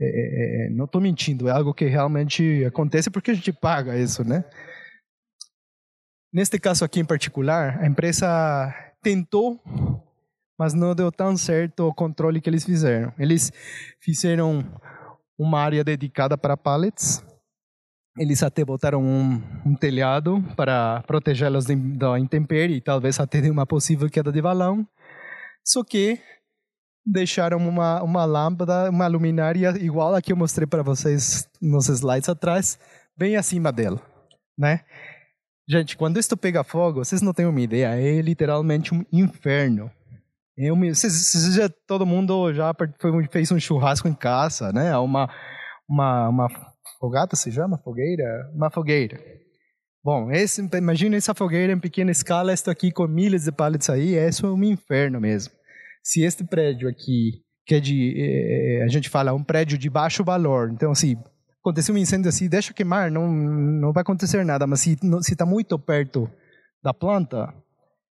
é, 0.00 0.04
é, 0.04 0.66
é 0.66 0.70
não 0.70 0.84
estou 0.84 1.00
mentindo, 1.00 1.48
é 1.48 1.50
algo 1.50 1.74
que 1.74 1.86
realmente 1.86 2.64
acontece 2.64 3.10
porque 3.10 3.32
a 3.32 3.34
gente 3.34 3.52
paga 3.52 3.98
isso, 3.98 4.22
né? 4.22 4.44
Neste 6.32 6.56
caso 6.60 6.84
aqui 6.84 7.00
em 7.00 7.04
particular, 7.04 7.80
a 7.82 7.86
empresa 7.88 8.72
tentou 9.02 9.60
mas 10.60 10.74
não 10.74 10.94
deu 10.94 11.10
tão 11.10 11.38
certo 11.38 11.88
o 11.88 11.94
controle 11.94 12.38
que 12.38 12.50
eles 12.50 12.66
fizeram. 12.66 13.14
Eles 13.18 13.50
fizeram 13.98 14.62
uma 15.38 15.58
área 15.58 15.82
dedicada 15.82 16.36
para 16.36 16.54
pallets. 16.54 17.24
Eles 18.18 18.42
até 18.42 18.62
botaram 18.62 19.02
um, 19.02 19.42
um 19.64 19.74
telhado 19.74 20.44
para 20.58 21.02
protegê-los 21.06 21.64
da 21.96 22.20
intempérie 22.20 22.76
e 22.76 22.80
talvez 22.82 23.18
até 23.18 23.40
de 23.40 23.50
uma 23.50 23.64
possível 23.64 24.10
queda 24.10 24.30
de 24.30 24.42
balão. 24.42 24.86
Só 25.64 25.82
que 25.82 26.20
deixaram 27.06 27.56
uma, 27.66 28.02
uma 28.02 28.26
lâmpada, 28.26 28.90
uma 28.90 29.06
luminária 29.06 29.70
igual 29.80 30.14
a 30.14 30.20
que 30.20 30.30
eu 30.30 30.36
mostrei 30.36 30.66
para 30.66 30.82
vocês 30.82 31.48
nos 31.58 31.88
slides 31.88 32.28
atrás, 32.28 32.78
bem 33.16 33.34
acima 33.34 33.72
dela, 33.72 33.98
né? 34.58 34.84
Gente, 35.66 35.96
quando 35.96 36.18
isso 36.18 36.36
pega 36.36 36.62
fogo, 36.62 37.02
vocês 37.02 37.22
não 37.22 37.32
têm 37.32 37.46
uma 37.46 37.60
ideia, 37.62 37.98
é 37.98 38.20
literalmente 38.20 38.94
um 38.94 39.02
inferno. 39.10 39.90
Eu 40.62 40.76
me, 40.76 40.92
já, 40.92 41.70
todo 41.86 42.04
mundo 42.04 42.52
já 42.52 42.74
foi, 43.00 43.26
fez 43.28 43.50
um 43.50 43.58
churrasco 43.58 44.06
em 44.06 44.12
casa, 44.12 44.70
né? 44.72 44.94
Uma, 44.98 45.26
uma, 45.88 46.28
uma 46.28 46.48
fogata 46.98 47.34
se 47.34 47.50
chama? 47.50 47.78
Fogueira? 47.78 48.50
Uma 48.54 48.70
fogueira. 48.70 49.18
Bom, 50.04 50.30
esse, 50.30 50.60
imagina 50.76 51.16
essa 51.16 51.34
fogueira 51.34 51.72
em 51.72 51.80
pequena 51.80 52.10
escala, 52.10 52.52
estou 52.52 52.70
aqui 52.70 52.92
com 52.92 53.06
milhas 53.06 53.44
de 53.44 53.52
pallets 53.52 53.88
aí, 53.88 54.16
isso 54.16 54.44
é 54.44 54.50
um 54.50 54.62
inferno 54.64 55.18
mesmo. 55.18 55.54
Se 56.04 56.22
este 56.22 56.44
prédio 56.44 56.90
aqui, 56.90 57.42
que 57.64 57.76
é 57.76 57.80
de, 57.80 58.14
é, 58.18 58.82
a 58.84 58.88
gente 58.88 59.08
fala, 59.08 59.32
um 59.32 59.42
prédio 59.42 59.78
de 59.78 59.88
baixo 59.88 60.22
valor, 60.22 60.70
então 60.70 60.90
assim, 60.90 61.16
aconteceu 61.60 61.94
um 61.94 61.98
incêndio 61.98 62.28
assim, 62.28 62.48
deixa 62.48 62.74
queimar, 62.74 63.10
não, 63.10 63.30
não 63.30 63.92
vai 63.92 64.02
acontecer 64.02 64.44
nada, 64.44 64.66
mas 64.66 64.80
se 64.80 64.98
está 65.26 65.46
muito 65.46 65.78
perto 65.78 66.30
da 66.82 66.92
planta, 66.92 67.54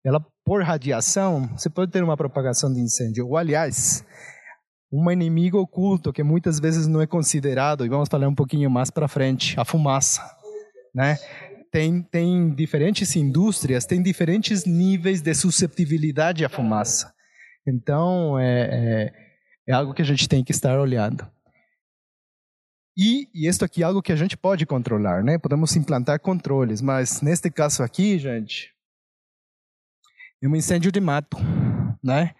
ela 0.03 0.25
por 0.43 0.63
radiação, 0.63 1.47
você 1.55 1.69
pode 1.69 1.91
ter 1.91 2.03
uma 2.03 2.17
propagação 2.17 2.73
de 2.73 2.79
incêndio. 2.79 3.27
Ou, 3.27 3.37
aliás, 3.37 4.03
um 4.91 5.09
inimigo 5.09 5.59
oculto 5.59 6.11
que 6.11 6.23
muitas 6.23 6.59
vezes 6.59 6.87
não 6.87 7.01
é 7.01 7.07
considerado, 7.07 7.85
e 7.85 7.89
vamos 7.89 8.09
falar 8.09 8.27
um 8.27 8.35
pouquinho 8.35 8.69
mais 8.69 8.89
para 8.89 9.07
frente, 9.07 9.57
a 9.59 9.63
fumaça. 9.63 10.21
Né? 10.93 11.17
Tem, 11.71 12.01
tem 12.01 12.53
diferentes 12.53 13.15
indústrias, 13.15 13.85
tem 13.85 14.01
diferentes 14.01 14.65
níveis 14.65 15.21
de 15.21 15.33
susceptibilidade 15.33 16.43
à 16.43 16.49
fumaça. 16.49 17.13
Então, 17.65 18.37
é, 18.37 18.61
é, 18.61 19.13
é 19.67 19.73
algo 19.73 19.93
que 19.93 20.01
a 20.01 20.05
gente 20.05 20.27
tem 20.27 20.43
que 20.43 20.51
estar 20.51 20.77
olhando. 20.79 21.25
E, 22.97 23.29
e 23.33 23.47
isso 23.47 23.63
aqui 23.63 23.83
é 23.83 23.85
algo 23.85 24.01
que 24.01 24.11
a 24.11 24.15
gente 24.17 24.35
pode 24.35 24.65
controlar, 24.65 25.23
né? 25.23 25.37
Podemos 25.37 25.73
implantar 25.77 26.19
controles, 26.19 26.81
mas 26.81 27.21
neste 27.21 27.49
caso 27.49 27.83
aqui, 27.83 28.19
gente, 28.19 28.69
é 30.41 30.47
um 30.47 30.55
incêndio 30.55 30.91
de 30.91 30.99
mato, 30.99 31.37
né? 32.03 32.33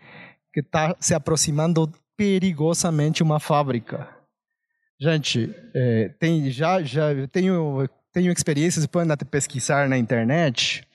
Que 0.54 0.62
está 0.62 0.96
se 1.00 1.14
aproximando 1.14 1.92
perigosamente 2.18 3.22
uma 3.22 3.40
fábrica. 3.40 4.10
Gente, 5.00 5.54
é, 5.74 6.10
tem, 6.20 6.50
já, 6.52 6.82
já 6.84 7.10
tenho, 7.32 7.88
tenho 8.12 8.32
experiências, 8.32 8.86
podem 8.86 9.12
até 9.12 9.26
pesquisar 9.26 9.90
na 9.90 9.98
internet, 9.98 10.88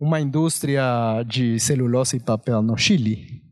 uma 0.00 0.20
indústria 0.20 1.22
de 1.26 1.58
celulose 1.58 2.16
e 2.16 2.20
papel 2.20 2.62
no 2.62 2.76
Chile. 2.76 3.42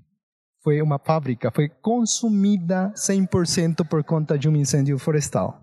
Foi 0.62 0.80
uma 0.80 0.98
fábrica, 0.98 1.50
foi 1.50 1.68
consumida 1.68 2.92
100% 2.96 3.86
por 3.86 4.02
conta 4.02 4.38
de 4.38 4.48
um 4.48 4.56
incêndio 4.56 4.98
florestal. 4.98 5.62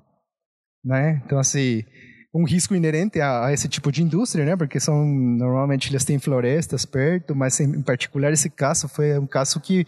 Né? 0.83 1.21
Então, 1.25 1.39
assim, 1.39 1.83
um 2.33 2.45
risco 2.45 2.73
inerente 2.73 3.19
a, 3.19 3.47
a, 3.47 3.53
esse 3.53 3.67
tipo 3.67 3.91
de 3.91 4.01
indústria, 4.01 4.45
né? 4.45 4.55
Porque 4.55 4.79
são 4.79 5.05
normalmente 5.05 5.91
eles 5.91 6.05
têm 6.05 6.17
florestas 6.17 6.85
perto, 6.85 7.35
mas 7.35 7.59
em, 7.59 7.65
em 7.65 7.81
particular 7.81 8.31
esse 8.31 8.49
caso 8.49 8.87
foi 8.87 9.19
um 9.19 9.27
caso 9.27 9.59
que 9.59 9.85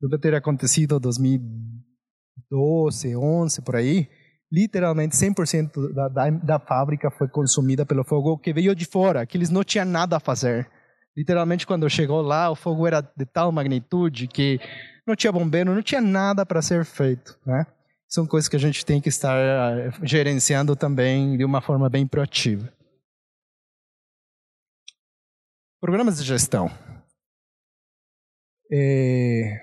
deve 0.00 0.18
ter 0.18 0.34
acontecido 0.34 0.96
em 0.96 1.00
2012, 1.00 3.16
11 3.16 3.62
por 3.62 3.76
aí. 3.76 4.08
Literalmente 4.50 5.16
100% 5.16 5.92
da, 5.92 6.08
da, 6.08 6.30
da 6.30 6.58
fábrica 6.58 7.10
foi 7.10 7.28
consumida 7.28 7.84
pelo 7.84 8.04
fogo 8.04 8.38
que 8.38 8.52
veio 8.52 8.74
de 8.74 8.86
fora, 8.86 9.26
que 9.26 9.36
eles 9.36 9.50
não 9.50 9.64
tinham 9.64 9.84
nada 9.84 10.16
a 10.16 10.20
fazer. 10.20 10.66
Literalmente 11.16 11.66
quando 11.66 11.90
chegou 11.90 12.22
lá, 12.22 12.50
o 12.50 12.54
fogo 12.54 12.86
era 12.86 13.00
de 13.00 13.26
tal 13.26 13.50
magnitude 13.50 14.28
que 14.28 14.60
não 15.06 15.16
tinha 15.16 15.32
bombeiro, 15.32 15.74
não 15.74 15.82
tinha 15.82 16.00
nada 16.00 16.46
para 16.46 16.62
ser 16.62 16.84
feito, 16.84 17.36
né? 17.44 17.66
São 18.08 18.26
coisas 18.26 18.48
que 18.48 18.56
a 18.56 18.60
gente 18.60 18.84
tem 18.86 19.00
que 19.00 19.10
estar 19.10 19.36
eh, 19.36 19.90
gerenciando 20.02 20.74
também 20.74 21.36
de 21.36 21.44
uma 21.44 21.60
forma 21.60 21.88
bem 21.90 22.06
proativa. 22.06 22.72
Programas 25.80 26.18
de 26.18 26.24
gestão. 26.24 26.70
É, 28.72 29.60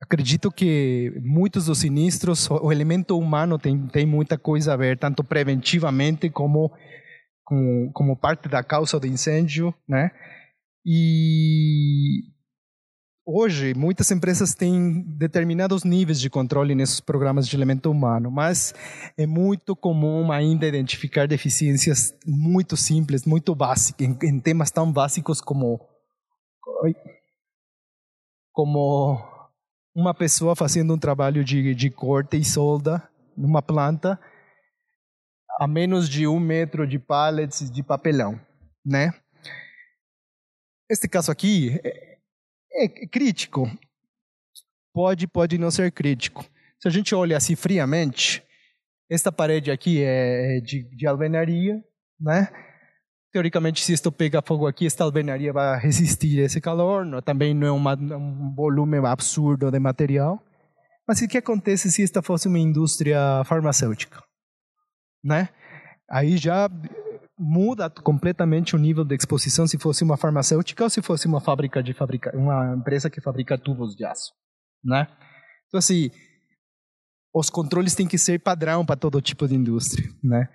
acredito 0.00 0.50
que 0.50 1.12
muitos 1.22 1.66
dos 1.66 1.78
sinistros, 1.78 2.50
o 2.50 2.70
elemento 2.70 3.18
humano 3.18 3.58
tem, 3.58 3.86
tem 3.88 4.04
muita 4.04 4.36
coisa 4.36 4.74
a 4.74 4.76
ver, 4.76 4.98
tanto 4.98 5.24
preventivamente 5.24 6.28
como, 6.28 6.70
como, 7.44 7.92
como 7.92 8.16
parte 8.16 8.48
da 8.48 8.62
causa 8.62 9.00
do 9.00 9.06
incêndio, 9.06 9.72
né? 9.88 10.10
E 10.84 12.35
Hoje, 13.28 13.74
muitas 13.74 14.08
empresas 14.12 14.54
têm 14.54 15.02
determinados 15.02 15.82
níveis 15.82 16.20
de 16.20 16.30
controle 16.30 16.76
nesses 16.76 17.00
programas 17.00 17.48
de 17.48 17.56
elemento 17.56 17.90
humano, 17.90 18.30
mas 18.30 18.72
é 19.18 19.26
muito 19.26 19.74
comum 19.74 20.30
ainda 20.30 20.64
identificar 20.64 21.26
deficiências 21.26 22.14
muito 22.24 22.76
simples, 22.76 23.26
muito 23.26 23.52
básicas, 23.52 24.06
em, 24.06 24.16
em 24.22 24.38
temas 24.38 24.70
tão 24.70 24.92
básicos 24.92 25.40
como. 25.40 25.80
Como 28.52 29.18
uma 29.92 30.14
pessoa 30.14 30.54
fazendo 30.54 30.94
um 30.94 30.98
trabalho 30.98 31.42
de, 31.42 31.74
de 31.74 31.90
corte 31.90 32.36
e 32.36 32.44
solda 32.44 33.02
numa 33.36 33.60
planta 33.60 34.20
a 35.58 35.66
menos 35.66 36.08
de 36.08 36.28
um 36.28 36.38
metro 36.38 36.86
de 36.86 36.98
pallets 36.98 37.68
de 37.70 37.82
papelão, 37.82 38.40
né? 38.84 39.12
Este 40.88 41.08
caso 41.08 41.32
aqui 41.32 41.80
é, 42.76 42.84
é 42.84 43.06
crítico. 43.06 43.70
Pode, 44.92 45.26
pode 45.26 45.58
não 45.58 45.70
ser 45.70 45.90
crítico. 45.92 46.44
Se 46.80 46.88
a 46.88 46.90
gente 46.90 47.14
olha 47.14 47.36
assim 47.36 47.56
friamente, 47.56 48.42
esta 49.10 49.30
parede 49.30 49.70
aqui 49.70 50.02
é 50.02 50.60
de, 50.60 50.84
de 50.96 51.06
alvenaria, 51.06 51.82
né? 52.20 52.48
Teoricamente, 53.32 53.84
se 53.84 53.92
isto 53.92 54.10
pega 54.10 54.40
fogo 54.40 54.66
aqui, 54.66 54.86
esta 54.86 55.04
alvenaria 55.04 55.52
vai 55.52 55.78
resistir 55.78 56.40
a 56.40 56.44
esse 56.44 56.60
calor. 56.60 57.04
Não, 57.04 57.20
também 57.20 57.54
não 57.54 57.66
é 57.66 57.70
uma, 57.70 57.94
um 57.94 58.54
volume 58.54 58.98
absurdo 58.98 59.70
de 59.70 59.78
material. 59.78 60.42
Mas 61.06 61.20
o 61.20 61.28
que 61.28 61.38
acontece 61.38 61.90
se 61.90 62.02
esta 62.02 62.22
fosse 62.22 62.48
uma 62.48 62.58
indústria 62.58 63.44
farmacêutica? 63.44 64.22
Né? 65.22 65.48
Aí 66.10 66.36
já 66.36 66.68
muda 67.38 67.90
completamente 67.90 68.74
o 68.74 68.78
nível 68.78 69.04
de 69.04 69.14
exposição 69.14 69.66
se 69.66 69.78
fosse 69.78 70.02
uma 70.02 70.16
farmacêutica 70.16 70.84
ou 70.84 70.90
se 70.90 71.02
fosse 71.02 71.26
uma 71.26 71.40
fábrica 71.40 71.82
de 71.82 71.92
fabrica, 71.92 72.34
uma 72.36 72.74
empresa 72.74 73.10
que 73.10 73.20
fabrica 73.20 73.58
tubos 73.58 73.94
de 73.94 74.04
aço, 74.04 74.32
né? 74.82 75.06
Então 75.68 75.78
assim, 75.78 76.10
os 77.34 77.50
controles 77.50 77.94
têm 77.94 78.08
que 78.08 78.16
ser 78.16 78.40
padrão 78.40 78.84
para 78.84 78.96
todo 78.96 79.20
tipo 79.20 79.46
de 79.46 79.54
indústria, 79.54 80.08
né? 80.24 80.48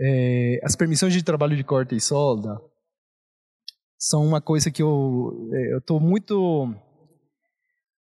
É, 0.00 0.60
as 0.64 0.74
permissões 0.76 1.12
de 1.12 1.22
trabalho 1.22 1.56
de 1.56 1.64
corte 1.64 1.94
e 1.94 2.00
solda 2.00 2.56
são 3.98 4.24
uma 4.24 4.40
coisa 4.40 4.70
que 4.70 4.82
eu 4.82 5.50
é, 5.52 5.74
eu 5.74 5.78
estou 5.78 6.00
muito 6.00 6.74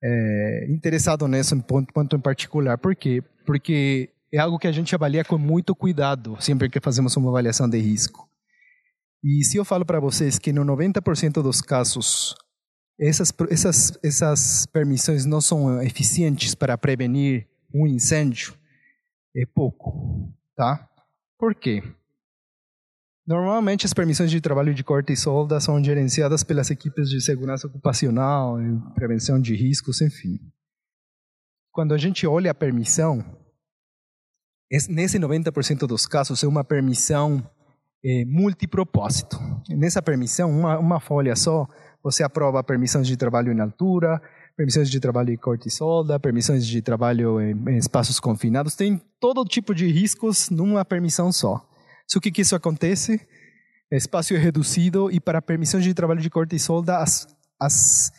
é, 0.04 0.72
interessado 0.72 1.28
nesse 1.28 1.56
ponto, 1.64 1.94
ponto 1.94 2.16
em 2.16 2.20
particular. 2.20 2.78
Por 2.78 2.96
quê? 2.96 3.24
Porque 3.46 4.10
é 4.32 4.38
algo 4.38 4.60
que 4.60 4.68
a 4.68 4.72
gente 4.72 4.94
avalia 4.94 5.24
com 5.24 5.38
muito 5.38 5.76
cuidado 5.76 6.38
sempre 6.40 6.70
que 6.70 6.80
fazemos 6.80 7.16
uma 7.16 7.30
avaliação 7.30 7.70
de 7.70 7.80
risco. 7.80 8.30
E 9.24 9.44
se 9.44 9.58
eu 9.58 9.66
falo 9.66 9.86
para 9.86 10.00
vocês 10.00 10.38
que 10.38 10.54
no 10.54 10.64
90% 10.64 11.42
dos 11.42 11.62
casos 11.62 12.36
essas, 13.00 13.32
essas, 13.50 14.00
essas 14.04 14.66
permissões 14.66 15.26
não 15.26 15.40
são 15.40 15.82
eficientes 15.82 16.56
para 16.56 16.78
prevenir 16.78 17.48
um 17.74 17.86
incêndio, 17.86 18.56
é 19.36 19.46
pouco, 19.46 20.34
tá? 20.56 20.90
Por 21.38 21.54
quê? 21.54 21.84
Normalmente 23.26 23.86
as 23.86 23.94
permissões 23.94 24.32
de 24.32 24.42
trabalho 24.42 24.74
de 24.74 24.84
corte 24.84 25.14
e 25.14 25.18
solda 25.18 25.60
são 25.60 25.84
gerenciadas 25.84 26.44
pelas 26.44 26.72
equipes 26.72 27.10
de 27.10 27.22
segurança 27.22 27.68
ocupacional, 27.68 28.58
prevenção 28.96 29.40
de 29.40 29.54
riscos, 29.54 30.02
enfim. 30.02 30.40
Quando 31.72 31.94
a 31.94 31.98
gente 31.98 32.26
olha 32.26 32.50
a 32.50 32.56
permissão, 32.56 33.24
nesse 34.90 35.20
90% 35.20 35.88
dos 35.88 36.06
casos 36.06 36.44
é 36.44 36.48
uma 36.48 36.64
permissão 36.64 37.44
é, 38.04 38.26
multipropósito. 38.26 39.40
Nessa 39.70 40.02
permissão, 40.02 40.50
uma, 40.50 40.78
uma 40.78 41.00
folha 41.00 41.36
só, 41.36 41.68
você 42.04 42.24
aprova 42.24 42.64
permissões 42.64 43.08
de 43.08 43.18
trabalho 43.18 43.52
em 43.52 43.60
altura, 43.60 44.22
permissões 44.56 44.90
de 44.90 45.00
trabalho 45.00 45.32
em 45.32 45.38
corte 45.38 45.68
e 45.68 45.72
solda, 45.72 46.20
permissões 46.20 46.66
de 46.66 46.82
trabalho 46.82 47.40
em, 47.40 47.54
em 47.70 47.78
espaços 47.78 48.20
confinados, 48.20 48.76
tem 48.76 49.02
todo 49.20 49.44
tipo 49.46 49.74
de 49.74 49.88
riscos 49.88 50.50
numa 50.50 50.84
permissão 50.84 51.32
só. 51.32 51.64
O 52.16 52.20
que, 52.22 52.32
que 52.32 52.42
isso 52.42 52.56
acontece? 52.56 53.22
Espaço 53.92 54.34
é 54.34 54.38
reduzido 54.38 55.12
e 55.12 55.20
para 55.20 55.42
permissões 55.42 55.84
de 55.84 55.94
trabalho 55.94 56.22
de 56.22 56.30
corte 56.30 56.56
e 56.56 56.60
solda, 56.60 56.98
as, 56.98 57.28
as 57.60 58.12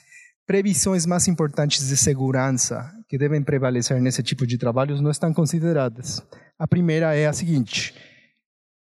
previsões 0.49 1.05
mais 1.05 1.29
importantes 1.29 1.87
de 1.87 1.97
segurança 1.99 2.91
que 3.07 3.19
devem 3.19 3.43
prevalecer 3.43 4.01
nesse 4.01 4.23
tipo 4.23 4.47
de 4.47 4.57
trabalhos 4.57 4.99
não 4.99 5.11
estão 5.11 5.33
consideradas. 5.33 6.23
A 6.59 6.67
primeira 6.67 7.15
é 7.15 7.27
a 7.27 7.33
seguinte: 7.35 7.95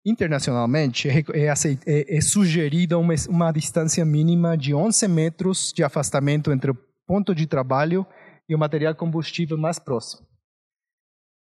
internacionalmente 0.06 1.10
é, 1.10 1.19
é, 1.34 1.47
é, 1.86 2.17
é 2.17 2.21
sugerida 2.21 2.97
uma, 2.97 3.13
uma 3.27 3.51
distância 3.51 4.06
mínima 4.06 4.58
de 4.58 4.73
11 4.73 5.10
metros 5.10 5.73
de 5.75 5.84
afastamento 5.84 6.53
entre 6.53 6.71
o 6.71 6.77
ponto 7.06 7.36
de 7.36 7.45
trabalho 7.45 8.08
e 8.47 8.56
o 8.56 8.58
material 8.58 8.95
combustível 8.95 9.58
mais 9.58 9.77
próximo. 9.77 10.25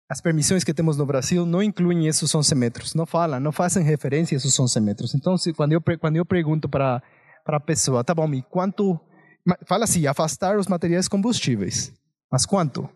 As 0.08 0.22
permissões 0.22 0.64
que 0.64 0.74
temos 0.74 0.98
no 0.98 1.06
Brasil 1.06 1.48
não 1.48 1.64
incluem 1.64 2.06
esses 2.06 2.36
11 2.36 2.54
metros, 2.54 2.94
não 2.94 3.08
falam, 3.08 3.40
não 3.40 3.52
fazem 3.52 3.84
referência 3.84 4.36
a 4.36 4.38
esses 4.38 4.60
11 4.60 4.80
metros. 4.82 5.16
Então, 5.16 5.36
se, 5.36 5.52
quando, 5.52 5.72
eu, 5.72 5.82
quando 6.00 6.18
eu 6.18 6.26
pergunto 6.26 6.70
para 6.70 7.02
a 7.48 7.60
pessoa, 7.60 8.04
tá 8.04 8.14
bom, 8.14 8.32
e 8.36 8.44
quanto. 8.44 9.00
Fala 9.66 9.86
assim, 9.86 10.06
afastar 10.08 10.58
os 10.58 10.68
materiais 10.68 11.08
combustíveis. 11.08 11.92
Mas 12.32 12.46
quanto? 12.46 12.90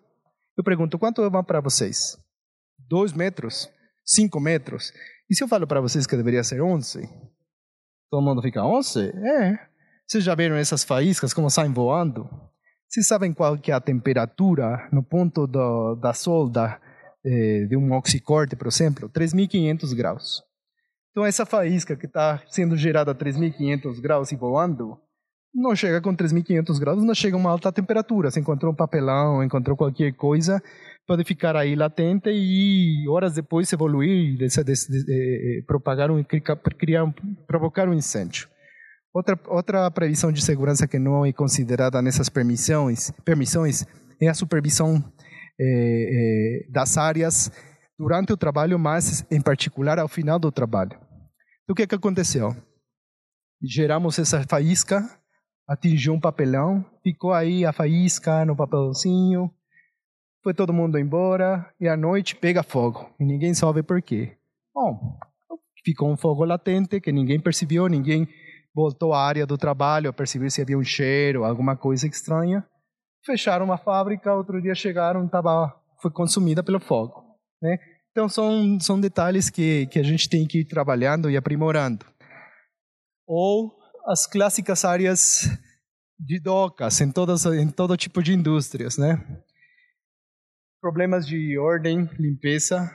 Eu 0.58 0.64
pergunto, 0.64 0.98
quanto 0.98 1.24
é 1.24 1.44
para 1.44 1.60
vocês? 1.60 2.18
Dois 2.78 3.14
metros? 3.14 3.70
Cinco 4.06 4.40
metros? 4.40 4.94
E 5.30 5.36
se 5.36 5.44
eu 5.44 5.48
falo 5.48 5.66
para 5.66 5.82
vocês 5.82 6.06
que 6.06 6.16
deveria 6.16 6.44
ser 6.44 6.62
11? 6.62 7.10
Todo 8.10 8.24
mundo 8.24 8.42
fica, 8.42 8.64
11? 8.64 9.10
É. 9.10 9.60
Vocês 10.08 10.24
já 10.24 10.36
viram 10.36 10.56
essas 10.56 10.84
faíscas 10.84 11.34
como 11.34 11.50
saem 11.50 11.74
voando? 11.74 12.30
Vocês 12.88 13.08
sabem 13.08 13.34
qual 13.34 13.58
que 13.58 13.72
é 13.72 13.74
a 13.74 13.82
temperatura 13.82 14.88
no 14.92 15.04
ponto 15.04 15.48
do, 15.48 15.96
da 15.96 16.14
solda 16.14 16.80
eh, 17.26 17.66
de 17.68 17.76
um 17.76 17.92
oxicorte, 17.94 18.56
por 18.56 18.68
exemplo? 18.68 19.10
3.500 19.10 19.96
graus. 19.96 20.44
Então 21.12 21.26
essa 21.26 21.46
faísca 21.46 21.96
que 21.96 22.06
está 22.06 22.44
sendo 22.48 22.78
gerada 22.78 23.12
a 23.12 23.16
3.500 23.16 24.00
graus 24.00 24.32
e 24.32 24.36
voando, 24.36 25.00
não 25.56 25.74
chega 25.74 26.02
com 26.02 26.14
3.500 26.14 26.80
graus, 26.80 27.04
não 27.04 27.16
chega 27.16 27.38
a 27.38 27.40
uma 27.40 27.50
alta 27.50 27.72
temperatura. 27.72 28.30
Se 28.30 28.40
encontrou 28.40 28.74
um 28.74 28.76
papelão, 28.76 29.42
encontrou 29.42 29.78
qualquer 29.78 30.12
coisa, 30.14 30.62
pode 31.08 31.24
ficar 31.24 31.56
aí 31.56 31.76
latente 31.76 32.30
e 32.30 33.08
horas 33.08 33.34
depois 33.34 33.72
evoluir, 33.72 34.38
de, 34.38 34.48
de, 34.48 35.06
de, 35.06 35.64
propagar 35.66 36.12
um, 36.12 36.22
criar, 36.24 37.06
provocar 37.48 37.88
um 37.88 37.94
incêndio. 37.94 38.50
Outra, 39.14 39.40
outra 39.48 39.90
previsão 39.92 40.30
de 40.30 40.44
segurança 40.44 40.86
que 40.86 41.00
não 41.00 41.26
é 41.26 41.32
considerada 41.32 42.02
nessas 42.02 42.28
permissões, 42.28 43.12
permissões 43.24 43.86
é 44.22 44.28
a 44.28 44.34
supervisão 44.34 45.02
eh, 45.58 46.66
eh, 46.66 46.72
das 46.72 46.98
áreas 46.98 47.50
durante 47.98 48.34
o 48.34 48.38
trabalho, 48.38 48.78
mas 48.78 49.26
em 49.32 49.40
particular 49.40 50.00
ao 50.00 50.10
final 50.10 50.38
do 50.38 50.52
trabalho. 50.52 50.92
Então, 51.64 51.72
o 51.72 51.76
que, 51.76 51.88
que 51.88 51.96
aconteceu? 51.96 52.54
Geramos 53.64 54.20
essa 54.20 54.44
faísca, 54.44 55.10
atingiu 55.68 56.14
um 56.14 56.20
papelão, 56.20 56.86
ficou 57.04 57.34
aí 57.34 57.66
a 57.66 57.74
faísca 57.74 58.46
no 58.46 58.56
papelzinho, 58.56 59.52
foi 60.44 60.54
todo 60.54 60.74
mundo 60.74 61.00
embora 61.00 61.74
e 61.80 61.88
à 61.88 61.98
noite 61.98 62.36
pega 62.36 62.62
fogo 62.62 63.10
e 63.20 63.26
ninguém 63.26 63.54
sabe 63.54 63.82
por 63.82 64.02
quê. 64.02 64.38
Bom, 64.74 65.18
ficou 65.84 66.12
um 66.12 66.18
fogo 66.18 66.46
latente 66.46 67.02
que 67.02 67.12
ninguém 67.12 67.40
percebeu, 67.40 67.88
ninguém 67.88 68.28
voltou 68.74 69.14
à 69.14 69.26
área 69.26 69.46
do 69.46 69.58
trabalho 69.58 70.10
a 70.10 70.14
perceber 70.14 70.50
se 70.50 70.62
havia 70.62 70.78
um 70.78 70.84
cheiro, 70.84 71.46
alguma 71.46 71.76
coisa 71.76 72.08
estranha. 72.08 72.64
Fecharam 73.26 73.66
uma 73.66 73.78
fábrica, 73.78 74.34
outro 74.34 74.62
dia 74.62 74.76
chegaram, 74.76 75.28
tava, 75.28 75.74
foi 76.02 76.12
consumida 76.12 76.62
pelo 76.62 76.80
fogo. 76.80 77.24
Né? 77.62 77.80
Então 78.12 78.30
são, 78.30 78.80
são 78.80 79.00
detalhes 79.00 79.50
que, 79.50 79.88
que 79.88 79.98
a 79.98 80.04
gente 80.04 80.30
tem 80.30 80.46
que 80.46 80.60
ir 80.60 80.66
trabalhando 80.66 81.30
e 81.30 81.38
aprimorando. 81.38 82.06
Ou 83.28 83.75
as 84.06 84.28
clássicas 84.28 84.86
áreas 84.86 85.50
de 86.20 86.40
docas 86.40 87.02
em, 87.02 87.12
todas, 87.12 87.46
em 87.46 87.70
todo 87.70 87.98
tipo 87.98 88.22
de 88.22 88.34
indústrias. 88.34 88.98
Né? 88.98 89.22
Problemas 90.80 91.26
de 91.26 91.58
ordem, 91.58 92.10
limpeza, 92.20 92.90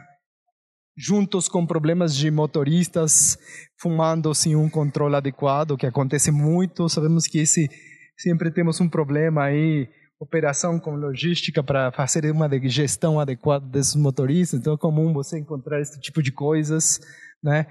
juntos 0.96 1.48
com 1.48 1.66
problemas 1.66 2.14
de 2.14 2.30
motoristas 2.30 3.38
fumando 3.78 4.34
sem 4.34 4.54
um 4.54 4.68
controle 4.70 5.16
adequado, 5.16 5.76
que 5.76 5.86
acontece 5.86 6.30
muito. 6.30 6.88
Sabemos 6.88 7.26
que 7.26 7.38
esse 7.38 7.68
sempre 8.16 8.50
temos 8.50 8.80
um 8.80 8.88
problema 8.88 9.44
aí, 9.44 9.88
operação 10.20 10.78
com 10.78 10.94
logística 10.94 11.62
para 11.62 11.90
fazer 11.90 12.30
uma 12.30 12.48
gestão 12.68 13.18
adequada 13.18 13.66
desses 13.66 13.96
motoristas. 13.96 14.60
Então 14.60 14.74
é 14.74 14.78
comum 14.78 15.12
você 15.12 15.38
encontrar 15.38 15.80
esse 15.80 15.98
tipo 15.98 16.22
de 16.22 16.30
coisas, 16.30 17.00
né? 17.42 17.66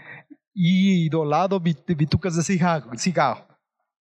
E 0.55 1.07
do 1.09 1.23
lado 1.23 1.59
bitucas 1.59 2.35
de 2.35 2.43
cigarro. 2.43 3.45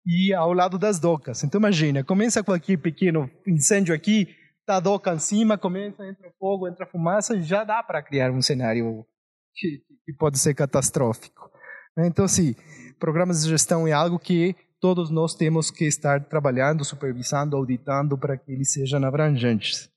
E 0.05 0.33
ao 0.33 0.53
lado 0.53 0.77
das 0.77 0.99
docas. 0.99 1.43
Então 1.43 1.59
imagina, 1.59 2.03
começa 2.03 2.43
com 2.43 2.51
aquele 2.51 2.77
pequeno 2.77 3.29
incêndio 3.47 3.93
aqui, 3.93 4.27
tá 4.65 4.77
a 4.77 4.79
doca 4.79 5.13
em 5.13 5.19
cima, 5.19 5.57
começa, 5.57 6.05
entra 6.05 6.31
fogo, 6.39 6.67
entra 6.67 6.85
fumaça, 6.85 7.41
já 7.41 7.63
dá 7.63 7.81
para 7.81 8.03
criar 8.03 8.31
um 8.31 8.41
cenário 8.41 9.05
que, 9.55 9.81
que 10.05 10.13
pode 10.13 10.37
ser 10.37 10.53
catastrófico. 10.53 11.49
Então, 11.97 12.25
assim, 12.25 12.55
programas 12.99 13.43
de 13.43 13.49
gestão 13.49 13.87
é 13.87 13.93
algo 13.93 14.19
que 14.19 14.55
todos 14.79 15.09
nós 15.09 15.33
temos 15.33 15.71
que 15.71 15.85
estar 15.85 16.23
trabalhando, 16.25 16.83
supervisando, 16.83 17.55
auditando 17.55 18.17
para 18.17 18.37
que 18.37 18.51
eles 18.51 18.71
sejam 18.71 19.03
abrangentes. 19.03 19.89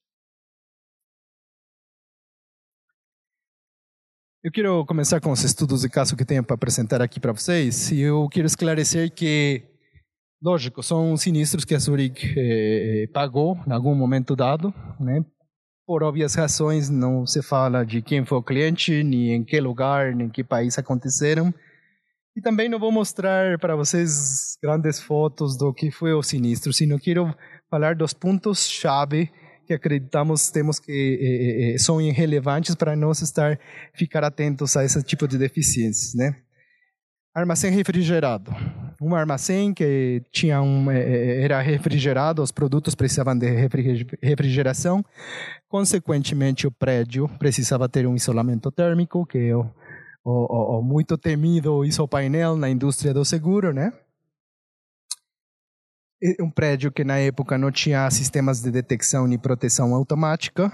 Eu 4.43 4.53
quero 4.53 4.87
começar 4.87 5.21
com 5.21 5.33
os 5.33 5.43
estudos 5.43 5.81
de 5.81 5.89
caso 5.89 6.17
que 6.17 6.25
tenho 6.25 6.45
para 6.45 6.55
apresentar 6.55 7.03
aqui 7.03 7.19
para 7.19 7.33
vocês. 7.33 7.91
E 7.91 8.01
eu 8.01 8.29
quero 8.31 8.47
esclarecer 8.47 9.13
que 9.13 9.65
Lógico, 10.41 10.85
são 10.85 11.17
sinistros 11.17 11.65
que 11.65 11.75
a 11.75 11.79
Zurich 11.81 12.33
eh, 12.39 13.09
pagou 13.13 13.59
em 13.67 13.73
algum 13.73 13.93
momento 13.93 14.37
dado, 14.37 14.73
né? 15.01 15.25
Por 15.85 16.05
óbvias 16.05 16.37
razões, 16.37 16.89
não 16.89 17.27
se 17.27 17.43
fala 17.43 17.85
de 17.85 18.01
quem 18.01 18.25
foi 18.25 18.39
o 18.39 18.43
cliente, 18.43 19.03
nem 19.03 19.33
em 19.33 19.45
que 19.45 19.61
lugar, 19.61 20.15
nem 20.15 20.29
em 20.29 20.31
que 20.31 20.45
país 20.45 20.79
aconteceram. 20.79 21.53
E 22.37 22.41
também 22.41 22.69
não 22.69 22.79
vou 22.79 22.93
mostrar 22.93 23.59
para 23.59 23.75
vocês 23.75 24.57
grandes 24.63 25.01
fotos 25.01 25.59
do 25.59 25.75
que 25.75 25.91
foi 25.91 26.13
o 26.13 26.23
sinistro, 26.23 26.73
sino 26.73 27.01
quero 27.01 27.35
falar 27.69 27.97
dos 27.97 28.13
pontos-chave 28.13 29.33
que 29.69 29.75
acreditamos 29.75 30.51
temos 30.51 30.81
que 30.81 30.91
eh, 30.91 31.75
eh, 31.75 31.79
são 31.79 32.01
irrelevantes 32.01 32.75
para 32.75 32.97
nós 32.97 33.21
estar 33.21 33.61
ficar 33.93 34.25
atentos 34.25 34.75
a 34.79 34.85
esse 34.85 35.03
tipo 35.03 35.29
de 35.29 35.37
deficiências, 35.37 36.15
né? 36.15 36.35
Armazém 37.35 37.71
refrigerado. 37.71 38.51
Um 39.01 39.15
armazém 39.15 39.75
que 39.75 40.23
tinha 40.33 40.61
um, 40.63 40.91
era 40.91 41.61
refrigerado, 41.61 42.43
os 42.43 42.51
produtos 42.51 42.95
precisavam 42.97 43.39
de 43.39 43.47
refrigeração. 44.23 45.05
Consequentemente, 45.69 46.67
o 46.67 46.73
prédio 46.73 47.29
precisava 47.39 47.89
ter 47.89 48.09
um 48.09 48.17
isolamento 48.17 48.73
térmico, 48.73 49.25
que 49.25 49.39
é 49.39 49.55
o, 49.55 49.71
o, 50.25 50.79
o 50.79 50.83
muito 50.83 51.17
temido 51.17 51.85
isopainel 51.85 52.57
na 52.57 52.69
indústria 52.71 53.15
do 53.15 53.25
seguro, 53.25 53.73
né? 53.73 53.93
Um 56.41 56.51
prédio 56.51 56.91
que 56.91 57.05
na 57.05 57.19
época 57.19 57.57
não 57.57 57.71
tinha 57.71 58.11
sistemas 58.11 58.61
de 58.61 58.71
detecção 58.71 59.31
e 59.33 59.39
proteção 59.39 59.95
automática 59.95 60.73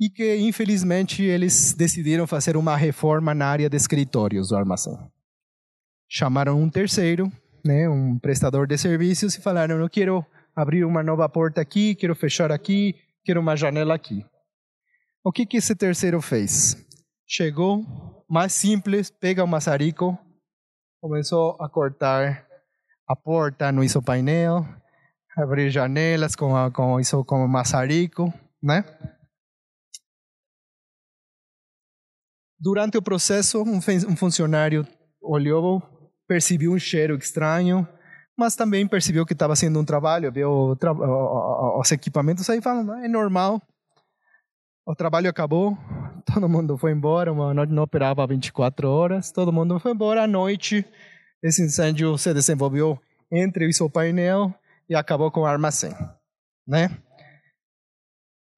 e 0.00 0.08
que, 0.08 0.36
infelizmente, 0.36 1.22
eles 1.22 1.74
decidiram 1.74 2.26
fazer 2.26 2.56
uma 2.56 2.76
reforma 2.76 3.34
na 3.34 3.46
área 3.46 3.68
de 3.68 3.76
escritórios 3.76 4.48
do 4.48 4.56
armazém 4.56 4.98
chamaram 6.14 6.60
um 6.60 6.70
terceiro, 6.70 7.30
né, 7.64 7.88
um 7.88 8.18
prestador 8.18 8.68
de 8.68 8.78
serviços 8.78 9.34
e 9.34 9.40
falaram: 9.40 9.80
"Eu 9.80 9.90
quero 9.90 10.24
abrir 10.54 10.84
uma 10.84 11.02
nova 11.02 11.28
porta 11.28 11.60
aqui, 11.60 11.94
quero 11.94 12.14
fechar 12.14 12.52
aqui, 12.52 12.94
quero 13.24 13.40
uma 13.40 13.56
janela 13.56 13.94
aqui". 13.94 14.24
O 15.24 15.32
que 15.32 15.44
que 15.44 15.56
esse 15.56 15.74
terceiro 15.74 16.20
fez? 16.20 16.76
Chegou, 17.26 17.82
mais 18.28 18.52
simples, 18.52 19.10
pega 19.10 19.42
o 19.42 19.48
maçarico, 19.48 20.16
começou 21.00 21.56
a 21.60 21.68
cortar 21.68 22.46
a 23.06 23.16
porta 23.16 23.70
no 23.70 23.84
isopainel, 23.84 24.66
abrir 25.36 25.70
janelas 25.70 26.34
com 26.34 26.52
com 26.72 27.00
isso 27.00 27.24
com 27.24 27.44
o 27.44 27.48
maçarico, 27.48 28.32
né? 28.62 28.84
Durante 32.58 32.96
o 32.96 33.02
processo, 33.02 33.62
um, 33.62 33.76
um 33.78 34.16
funcionário 34.16 34.86
olhou 35.20 35.82
percebeu 36.26 36.72
um 36.72 36.78
cheiro 36.78 37.16
estranho, 37.16 37.86
mas 38.36 38.56
também 38.56 38.86
percebeu 38.86 39.24
que 39.24 39.32
estava 39.32 39.54
sendo 39.54 39.78
um 39.78 39.84
trabalho, 39.84 40.32
viu 40.32 40.76
tra 40.76 40.92
os 40.92 41.92
equipamentos 41.92 42.48
aí 42.50 42.60
falando, 42.60 42.94
é 42.94 43.08
normal. 43.08 43.60
O 44.86 44.94
trabalho 44.94 45.30
acabou, 45.30 45.76
todo 46.26 46.48
mundo 46.48 46.76
foi 46.76 46.92
embora, 46.92 47.32
não, 47.32 47.54
não 47.54 47.82
operava 47.82 48.26
24 48.26 48.88
horas, 48.88 49.30
todo 49.30 49.52
mundo 49.52 49.78
foi 49.78 49.92
embora 49.92 50.24
à 50.24 50.26
noite. 50.26 50.84
Esse 51.44 51.62
incêndio 51.62 52.16
se 52.16 52.32
desenvolveu 52.32 52.98
entre 53.30 53.68
o 53.68 53.72
seu 53.72 53.90
painel 53.90 54.54
e 54.88 54.94
acabou 54.94 55.30
com 55.30 55.40
o 55.40 55.46
armazém, 55.46 55.92
né? 56.66 56.88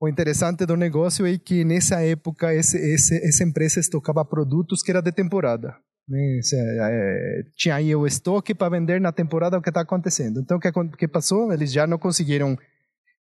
O 0.01 0.09
interessante 0.09 0.65
do 0.65 0.77
negócio 0.77 1.27
é 1.27 1.37
que 1.37 1.65
nessa 1.65 2.01
época 2.01 2.55
esse, 2.55 2.77
esse, 2.77 3.17
essa 3.27 3.43
empresa 3.43 3.81
estocava 3.81 4.25
produtos 4.25 4.83
que 4.83 4.91
era 4.91 5.01
de 5.01 5.11
temporada. 5.11 5.75
Né? 6.09 6.41
É, 6.53 7.43
tinha 7.57 7.75
aí 7.75 7.97
o 7.97 8.07
estoque 8.07 8.55
para 8.55 8.69
vender 8.69 9.01
na 9.01 9.11
temporada 9.11 9.59
o 9.59 9.63
que 9.63 9.71
está 9.71 9.81
acontecendo. 9.81 10.39
Então, 10.39 10.59
o 10.59 10.61
que, 10.61 10.71
que 10.99 11.09
passou? 11.09 11.53
Eles 11.53 11.73
já 11.73 11.87
não 11.87 11.99
conseguiram 11.99 12.57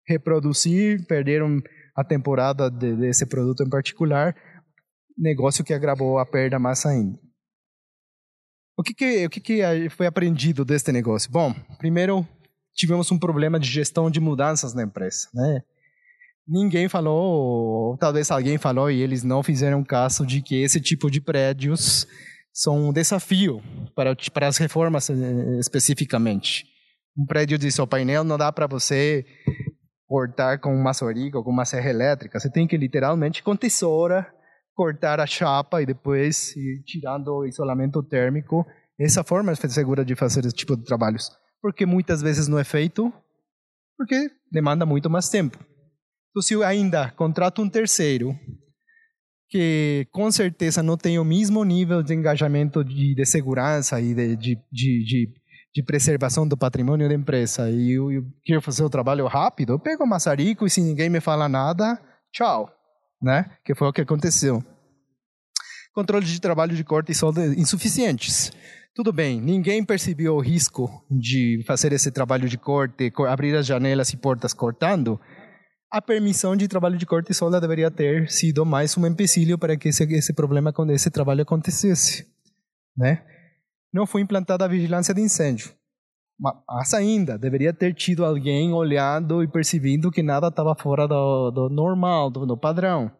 reproduzir, 0.06 1.06
perderam 1.08 1.62
a 1.96 2.04
temporada 2.04 2.70
de, 2.70 2.96
desse 2.96 3.26
produto 3.26 3.64
em 3.64 3.70
particular, 3.70 4.36
negócio 5.18 5.64
que 5.64 5.74
agravou 5.74 6.20
a 6.20 6.26
perda 6.26 6.60
mais 6.60 6.86
ainda. 6.86 7.18
O 8.78 8.84
que, 8.84 8.94
que, 8.94 9.26
o 9.26 9.30
que, 9.30 9.40
que 9.40 9.90
foi 9.90 10.06
aprendido 10.06 10.64
deste 10.64 10.92
negócio? 10.92 11.32
Bom, 11.32 11.52
primeiro 11.80 12.28
tivemos 12.76 13.12
um 13.12 13.18
problema 13.18 13.60
de 13.60 13.68
gestão 13.68 14.08
de 14.12 14.20
mudanças 14.20 14.76
na 14.76 14.84
empresa, 14.84 15.28
né? 15.34 15.62
Ninguém 16.48 16.88
falou, 16.88 17.92
ou 17.92 17.98
talvez 17.98 18.30
alguém 18.30 18.60
falou 18.60 18.92
e 18.92 19.02
eles 19.02 19.24
não 19.24 19.42
fizeram 19.42 19.84
caso 19.84 20.26
de 20.26 20.44
que 20.44 20.62
esse 20.62 20.80
tipo 20.80 21.10
de 21.10 21.20
prédios 21.20 22.08
são 22.54 22.90
um 22.90 22.94
desafio 22.94 23.62
para, 23.96 24.16
para 24.32 24.48
as 24.48 24.58
reformas 24.58 25.10
eh, 25.10 25.60
especificamente. 25.60 26.66
Um 27.18 27.26
prédio 27.26 27.58
de 27.58 27.72
seu 27.72 27.88
painel 27.88 28.24
não 28.24 28.38
dá 28.38 28.52
para 28.52 28.68
você 28.68 29.26
cortar 30.06 30.60
com 30.60 30.74
uma 30.74 30.84
maçarico 30.84 31.40
ou 31.40 31.44
com 31.44 31.50
uma 31.50 31.66
serra 31.66 31.90
elétrica. 31.90 32.40
Você 32.40 32.50
tem 32.50 32.68
que 32.68 32.78
literalmente 32.78 33.42
com 33.42 33.56
tesoura 33.56 34.32
cortar 34.78 35.20
a 35.20 35.26
chapa 35.26 35.82
e 35.82 35.88
depois 35.88 36.56
ir 36.56 36.84
tirando 36.86 37.30
o 37.30 37.46
isolamento 37.46 38.04
térmico. 38.04 38.64
Essa 39.00 39.24
forma 39.24 39.52
é 39.52 39.56
segura 39.56 40.06
de 40.06 40.16
fazer 40.16 40.46
esse 40.46 40.56
tipo 40.56 40.78
de 40.78 40.84
trabalhos. 40.84 41.32
Porque 41.60 41.84
muitas 41.84 42.22
vezes 42.22 42.48
não 42.48 42.60
é 42.60 42.64
feito, 42.64 43.12
porque 43.98 44.30
demanda 44.52 44.86
muito 44.86 45.10
mais 45.10 45.30
tempo. 45.30 45.58
Então, 46.30 46.44
se 46.44 46.54
eu 46.54 46.64
ainda 46.64 47.10
contrato 47.12 47.60
um 47.60 47.68
terceiro 47.68 48.38
que 49.50 50.08
com 50.12 50.30
certeza 50.32 50.84
não 50.84 50.96
tem 50.96 51.18
o 51.18 51.26
mesmo 51.26 51.64
nível 51.64 52.04
de 52.04 52.14
engajamento 52.14 52.84
de, 52.84 53.16
de 53.16 53.26
segurança 53.26 54.00
e 54.00 54.14
de, 54.14 54.36
de, 54.36 54.56
de, 54.72 55.34
de, 55.74 55.84
preservação 55.84 56.48
do 56.48 56.58
patrimônio 56.58 57.08
da 57.08 57.16
empresa 57.16 57.72
e 57.72 57.94
eu, 57.94 58.12
eu, 58.12 58.24
quero 58.44 58.62
fazer 58.62 58.84
o 58.84 58.90
trabalho 58.90 59.26
rápido, 59.26 59.74
eu 59.74 59.80
pego 59.80 60.04
o 60.04 60.08
maçarico 60.08 60.68
e 60.68 60.70
se 60.70 60.82
ninguém 60.82 61.10
me 61.10 61.22
fala 61.22 61.48
nada, 61.48 61.98
tchau, 62.32 62.70
né? 63.22 63.46
Que 63.64 63.76
foi 63.76 63.88
o 63.88 63.94
que 63.94 64.02
aconteceu. 64.02 64.64
Controle 65.94 66.26
de 66.26 66.40
trabalho 66.40 66.76
de 66.76 66.84
corte 66.84 67.12
e 67.12 67.16
solda 67.16 67.46
insuficientes. 67.56 68.52
Tudo 68.94 69.14
bem, 69.14 69.40
ninguém 69.40 69.84
percebeu 69.84 70.36
o 70.36 70.40
risco 70.40 71.06
de 71.10 71.64
fazer 71.68 71.94
esse 71.94 72.12
trabalho 72.12 72.50
de 72.50 72.58
corte, 72.58 73.12
abrir 73.28 73.56
as 73.56 73.66
janelas 73.66 74.12
e 74.12 74.18
portas 74.18 74.54
cortando, 74.54 75.20
a 75.92 76.02
permissão 76.02 76.56
de 76.56 76.68
trabalho 76.68 76.98
de 76.98 77.06
corte 77.06 77.32
e 77.32 77.34
solda 77.36 77.62
deveria 77.62 77.90
ter 77.90 78.30
sido 78.30 78.66
mais 78.66 78.98
um 78.98 79.08
empecilho 79.08 79.58
para 79.58 79.78
que 79.78 79.90
esse, 79.90 80.04
esse 80.04 80.34
problema, 80.34 80.74
esse 80.90 81.10
trabalho 81.10 81.44
acontecesse, 81.44 82.26
né? 82.96 83.24
Não 83.94 84.06
foi 84.06 84.22
implantada 84.22 84.66
a 84.66 84.68
vigilância 84.68 85.14
de 85.14 85.22
incêndio. 85.22 85.72
Mas 86.40 86.94
ainda, 86.94 87.38
deveria 87.38 87.74
ter 87.74 87.94
tido 87.94 88.24
alguém 88.24 88.74
olhando 88.74 89.44
e 89.44 89.48
percebendo 89.48 90.12
que 90.12 90.22
nada 90.22 90.48
estava 90.48 90.76
fora 90.76 91.08
do, 91.08 91.52
do 91.52 91.70
normal, 91.70 92.30
do, 92.30 92.46
do 92.46 92.58
padrão. 92.58 93.12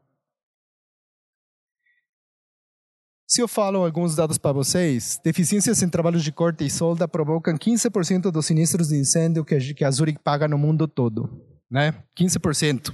Se 3.28 3.42
eu 3.42 3.48
falo 3.48 3.84
alguns 3.84 4.16
dados 4.16 4.38
para 4.38 4.54
vocês, 4.54 5.20
deficiências 5.24 5.82
em 5.82 5.90
trabalhos 5.90 6.24
de 6.24 6.32
corte 6.32 6.66
e 6.66 6.70
solda 6.70 7.08
provocam 7.08 7.56
15% 7.56 8.32
dos 8.32 8.46
sinistros 8.46 8.90
de 8.90 8.98
incêndio 8.98 9.44
que 9.44 9.84
a, 9.84 9.92
Zurich 9.92 10.20
paga 10.20 10.48
no 10.48 10.58
mundo 10.58 10.88
todo 10.88 11.58
né? 11.70 11.94
15%. 12.18 12.94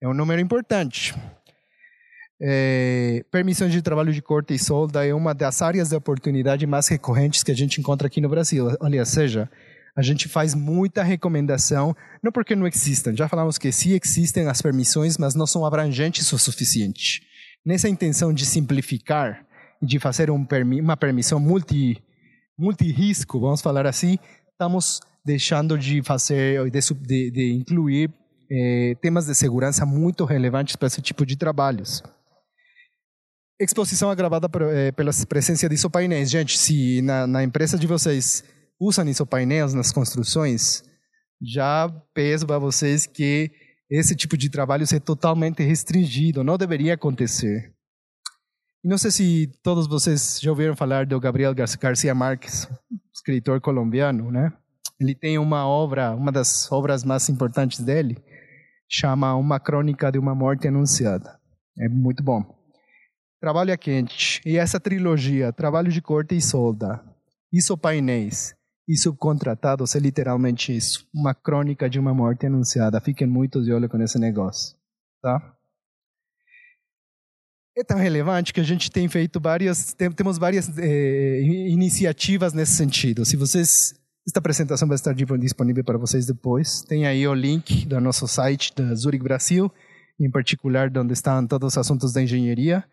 É 0.00 0.08
um 0.08 0.14
número 0.14 0.40
importante. 0.40 1.14
É, 2.44 3.24
permissão 3.30 3.68
de 3.68 3.80
trabalho 3.80 4.12
de 4.12 4.20
corte 4.20 4.52
e 4.52 4.58
solda 4.58 5.06
é 5.06 5.14
uma 5.14 5.32
das 5.32 5.62
áreas 5.62 5.90
de 5.90 5.94
oportunidade 5.94 6.66
mais 6.66 6.88
recorrentes 6.88 7.44
que 7.44 7.52
a 7.52 7.54
gente 7.54 7.80
encontra 7.80 8.08
aqui 8.08 8.20
no 8.20 8.28
Brasil. 8.28 8.76
Olha, 8.80 9.04
seja, 9.04 9.48
a 9.94 10.02
gente 10.02 10.28
faz 10.28 10.52
muita 10.52 11.04
recomendação, 11.04 11.94
não 12.20 12.32
porque 12.32 12.56
não 12.56 12.66
existam, 12.66 13.14
já 13.14 13.28
falamos 13.28 13.58
que 13.58 13.70
sim 13.70 13.92
existem 13.92 14.48
as 14.48 14.60
permissões, 14.60 15.16
mas 15.18 15.36
não 15.36 15.46
são 15.46 15.64
abrangentes 15.64 16.32
o 16.32 16.38
suficiente. 16.38 17.22
Nessa 17.64 17.88
intenção 17.88 18.32
de 18.32 18.44
simplificar 18.44 19.46
e 19.80 19.86
de 19.86 20.00
fazer 20.00 20.28
um, 20.28 20.44
uma 20.80 20.96
permissão 20.96 21.38
multi, 21.38 22.02
multi-risco, 22.58 23.38
vamos 23.38 23.60
falar 23.60 23.86
assim, 23.86 24.18
estamos 24.50 25.00
deixando 25.24 25.78
de 25.78 26.02
fazer, 26.02 26.68
de, 26.70 26.80
de, 26.80 27.30
de 27.30 27.52
incluir 27.52 28.10
eh, 28.50 28.96
temas 29.00 29.26
de 29.26 29.34
segurança 29.36 29.86
muito 29.86 30.24
relevantes 30.24 30.74
para 30.74 30.88
esse 30.88 31.00
tipo 31.00 31.24
de 31.24 31.36
trabalhos. 31.36 32.02
Exposição 33.60 34.10
agravada 34.10 34.48
eh, 34.72 34.92
pela 34.92 35.12
presença 35.28 35.68
de 35.68 35.74
isopainéis. 35.74 36.30
Gente, 36.30 36.58
se 36.58 37.00
na, 37.02 37.26
na 37.26 37.44
empresa 37.44 37.78
de 37.78 37.86
vocês 37.86 38.42
usam 38.80 39.08
isopainéis 39.08 39.72
nas 39.74 39.92
construções, 39.92 40.82
já 41.40 41.88
peço 42.12 42.46
para 42.46 42.58
vocês 42.58 43.06
que 43.06 43.50
esse 43.90 44.16
tipo 44.16 44.36
de 44.36 44.48
trabalho 44.48 44.84
é 44.90 44.98
totalmente 44.98 45.62
restringido, 45.62 46.42
não 46.42 46.56
deveria 46.56 46.94
acontecer. 46.94 47.72
Não 48.82 48.98
sei 48.98 49.10
se 49.10 49.52
todos 49.62 49.86
vocês 49.86 50.40
já 50.42 50.50
ouviram 50.50 50.74
falar 50.74 51.06
do 51.06 51.20
Gabriel 51.20 51.54
Garcia 51.54 52.14
Marques, 52.14 52.66
escritor 53.14 53.60
colombiano, 53.60 54.30
né? 54.32 54.52
Ele 54.98 55.14
tem 55.14 55.38
uma 55.38 55.66
obra, 55.66 56.14
uma 56.14 56.32
das 56.32 56.70
obras 56.72 57.04
mais 57.04 57.28
importantes 57.28 57.80
dele, 57.80 58.16
chama 58.88 59.34
Uma 59.36 59.60
Crônica 59.60 60.10
de 60.10 60.18
uma 60.18 60.34
Morte 60.34 60.66
Anunciada. 60.66 61.38
É 61.78 61.88
muito 61.88 62.22
bom. 62.22 62.61
Trabalho 63.42 63.74
a 63.74 63.76
quente. 63.76 64.40
E 64.46 64.56
essa 64.56 64.78
trilogia, 64.78 65.52
Trabalho 65.52 65.90
de 65.90 66.00
Corte 66.00 66.36
e 66.36 66.40
Solda, 66.40 67.02
Isso 67.52 67.76
Painéis 67.76 68.54
e 68.88 68.96
subcontratados 68.96 69.96
é 69.96 69.98
literalmente 69.98 70.76
isso, 70.76 71.04
uma 71.12 71.34
crônica 71.34 71.90
de 71.90 71.98
uma 71.98 72.14
morte 72.14 72.46
anunciada. 72.46 73.00
Fiquem 73.00 73.26
muito 73.26 73.60
de 73.60 73.72
olho 73.72 73.88
com 73.88 74.00
esse 74.00 74.16
negócio, 74.16 74.76
tá? 75.20 75.56
É 77.76 77.82
tão 77.82 77.98
relevante 77.98 78.52
que 78.52 78.60
a 78.60 78.64
gente 78.64 78.92
tem 78.92 79.08
feito 79.08 79.40
várias, 79.40 79.92
temos 80.16 80.38
várias 80.38 80.70
eh, 80.78 81.40
iniciativas 81.42 82.52
nesse 82.52 82.76
sentido. 82.76 83.24
Se 83.24 83.36
vocês 83.36 83.92
esta 84.24 84.38
apresentação 84.38 84.86
vai 84.86 84.94
estar 84.94 85.12
disponível 85.14 85.82
para 85.82 85.98
vocês 85.98 86.26
depois. 86.26 86.82
Tem 86.82 87.06
aí 87.06 87.26
o 87.26 87.34
link 87.34 87.86
do 87.86 88.00
nosso 88.00 88.28
site 88.28 88.72
da 88.72 88.94
Zurich 88.94 89.24
Brasil, 89.24 89.68
em 90.20 90.30
particular 90.30 90.96
onde 90.96 91.12
estão 91.12 91.44
todos 91.44 91.72
os 91.72 91.78
assuntos 91.78 92.12
da 92.12 92.22
engenharia. 92.22 92.84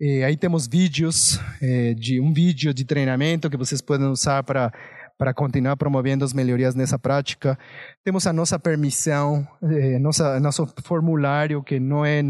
E 0.00 0.22
aí 0.22 0.36
temos 0.36 0.68
vídeos 0.68 1.40
eh, 1.60 1.92
de 1.94 2.20
um 2.20 2.32
vídeo 2.32 2.72
de 2.72 2.84
treinamento 2.84 3.50
que 3.50 3.56
vocês 3.56 3.80
podem 3.80 4.06
usar 4.06 4.42
para 4.44 4.72
para 5.18 5.34
continuar 5.34 5.76
promovendo 5.76 6.24
as 6.24 6.32
melhorias 6.32 6.76
nessa 6.76 6.96
prática. 6.96 7.58
Temos 8.04 8.24
a 8.24 8.32
nossa 8.32 8.56
permissão, 8.56 9.44
eh, 9.60 9.98
nossa 9.98 10.38
nosso 10.38 10.72
formulário 10.84 11.60
que 11.64 11.80
não 11.80 12.04
é 12.04 12.22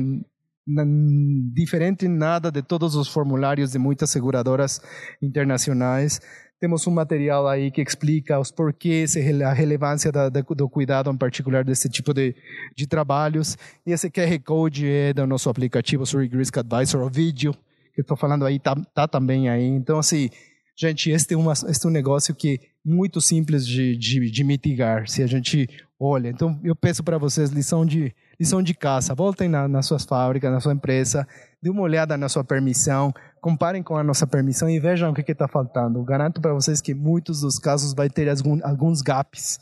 diferente 1.53 2.07
em 2.07 2.09
nada 2.09 2.51
de 2.51 2.63
todos 2.63 2.95
os 2.95 3.09
formulários 3.09 3.73
de 3.73 3.79
muitas 3.79 4.09
seguradoras 4.09 4.81
internacionais. 5.21 6.21
Temos 6.61 6.87
um 6.87 6.91
material 6.91 7.47
aí 7.47 7.71
que 7.71 7.81
explica 7.81 8.39
os 8.39 8.51
porquês 8.51 9.17
a 9.17 9.53
relevância 9.53 10.11
da, 10.11 10.29
da, 10.29 10.41
do 10.41 10.69
cuidado 10.69 11.11
em 11.11 11.17
particular 11.17 11.65
desse 11.65 11.89
tipo 11.89 12.13
de, 12.13 12.35
de 12.77 12.87
trabalhos. 12.87 13.57
E 13.87 13.93
esse 13.93 14.11
QR 14.11 14.39
Code 14.45 14.89
é 14.89 15.13
do 15.13 15.27
nosso 15.27 15.49
aplicativo 15.49 16.05
Zurich 16.05 16.37
Risk 16.37 16.57
Advisor, 16.59 17.03
o 17.03 17.09
vídeo 17.09 17.55
que 17.95 18.03
estou 18.03 18.17
falando 18.17 18.45
aí 18.45 18.61
tá, 18.61 18.77
tá 18.95 19.09
também 19.09 19.49
aí. 19.49 19.65
Então, 19.65 19.99
assim, 19.99 20.31
gente, 20.77 21.11
este 21.11 21.35
é, 21.35 21.37
uma, 21.37 21.53
este 21.53 21.85
é 21.85 21.89
um 21.89 21.93
negócio 21.93 22.33
que 22.33 22.55
é 22.55 22.67
muito 22.85 23.21
simples 23.21 23.67
de, 23.67 23.97
de, 23.97 24.31
de 24.31 24.45
mitigar, 24.45 25.09
se 25.09 25.21
a 25.21 25.27
gente 25.27 25.69
olha. 25.99 26.29
Então, 26.29 26.61
eu 26.63 26.77
peço 26.77 27.03
para 27.03 27.19
vocês 27.19 27.51
lição 27.51 27.85
de 27.85 28.15
lição 28.39 28.63
de 28.63 28.73
casa. 28.73 29.15
Voltem 29.17 29.49
na, 29.49 29.67
nas 29.67 29.87
suas 29.87 30.05
fábricas, 30.05 30.53
na 30.53 30.61
sua 30.61 30.73
empresa, 30.73 31.27
dê 31.61 31.71
uma 31.71 31.83
olhada 31.83 32.17
na 32.17 32.29
sua 32.29 32.45
permissão, 32.45 33.13
comparem 33.41 33.83
com 33.83 33.97
a 33.97 34.05
nossa 34.05 34.27
permissão 34.27 34.69
e 34.69 34.79
vejam 34.79 35.11
o 35.11 35.15
que 35.15 35.33
está 35.33 35.49
faltando. 35.49 36.03
Garanto 36.05 36.41
para 36.41 36.53
vocês 36.53 36.81
que 36.81 36.95
muitos 36.95 37.41
dos 37.41 37.59
casos 37.59 37.95
vai 37.95 38.09
ter 38.09 38.29
alguns 38.29 39.03
gaps 39.03 39.59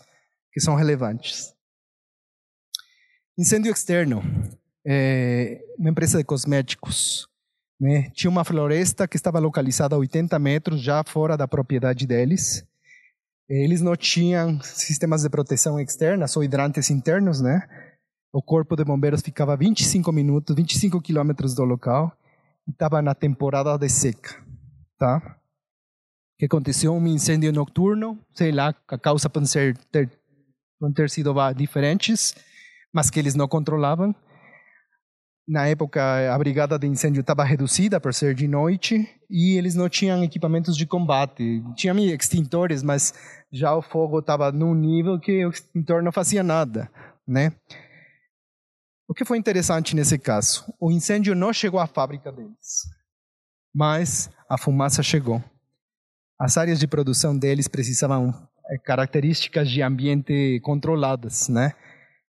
que 0.52 0.60
são 0.60 0.74
relevantes. 0.74 1.54
Incêndio 3.38 3.72
externo. 3.72 4.22
É 4.86 5.60
uma 5.78 5.90
empresa 5.90 6.18
de 6.18 6.24
cosméticos. 6.24 7.28
Né? 7.80 8.10
Tinha 8.10 8.30
uma 8.30 8.44
floresta 8.44 9.06
que 9.06 9.16
estava 9.16 9.38
localizada 9.38 9.94
a 9.94 9.98
80 9.98 10.38
metros 10.38 10.80
já 10.80 11.02
fora 11.04 11.36
da 11.36 11.46
propriedade 11.46 12.06
deles. 12.06 12.66
Eles 13.48 13.80
não 13.80 13.94
tinham 13.94 14.60
sistemas 14.62 15.22
de 15.22 15.30
proteção 15.30 15.78
externa, 15.78 16.26
só 16.26 16.42
hidrantes 16.42 16.90
internos, 16.90 17.40
né? 17.40 17.62
o 18.36 18.42
corpo 18.42 18.76
de 18.76 18.84
bombeiros 18.84 19.22
ficava 19.22 19.54
a 19.54 19.56
25 19.56 20.12
minutos, 20.12 20.54
25 20.54 21.00
quilômetros 21.00 21.54
do 21.54 21.64
local 21.64 22.12
estava 22.68 23.00
na 23.00 23.14
temporada 23.14 23.76
de 23.78 23.88
seca, 23.88 24.42
tá? 24.98 25.38
Que 26.38 26.46
aconteceu? 26.46 26.92
Um 26.92 27.06
incêndio 27.06 27.52
noturno, 27.52 28.18
sei 28.34 28.52
lá, 28.52 28.74
a 28.88 28.98
causa 28.98 29.30
pode 29.30 29.48
ser 29.48 29.76
ter, 29.90 30.10
pode 30.78 30.94
ter 30.94 31.08
sido 31.08 31.34
diferentes, 31.54 32.34
mas 32.92 33.08
que 33.08 33.18
eles 33.18 33.34
não 33.34 33.48
controlavam. 33.48 34.14
Na 35.48 35.68
época, 35.68 36.02
a 36.34 36.36
brigada 36.36 36.76
de 36.76 36.88
incêndio 36.88 37.20
estava 37.20 37.44
reduzida 37.44 38.00
por 38.00 38.12
ser 38.12 38.34
de 38.34 38.48
noite 38.48 39.08
e 39.30 39.56
eles 39.56 39.76
não 39.76 39.88
tinham 39.88 40.22
equipamentos 40.24 40.76
de 40.76 40.84
combate. 40.84 41.62
Tinham 41.76 41.96
extintores, 42.00 42.82
mas 42.82 43.14
já 43.52 43.74
o 43.74 43.80
fogo 43.80 44.18
estava 44.18 44.50
num 44.50 44.74
nível 44.74 45.20
que 45.20 45.46
o 45.46 45.50
extintor 45.50 46.02
não 46.02 46.10
fazia 46.10 46.42
nada, 46.42 46.90
né? 47.26 47.52
O 49.08 49.14
que 49.14 49.24
foi 49.24 49.38
interessante 49.38 49.94
nesse 49.94 50.18
caso? 50.18 50.64
O 50.80 50.90
incêndio 50.90 51.34
não 51.34 51.52
chegou 51.52 51.78
à 51.78 51.86
fábrica 51.86 52.32
deles, 52.32 52.88
mas 53.74 54.28
a 54.48 54.58
fumaça 54.58 55.02
chegou. 55.02 55.42
As 56.38 56.56
áreas 56.56 56.80
de 56.80 56.88
produção 56.88 57.36
deles 57.38 57.68
precisavam 57.68 58.34
é, 58.68 58.76
características 58.78 59.70
de 59.70 59.80
ambiente 59.80 60.60
controladas, 60.62 61.48
né? 61.48 61.72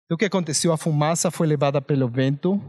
Então, 0.06 0.16
o 0.16 0.18
que 0.18 0.26
aconteceu? 0.26 0.72
A 0.72 0.78
fumaça 0.78 1.30
foi 1.30 1.46
levada 1.46 1.82
pelo 1.82 2.10
vento. 2.10 2.60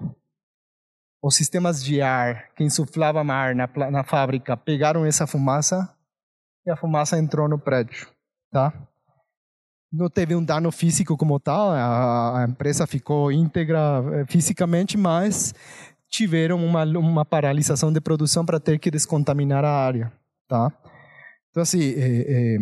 Os 1.22 1.36
sistemas 1.36 1.82
de 1.82 2.02
ar 2.02 2.52
que 2.54 2.64
insuflavam 2.64 3.30
ar 3.30 3.54
na, 3.54 3.68
na 3.90 4.04
fábrica 4.04 4.56
pegaram 4.56 5.06
essa 5.06 5.26
fumaça 5.26 5.96
e 6.66 6.70
a 6.70 6.76
fumaça 6.76 7.18
entrou 7.18 7.48
no 7.48 7.58
prédio, 7.58 8.08
tá? 8.50 8.72
Não 9.92 10.08
teve 10.08 10.34
um 10.34 10.42
dano 10.42 10.72
físico 10.72 11.16
como 11.16 11.38
tal, 11.38 11.70
a, 11.70 12.40
a 12.40 12.44
empresa 12.44 12.86
ficou 12.86 13.30
íntegra 13.30 14.02
eh, 14.14 14.24
fisicamente, 14.26 14.96
mas 14.96 15.54
tiveram 16.08 16.64
uma, 16.64 16.84
uma 16.84 17.24
paralisação 17.24 17.92
de 17.92 18.00
produção 18.00 18.44
para 18.44 18.58
ter 18.58 18.78
que 18.78 18.90
descontaminar 18.90 19.64
a 19.64 19.70
área, 19.70 20.12
tá? 20.48 20.72
Então, 21.50 21.62
assim, 21.62 21.80
é, 21.94 22.56
é, 22.56 22.58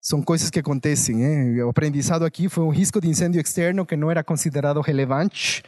são 0.00 0.22
coisas 0.22 0.50
que 0.50 0.58
acontecem. 0.58 1.24
Hein? 1.24 1.62
O 1.62 1.70
aprendizado 1.70 2.24
aqui 2.24 2.48
foi 2.48 2.64
um 2.64 2.70
risco 2.70 3.00
de 3.00 3.08
incêndio 3.08 3.40
externo 3.40 3.86
que 3.86 3.96
não 3.96 4.10
era 4.10 4.22
considerado 4.22 4.80
relevante. 4.82 5.62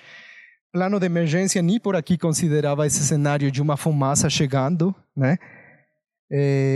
Plano 0.72 1.00
de 1.00 1.06
emergência 1.06 1.62
nem 1.62 1.80
por 1.80 1.96
aqui 1.96 2.18
considerava 2.18 2.86
esse 2.86 3.02
cenário 3.02 3.50
de 3.50 3.60
uma 3.62 3.76
fumaça 3.76 4.28
chegando, 4.28 4.94
né? 5.16 5.38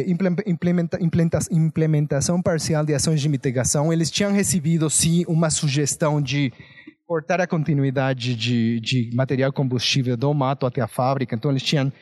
Implementa, 0.06 1.38
implementação 1.50 2.42
parcial 2.42 2.84
de 2.84 2.92
ações 2.92 3.20
de 3.20 3.28
mitigação, 3.28 3.92
eles 3.92 4.10
tinham 4.10 4.32
recebido, 4.32 4.90
sim, 4.90 5.24
uma 5.28 5.48
sugestão 5.48 6.20
de 6.20 6.52
cortar 7.06 7.40
a 7.40 7.46
continuidade 7.46 8.34
de, 8.34 8.80
de 8.80 9.10
material 9.14 9.52
combustível 9.52 10.16
do 10.16 10.34
mato 10.34 10.66
até 10.66 10.80
a 10.80 10.88
fábrica. 10.88 11.36
Então, 11.36 11.50
eles 11.50 11.62
tinham 11.62 11.92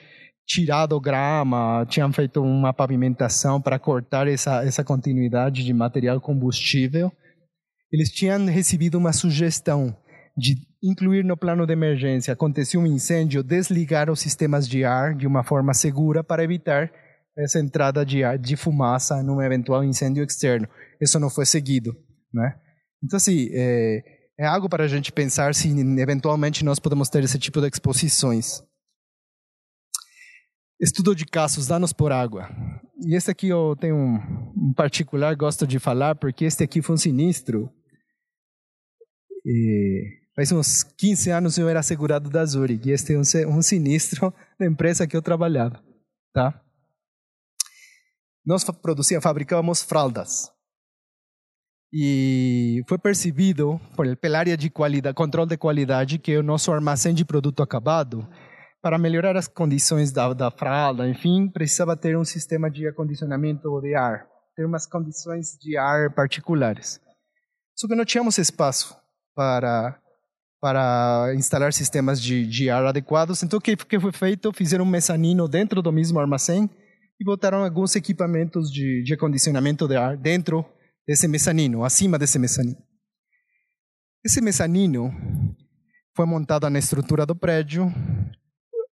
tirado 0.46 0.98
grama, 0.98 1.84
tinham 1.88 2.12
feito 2.12 2.42
uma 2.42 2.72
pavimentação 2.72 3.60
para 3.60 3.78
cortar 3.78 4.26
essa, 4.26 4.64
essa 4.64 4.82
continuidade 4.82 5.64
de 5.64 5.72
material 5.72 6.20
combustível. 6.20 7.12
Eles 7.92 8.10
tinham 8.10 8.46
recebido 8.46 8.96
uma 8.96 9.12
sugestão 9.12 9.94
de 10.36 10.56
incluir 10.82 11.22
no 11.24 11.36
plano 11.36 11.66
de 11.66 11.72
emergência, 11.72 12.32
aconteceu 12.32 12.80
um 12.80 12.86
incêndio, 12.86 13.42
desligar 13.42 14.10
os 14.10 14.20
sistemas 14.20 14.66
de 14.66 14.84
ar 14.84 15.14
de 15.14 15.26
uma 15.26 15.44
forma 15.44 15.74
segura 15.74 16.24
para 16.24 16.42
evitar 16.42 16.90
essa 17.36 17.58
entrada 17.58 18.04
de 18.04 18.22
ar, 18.22 18.38
de 18.38 18.56
fumaça 18.56 19.22
num 19.22 19.40
eventual 19.40 19.82
incêndio 19.82 20.24
externo. 20.24 20.68
Isso 21.00 21.18
não 21.18 21.30
foi 21.30 21.46
seguido, 21.46 21.94
né? 22.32 22.58
Então, 23.02 23.16
assim, 23.16 23.48
é, 23.52 24.02
é 24.38 24.46
algo 24.46 24.68
para 24.68 24.84
a 24.84 24.88
gente 24.88 25.12
pensar 25.12 25.54
se 25.54 25.68
eventualmente 26.00 26.64
nós 26.64 26.78
podemos 26.78 27.08
ter 27.08 27.24
esse 27.24 27.38
tipo 27.38 27.60
de 27.60 27.68
exposições. 27.68 28.62
Estudo 30.80 31.14
de 31.14 31.24
casos, 31.24 31.66
danos 31.66 31.92
por 31.92 32.12
água. 32.12 32.50
E 33.06 33.16
esse 33.16 33.30
aqui 33.30 33.48
eu 33.48 33.76
tenho 33.76 33.96
um, 33.96 34.16
um 34.56 34.74
particular, 34.74 35.34
gosto 35.34 35.66
de 35.66 35.78
falar, 35.78 36.16
porque 36.16 36.44
este 36.44 36.62
aqui 36.64 36.82
foi 36.82 36.94
um 36.94 36.98
sinistro. 36.98 37.70
E 39.44 40.20
faz 40.34 40.50
uns 40.52 40.82
15 40.82 41.30
anos 41.30 41.58
eu 41.58 41.68
era 41.68 41.82
segurado 41.82 42.30
da 42.30 42.44
Zurich, 42.44 42.88
e 42.88 42.92
este 42.92 43.14
é 43.14 43.18
um, 43.18 43.56
um 43.56 43.62
sinistro 43.62 44.32
da 44.58 44.66
empresa 44.66 45.06
que 45.06 45.16
eu 45.16 45.22
trabalhava, 45.22 45.82
tá? 46.32 46.60
Nós 48.44 48.64
produzia, 48.64 49.20
fabricávamos 49.20 49.82
fraldas. 49.82 50.50
E 51.92 52.82
foi 52.88 52.98
percebido 52.98 53.80
por, 53.94 54.16
pela 54.16 54.38
área 54.38 54.56
de 54.56 54.70
qualidade, 54.70 55.14
controle 55.14 55.50
de 55.50 55.58
qualidade 55.58 56.18
que 56.18 56.36
o 56.36 56.42
nosso 56.42 56.72
armazém 56.72 57.14
de 57.14 57.24
produto 57.24 57.62
acabado, 57.62 58.26
para 58.80 58.98
melhorar 58.98 59.36
as 59.36 59.46
condições 59.46 60.10
da, 60.10 60.32
da 60.32 60.50
fralda, 60.50 61.08
enfim, 61.08 61.48
precisava 61.48 61.96
ter 61.96 62.16
um 62.16 62.24
sistema 62.24 62.70
de 62.70 62.88
acondicionamento 62.88 63.80
de 63.80 63.94
ar, 63.94 64.26
ter 64.56 64.64
umas 64.64 64.86
condições 64.86 65.56
de 65.60 65.76
ar 65.76 66.12
particulares. 66.14 67.00
Só 67.76 67.86
que 67.86 67.94
não 67.94 68.04
tínhamos 68.04 68.38
espaço 68.38 68.96
para 69.34 69.98
para 70.60 71.34
instalar 71.34 71.72
sistemas 71.72 72.22
de, 72.22 72.46
de 72.46 72.70
ar 72.70 72.86
adequados. 72.86 73.42
Então, 73.42 73.58
o 73.58 73.60
que 73.60 73.98
foi 73.98 74.12
feito? 74.12 74.52
Fizeram 74.52 74.84
um 74.84 74.88
mezanino 74.88 75.48
dentro 75.48 75.82
do 75.82 75.90
mesmo 75.90 76.20
armazém 76.20 76.70
e 77.22 77.24
botaram 77.24 77.62
alguns 77.62 77.94
equipamentos 77.94 78.68
de, 78.68 79.00
de 79.04 79.14
acondicionamento 79.14 79.86
de 79.86 79.94
ar 79.94 80.16
dentro 80.16 80.66
desse 81.06 81.28
mezanino, 81.28 81.84
acima 81.84 82.18
desse 82.18 82.36
mezanino. 82.36 82.82
Esse 84.24 84.40
mezanino 84.40 85.14
foi 86.16 86.26
montado 86.26 86.68
na 86.68 86.80
estrutura 86.80 87.24
do 87.24 87.36
prédio. 87.36 87.86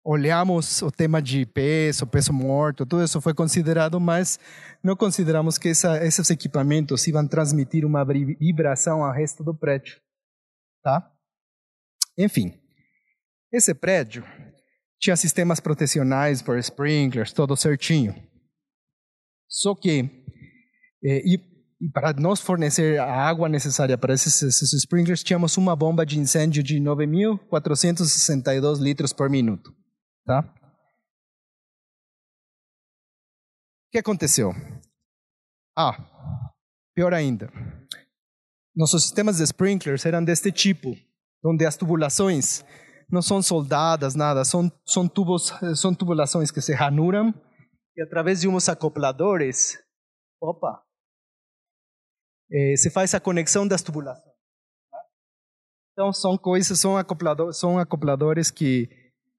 Olhamos 0.04 0.80
o 0.80 0.92
tema 0.92 1.20
de 1.20 1.44
peso, 1.44 2.06
peso 2.06 2.32
morto, 2.32 2.86
tudo 2.86 3.02
isso 3.02 3.20
foi 3.20 3.34
considerado, 3.34 3.98
mas 3.98 4.38
não 4.80 4.94
consideramos 4.94 5.58
que 5.58 5.70
essa, 5.70 6.02
esses 6.04 6.30
equipamentos 6.30 7.04
iam 7.08 7.26
transmitir 7.26 7.84
uma 7.84 8.04
vibração 8.04 9.04
ao 9.04 9.12
resto 9.12 9.42
do 9.42 9.52
prédio. 9.52 9.96
Tá? 10.84 11.12
Enfim, 12.16 12.54
esse 13.52 13.74
prédio 13.74 14.24
tinha 15.00 15.16
sistemas 15.16 15.58
protecionais 15.58 16.40
por 16.42 16.58
sprinklers, 16.58 17.32
tudo 17.32 17.56
certinho. 17.56 18.14
Só 19.48 19.74
que 19.74 20.20
É, 21.02 21.22
e, 21.24 21.40
e, 21.80 21.88
para 21.90 22.12
nos 22.12 22.40
fornecer 22.40 23.00
a 23.00 23.10
água 23.10 23.48
necessária 23.48 23.96
para 23.96 24.12
esses, 24.12 24.42
esses 24.42 24.70
sprinklers, 24.74 25.24
tínhamos 25.24 25.56
uma 25.56 25.74
bomba 25.74 26.04
de 26.04 26.18
incêndio 26.18 26.62
de 26.62 26.78
9.462 26.78 28.78
litros 28.78 29.14
por 29.14 29.30
minuto. 29.30 29.74
Tá? 30.26 30.40
O 33.88 33.92
que 33.92 33.98
aconteceu? 33.98 34.52
Ah, 35.74 35.96
pior 36.94 37.14
ainda. 37.14 37.50
Nossos 38.76 39.04
sistemas 39.04 39.38
de 39.38 39.44
sprinklers 39.44 40.04
eram 40.04 40.22
deste 40.22 40.52
tipo, 40.52 40.94
onde 41.42 41.64
as 41.64 41.78
tubulações 41.78 42.62
não 43.10 43.22
são 43.22 43.42
soldadas, 43.42 44.14
nada, 44.14 44.44
são, 44.44 44.70
são, 44.84 45.08
tubos, 45.08 45.52
são 45.76 45.94
tubulações 45.94 46.50
que 46.50 46.60
se 46.60 46.72
ranuram 46.72 47.34
e 47.96 48.02
através 48.02 48.40
de 48.40 48.48
uns 48.48 48.68
acopladores, 48.68 49.78
opa, 50.40 50.82
eh, 52.50 52.76
se 52.76 52.90
faz 52.90 53.14
a 53.14 53.20
conexão 53.20 53.66
das 53.66 53.82
tubulações. 53.82 54.34
Tá? 54.90 54.98
Então 55.92 56.12
são 56.12 56.38
coisas, 56.38 56.78
são 56.78 56.96
acopladores, 56.96 57.58
são 57.58 57.78
acopladores 57.78 58.50
que 58.50 58.88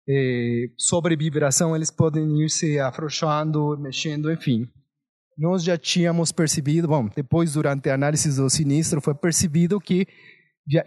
eh, 0.08 0.72
sobre 0.78 1.16
vibração 1.16 1.76
eles 1.76 1.90
podem 1.92 2.42
ir 2.42 2.50
se 2.50 2.80
afrouxando, 2.80 3.78
mexendo, 3.78 4.32
enfim. 4.32 4.70
Nós 5.38 5.64
já 5.64 5.78
tínhamos 5.78 6.32
percebido, 6.32 6.88
bom, 6.88 7.08
depois 7.08 7.54
durante 7.54 7.90
a 7.90 7.96
análise 7.96 8.36
do 8.36 8.50
sinistro 8.50 9.02
foi 9.02 9.16
percebido 9.16 9.80
que 9.80 10.06
já, 10.68 10.84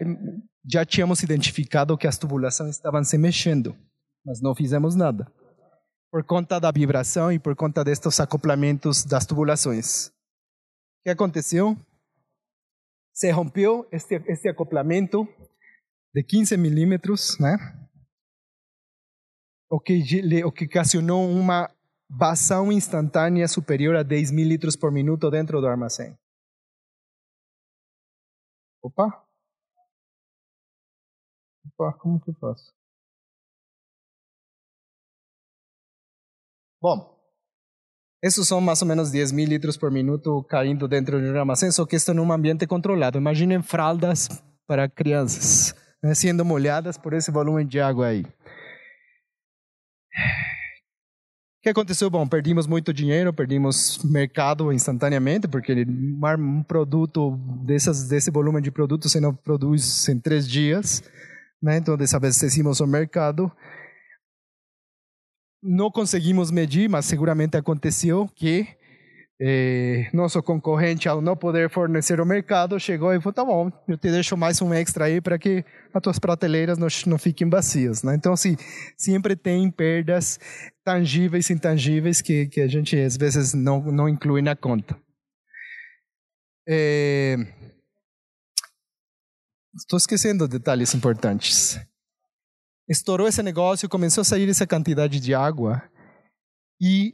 já 0.69 0.85
tínhamos 0.85 1.21
identificado 1.23 1.97
que 1.97 2.07
as 2.07 2.17
tubulações 2.17 2.71
estavam 2.75 3.03
se 3.03 3.17
mexendo, 3.17 3.75
mas 4.25 4.41
não 4.41 4.55
fizemos 4.55 4.95
nada. 4.95 5.31
Por 6.11 6.23
conta 6.23 6.59
da 6.59 6.71
vibração 6.71 7.31
e 7.31 7.39
por 7.39 7.55
conta 7.55 7.83
destes 7.83 8.19
acoplamentos 8.19 9.03
das 9.03 9.25
tubulações. 9.25 10.07
O 10.07 11.03
que 11.03 11.09
aconteceu? 11.09 11.77
Se 13.13 13.29
rompeu 13.31 13.87
este, 13.91 14.15
este 14.27 14.49
acoplamento 14.49 15.27
de 16.13 16.23
15 16.23 16.57
milímetros, 16.57 17.37
né? 17.39 17.57
O 19.69 19.79
que, 19.79 20.01
o 20.45 20.51
que 20.51 20.65
ocasionou 20.65 21.29
uma 21.29 21.69
vazão 22.09 22.71
instantânea 22.71 23.47
superior 23.47 23.95
a 23.95 24.03
10 24.03 24.31
mil 24.31 24.47
litros 24.47 24.75
por 24.75 24.91
minuto 24.91 25.29
dentro 25.29 25.59
do 25.59 25.67
armazém. 25.67 26.17
Opa! 28.81 29.24
Opa, 31.73 31.93
como 31.99 32.19
que 32.19 32.29
eu 32.29 32.35
faço? 32.35 32.73
Bom, 36.81 37.15
esses 38.23 38.47
são 38.47 38.61
mais 38.61 38.81
ou 38.81 38.87
menos 38.87 39.11
10 39.11 39.31
mil 39.31 39.47
litros 39.47 39.77
por 39.77 39.91
minuto 39.91 40.43
caindo 40.43 40.87
dentro 40.87 41.19
do 41.19 41.37
armazém, 41.37 41.71
só 41.71 41.85
que 41.85 41.95
isto 41.95 42.13
num 42.13 42.31
ambiente 42.31 42.67
controlado. 42.67 43.17
Imaginem 43.17 43.61
fraldas 43.61 44.27
para 44.67 44.89
crianças 44.89 45.73
né, 46.03 46.13
sendo 46.13 46.45
molhadas 46.45 46.97
por 46.97 47.13
esse 47.13 47.31
volume 47.31 47.65
de 47.65 47.79
água 47.79 48.07
aí 48.07 48.25
que 51.65 51.69
aconteceu? 51.69 52.11
Bom, 52.11 52.27
perdimos 52.27 52.67
muito 52.67 52.93
dinheiro, 52.93 53.33
perdimos 53.33 53.97
mercado 54.03 54.71
instantaneamente, 54.71 55.47
porque 55.47 55.73
um 56.37 56.61
produto 56.61 57.31
dessas, 57.65 58.07
desse 58.07 58.29
volume 58.29 58.61
de 58.61 58.69
produtos 58.69 59.11
você 59.11 59.19
não 59.19 59.33
produz 59.33 60.07
em 60.07 60.19
três 60.19 60.47
dias, 60.47 61.01
né? 61.61 61.77
então 61.77 61.97
desabastecimos 61.97 62.79
o 62.79 62.87
mercado. 62.87 63.51
Não 65.61 65.89
conseguimos 65.89 66.51
medir, 66.51 66.87
mas 66.87 67.05
seguramente 67.05 67.57
aconteceu 67.57 68.29
que 68.35 68.67
eh, 69.39 70.09
nosso 70.13 70.41
concorrente, 70.41 71.09
ao 71.09 71.21
não 71.21 71.35
poder 71.35 71.69
fornecer 71.69 72.21
o 72.21 72.25
mercado, 72.25 72.79
chegou 72.79 73.13
e 73.13 73.19
falou: 73.19 73.33
tá 73.33 73.43
bom, 73.43 73.69
eu 73.87 73.97
te 73.97 74.09
deixo 74.09 74.37
mais 74.37 74.61
um 74.61 74.73
extra 74.73 75.05
aí 75.05 75.19
para 75.19 75.37
que 75.37 75.65
as 75.93 76.01
tuas 76.01 76.19
prateleiras 76.19 76.77
não, 76.77 76.87
não 77.07 77.17
fiquem 77.17 77.49
vazias. 77.49 78.01
Né? 78.01 78.15
Então, 78.15 78.31
assim, 78.31 78.55
sempre 78.97 79.35
tem 79.35 79.69
perdas 79.69 80.39
tangíveis 80.85 81.49
e 81.49 81.53
intangíveis 81.53 82.21
que, 82.21 82.47
que 82.47 82.61
a 82.61 82.67
gente 82.67 82.97
às 82.97 83.17
vezes 83.17 83.53
não, 83.53 83.81
não 83.91 84.07
inclui 84.07 84.41
na 84.41 84.55
conta. 84.55 84.95
É... 86.67 87.35
Estou 89.75 89.97
esquecendo 89.97 90.47
detalhes 90.47 90.95
importantes. 90.95 91.77
Estourou 92.87 93.27
esse 93.27 93.43
negócio, 93.43 93.89
começou 93.89 94.21
a 94.21 94.25
sair 94.25 94.47
essa 94.47 94.65
quantidade 94.65 95.19
de 95.19 95.33
água 95.33 95.83
e 96.79 97.13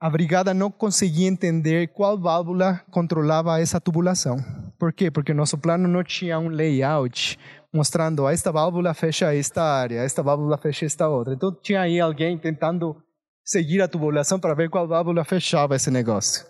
a 0.00 0.10
brigada 0.10 0.52
não 0.52 0.68
conseguia 0.68 1.28
entender 1.28 1.92
qual 1.92 2.18
válvula 2.18 2.82
controlava 2.90 3.60
essa 3.60 3.80
tubulação. 3.80 4.36
Por 4.78 4.92
quê? 4.92 5.12
Porque 5.12 5.32
nosso 5.32 5.56
plano 5.56 5.86
não 5.86 6.02
tinha 6.02 6.40
um 6.40 6.48
layout 6.48 7.38
mostrando 7.72 8.26
ah, 8.26 8.32
esta 8.32 8.50
válvula 8.50 8.92
fecha 8.94 9.32
esta 9.32 9.62
área, 9.62 10.00
esta 10.00 10.24
válvula 10.24 10.58
fecha 10.58 10.84
esta 10.84 11.08
outra. 11.08 11.34
Então 11.34 11.54
tinha 11.62 11.82
aí 11.82 12.00
alguém 12.00 12.36
tentando 12.36 13.00
seguir 13.44 13.80
a 13.80 13.86
tubulação 13.86 14.40
para 14.40 14.54
ver 14.54 14.68
qual 14.68 14.88
válvula 14.88 15.24
fechava 15.24 15.76
esse 15.76 15.90
negócio. 15.90 16.44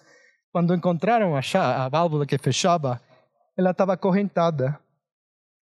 Quando 0.50 0.74
encontraram 0.74 1.34
a, 1.36 1.88
válvula 1.90 2.24
que 2.24 2.38
fechava, 2.38 2.98
ela 3.54 3.72
estava 3.72 3.92
acorrentada, 3.92 4.78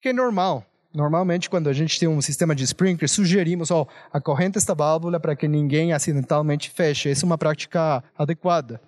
que 0.00 0.10
é 0.10 0.12
normal. 0.12 0.64
Normalmente, 0.94 1.50
quando 1.50 1.68
a 1.68 1.74
gente 1.74 2.00
tem 2.00 2.08
um 2.08 2.22
sistema 2.22 2.54
de 2.54 2.64
sprinkler, 2.64 3.08
sugerimos, 3.08 3.70
ó, 3.70 3.82
oh, 3.82 3.86
acorrenta 4.10 4.58
esta 4.58 4.74
válvula 4.74 5.20
para 5.20 5.36
que 5.36 5.46
ninguém 5.46 5.92
acidentalmente 5.92 6.70
feche. 6.70 7.10
Essa 7.10 7.24
é 7.24 7.26
uma 7.26 7.36
prática 7.36 8.02
adequada. 8.16 8.80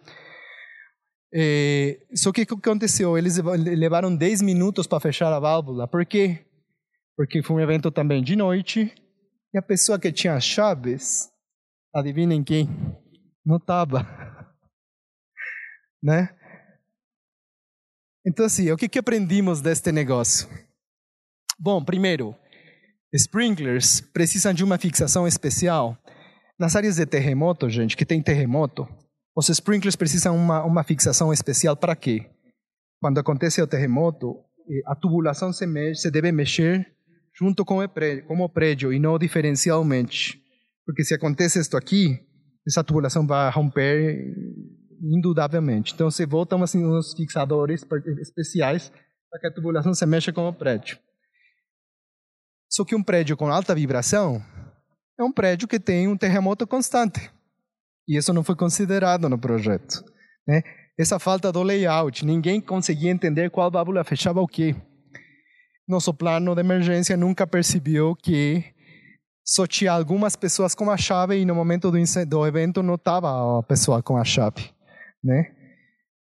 É, 1.31 1.99
só 2.15 2.33
que 2.33 2.43
o 2.43 2.47
que 2.47 2.55
aconteceu? 2.55 3.19
Eles 3.19 3.37
levaram 3.37 4.15
10 4.17 4.41
minutos 4.41 4.87
para 4.87 5.01
fechar 5.01 5.31
a 5.33 5.39
válvula. 5.39 5.87
Por 5.87 6.07
quê? 6.07 6.47
Porque 7.15 7.43
foi 7.43 7.57
um 7.57 7.61
evento 7.61 7.91
também 7.91 8.23
de 8.23 8.35
noite 8.35 8.91
e 9.53 9.59
a 9.59 9.63
pessoa 9.63 9.99
que 9.99 10.11
tinha 10.11 10.35
as 10.35 10.45
chaves, 10.45 11.31
adivinhem 11.95 12.43
quem? 12.43 12.69
Não 13.45 13.57
estava. 13.57 14.07
né? 16.03 16.35
Então, 18.27 18.47
assim, 18.47 18.71
o 18.71 18.77
que, 18.77 18.89
que 18.89 18.99
aprendimos 18.99 19.61
deste 19.61 19.93
negócio? 19.93 20.49
Bom, 21.59 21.85
primeiro, 21.85 22.37
sprinklers 23.13 24.01
precisam 24.01 24.55
de 24.55 24.63
uma 24.63 24.79
fixação 24.79 25.27
especial. 25.27 25.99
Nas 26.57 26.77
áreas 26.77 26.97
de 26.97 27.07
terremoto, 27.07 27.69
gente, 27.69 27.97
que 27.97 28.07
tem 28.07 28.23
terremoto, 28.23 28.87
os 29.37 29.49
sprinklers 29.49 29.97
precisam 29.97 30.37
uma 30.37 30.65
uma 30.65 30.85
fixação 30.85 31.33
especial 31.33 31.77
para 31.77 31.97
quê? 31.97 32.31
Quando 33.01 33.19
acontece 33.19 33.61
o 33.61 33.67
terremoto, 33.67 34.37
a 34.87 34.95
tubulação 34.95 35.53
se, 35.53 35.67
mexe, 35.67 36.03
se 36.03 36.11
deve 36.11 36.31
mexer 36.31 36.87
junto 37.37 37.65
com 37.65 37.83
o, 37.83 37.89
prédio, 37.89 38.25
com 38.27 38.41
o 38.41 38.49
prédio 38.49 38.93
e 38.93 38.99
não 38.99 39.19
diferencialmente. 39.19 40.41
Porque 40.85 41.05
se 41.05 41.15
acontece 41.15 41.59
isto 41.61 41.77
aqui, 41.77 42.21
essa 42.67 42.85
tubulação 42.85 43.27
vai 43.27 43.51
romper 43.51 44.35
indudavelmente. 45.01 45.93
Então, 45.95 46.11
você 46.11 46.27
volta 46.27 46.57
assim, 46.63 46.85
uns 46.85 47.15
fixadores 47.15 47.85
especiais 48.21 48.93
para 49.31 49.41
que 49.41 49.47
a 49.47 49.53
tubulação 49.53 49.95
se 49.95 50.07
mexa 50.07 50.33
com 50.33 50.49
o 50.49 50.53
prédio. 50.53 50.99
Só 52.69 52.85
que 52.85 52.95
um 52.95 53.03
prédio 53.03 53.37
com 53.37 53.49
alta 53.49 53.75
vibração 53.75 54.43
é 55.19 55.25
um 55.25 55.33
prédio 55.33 55.67
que 55.67 55.81
tem 55.81 56.07
um 56.07 56.17
terremoto 56.17 56.67
constante. 56.67 57.31
E 58.07 58.17
isso 58.17 58.33
não 58.33 58.45
foi 58.45 58.55
considerado 58.55 59.29
no 59.29 59.39
projeto. 59.39 60.05
Né? 60.47 60.63
Essa 60.99 61.19
falta 61.19 61.53
do 61.53 61.63
layout, 61.63 62.25
ninguém 62.25 62.61
conseguia 62.61 63.11
entender 63.11 63.51
qual 63.51 63.71
válvula 63.71 64.05
fechava 64.05 64.41
o 64.41 64.47
quê. 64.47 64.75
Nosso 65.87 66.13
plano 66.13 66.55
de 66.55 66.61
emergência 66.61 67.17
nunca 67.17 67.47
percebeu 67.47 68.15
que 68.15 68.65
só 69.45 69.67
tinha 69.67 69.93
algumas 69.93 70.37
pessoas 70.37 70.75
com 70.75 70.91
a 70.91 70.97
chave 70.97 71.39
e 71.39 71.45
no 71.45 71.55
momento 71.55 71.91
do, 71.91 71.99
do 72.27 72.47
evento 72.47 72.83
não 72.83 72.97
estava 72.97 73.59
a 73.59 73.63
pessoa 73.63 74.03
com 74.03 74.17
a 74.17 74.25
chave. 74.25 74.71
Né? 75.25 75.53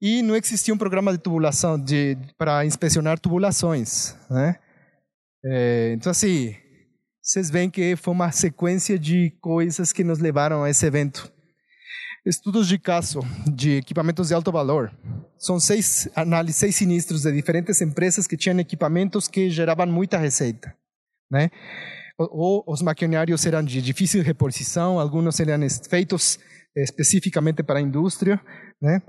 E 0.01 0.23
não 0.23 0.35
existia 0.35 0.73
um 0.73 0.79
programa 0.79 1.13
de 1.13 1.19
tubulação 1.19 1.79
de, 1.79 2.17
para 2.39 2.65
inspecionar 2.65 3.19
tubulações. 3.19 4.17
Né? 4.31 4.57
É, 5.45 5.93
então, 5.95 6.11
assim, 6.11 6.55
vocês 7.23 7.51
veem 7.51 7.71
que 7.71 7.97
foi 7.97 8.13
uma 8.13 8.33
sequência 8.33 8.99
de 8.99 9.31
coisas 9.41 9.93
que 9.93 10.05
nos 10.05 10.19
levaram 10.19 10.63
a 10.63 10.71
esse 10.71 10.85
evento. 10.85 11.31
Estudos 12.25 12.69
de 12.69 12.79
caso 12.79 13.21
de 13.47 13.77
equipamentos 13.77 14.29
de 14.29 14.35
alto 14.35 14.53
valor. 14.53 14.93
São 15.39 15.59
seis 15.59 16.09
análises, 16.15 16.57
seis 16.57 16.77
sinistros 16.77 17.23
de 17.23 17.33
diferentes 17.33 17.81
empresas 17.81 18.27
que 18.27 18.37
tinham 18.37 18.59
equipamentos 18.61 19.27
que 19.27 19.49
geravam 19.49 19.87
muita 19.87 20.19
receita, 20.19 20.75
né? 21.31 21.51
Ou 22.19 22.63
os 22.67 22.83
maquinários 22.83 23.47
eram 23.47 23.63
de 23.63 23.81
difícil 23.81 24.23
reposição, 24.23 25.01
alguns 25.01 25.41
eram 25.41 25.67
feitos 25.89 26.39
especificamente 26.77 27.63
para 27.63 27.79
a 27.79 27.83
indústria, 27.83 28.39
né? 28.81 29.01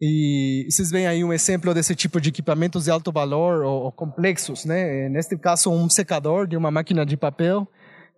E 0.00 0.66
vocês 0.68 0.90
veem 0.90 1.06
aí 1.06 1.24
um 1.24 1.32
exemplo 1.32 1.72
desse 1.72 1.94
tipo 1.94 2.20
de 2.20 2.28
equipamentos 2.28 2.84
de 2.84 2.90
alto 2.90 3.10
valor 3.10 3.64
ou, 3.64 3.84
ou 3.84 3.92
complexos, 3.92 4.64
né? 4.64 5.08
Neste 5.08 5.38
caso, 5.38 5.70
um 5.70 5.88
secador 5.88 6.46
de 6.46 6.56
uma 6.56 6.70
máquina 6.70 7.06
de 7.06 7.16
papel, 7.16 7.66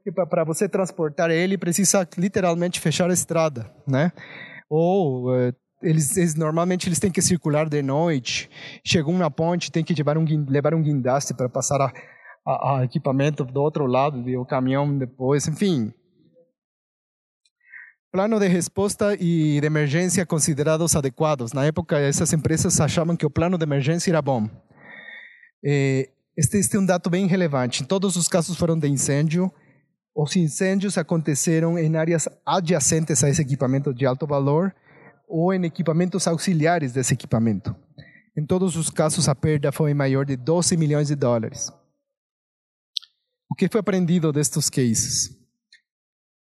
que 0.03 0.11
para 0.11 0.45
você 0.45 0.69
transportar 0.69 1.31
ele 1.31 1.57
precisa 1.57 2.09
literalmente 2.17 2.81
fechar 2.81 3.09
a 3.11 3.15
estrada, 3.15 3.71
né? 3.87 4.13
Ou 4.69 5.35
é, 5.37 5.53
eles, 5.83 6.17
eles, 6.17 6.35
normalmente 6.35 6.89
eles 6.89 6.99
têm 6.99 7.11
que 7.11 7.23
circular 7.23 7.69
de 7.69 7.83
noite. 7.83 8.51
Chegam 8.85 9.13
uma 9.13 9.31
ponte, 9.31 9.71
tem 9.71 9.85
que 9.85 9.95
levar 9.95 10.19
um, 10.19 10.25
levar 10.49 10.75
um 10.75 10.83
guindaste 10.83 11.33
para 11.33 11.49
passar 11.49 11.81
a, 11.81 11.93
a, 12.45 12.79
a, 12.79 12.85
equipamento 12.85 13.45
do 13.45 13.61
outro 13.61 13.87
lado 13.87 14.23
do 14.23 14.45
caminhão 14.45 14.99
depois, 14.99 15.47
enfim. 15.47 15.93
Plano 18.11 18.41
de 18.41 18.49
resposta 18.49 19.15
e 19.21 19.61
de 19.61 19.67
emergência 19.67 20.25
considerados 20.25 20.97
adequados. 20.97 21.53
Na 21.53 21.67
época, 21.67 21.99
essas 21.99 22.33
empresas 22.33 22.81
achavam 22.81 23.15
que 23.15 23.27
o 23.27 23.31
plano 23.31 23.59
de 23.59 23.65
emergência 23.65 24.11
era 24.11 24.23
bom. 24.23 24.49
Eh, 25.63 26.09
este, 26.35 26.57
este 26.57 26.77
é 26.77 26.81
um 26.81 26.87
dado 26.87 27.11
bem 27.11 27.27
relevante. 27.27 27.85
Todos 27.85 28.17
os 28.17 28.27
casos 28.27 28.57
foram 28.57 28.79
de 28.79 28.89
incêndio. 28.89 29.53
Os 30.17 30.35
incêndios 30.37 30.97
aconteceram 30.97 31.79
em 31.79 31.97
áreas 31.97 32.27
adjacentes 32.47 33.23
a 33.23 33.29
esse 33.29 33.43
equipamento 33.43 33.93
de 33.93 34.07
alto 34.07 34.27
valor 34.27 34.75
ou 35.29 35.53
em 35.53 35.65
equipamentos 35.67 36.27
auxiliares 36.27 36.93
desse 36.93 37.13
equipamento. 37.13 37.77
Em 38.35 38.47
todos 38.47 38.75
os 38.75 38.89
casos, 38.89 39.29
a 39.29 39.35
perda 39.35 39.71
foi 39.71 39.93
maior 39.93 40.25
de 40.25 40.35
12 40.35 40.79
milhões 40.79 41.09
de 41.09 41.15
dólares. 41.15 41.71
O 43.51 43.55
que 43.55 43.69
foi 43.69 43.81
aprendido 43.81 44.33
destes 44.33 44.71
cases? 44.71 45.38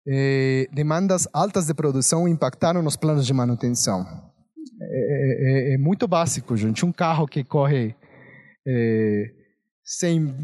Eh, 0.06 0.68
demandas 0.72 1.28
altas 1.32 1.66
de 1.66 1.74
produção 1.74 2.26
impactaram 2.26 2.82
nos 2.82 2.96
planos 2.96 3.24
de 3.24 3.32
manutenção. 3.32 4.04
É, 4.80 5.72
é, 5.72 5.74
é 5.74 5.78
muito 5.78 6.08
básico, 6.08 6.56
gente. 6.56 6.84
Um 6.84 6.92
carro 6.92 7.26
que 7.26 7.44
corre 7.44 7.94
é, 8.66 9.30
100, 9.84 10.34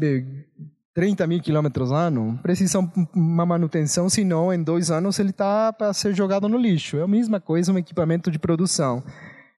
30 0.93 1.27
mil 1.27 1.41
quilômetros 1.41 1.91
ano 1.91 2.39
precisa 2.41 2.79
uma 3.13 3.45
manutenção, 3.45 4.09
senão 4.09 4.53
em 4.53 4.63
dois 4.63 4.91
anos 4.91 5.19
ele 5.19 5.31
está 5.31 5.73
para 5.73 5.93
ser 5.93 6.13
jogado 6.13 6.47
no 6.47 6.57
lixo. 6.57 6.97
É 6.97 7.03
a 7.03 7.07
mesma 7.07 7.39
coisa 7.39 7.73
um 7.73 7.77
equipamento 7.77 8.31
de 8.31 8.39
produção. 8.39 9.03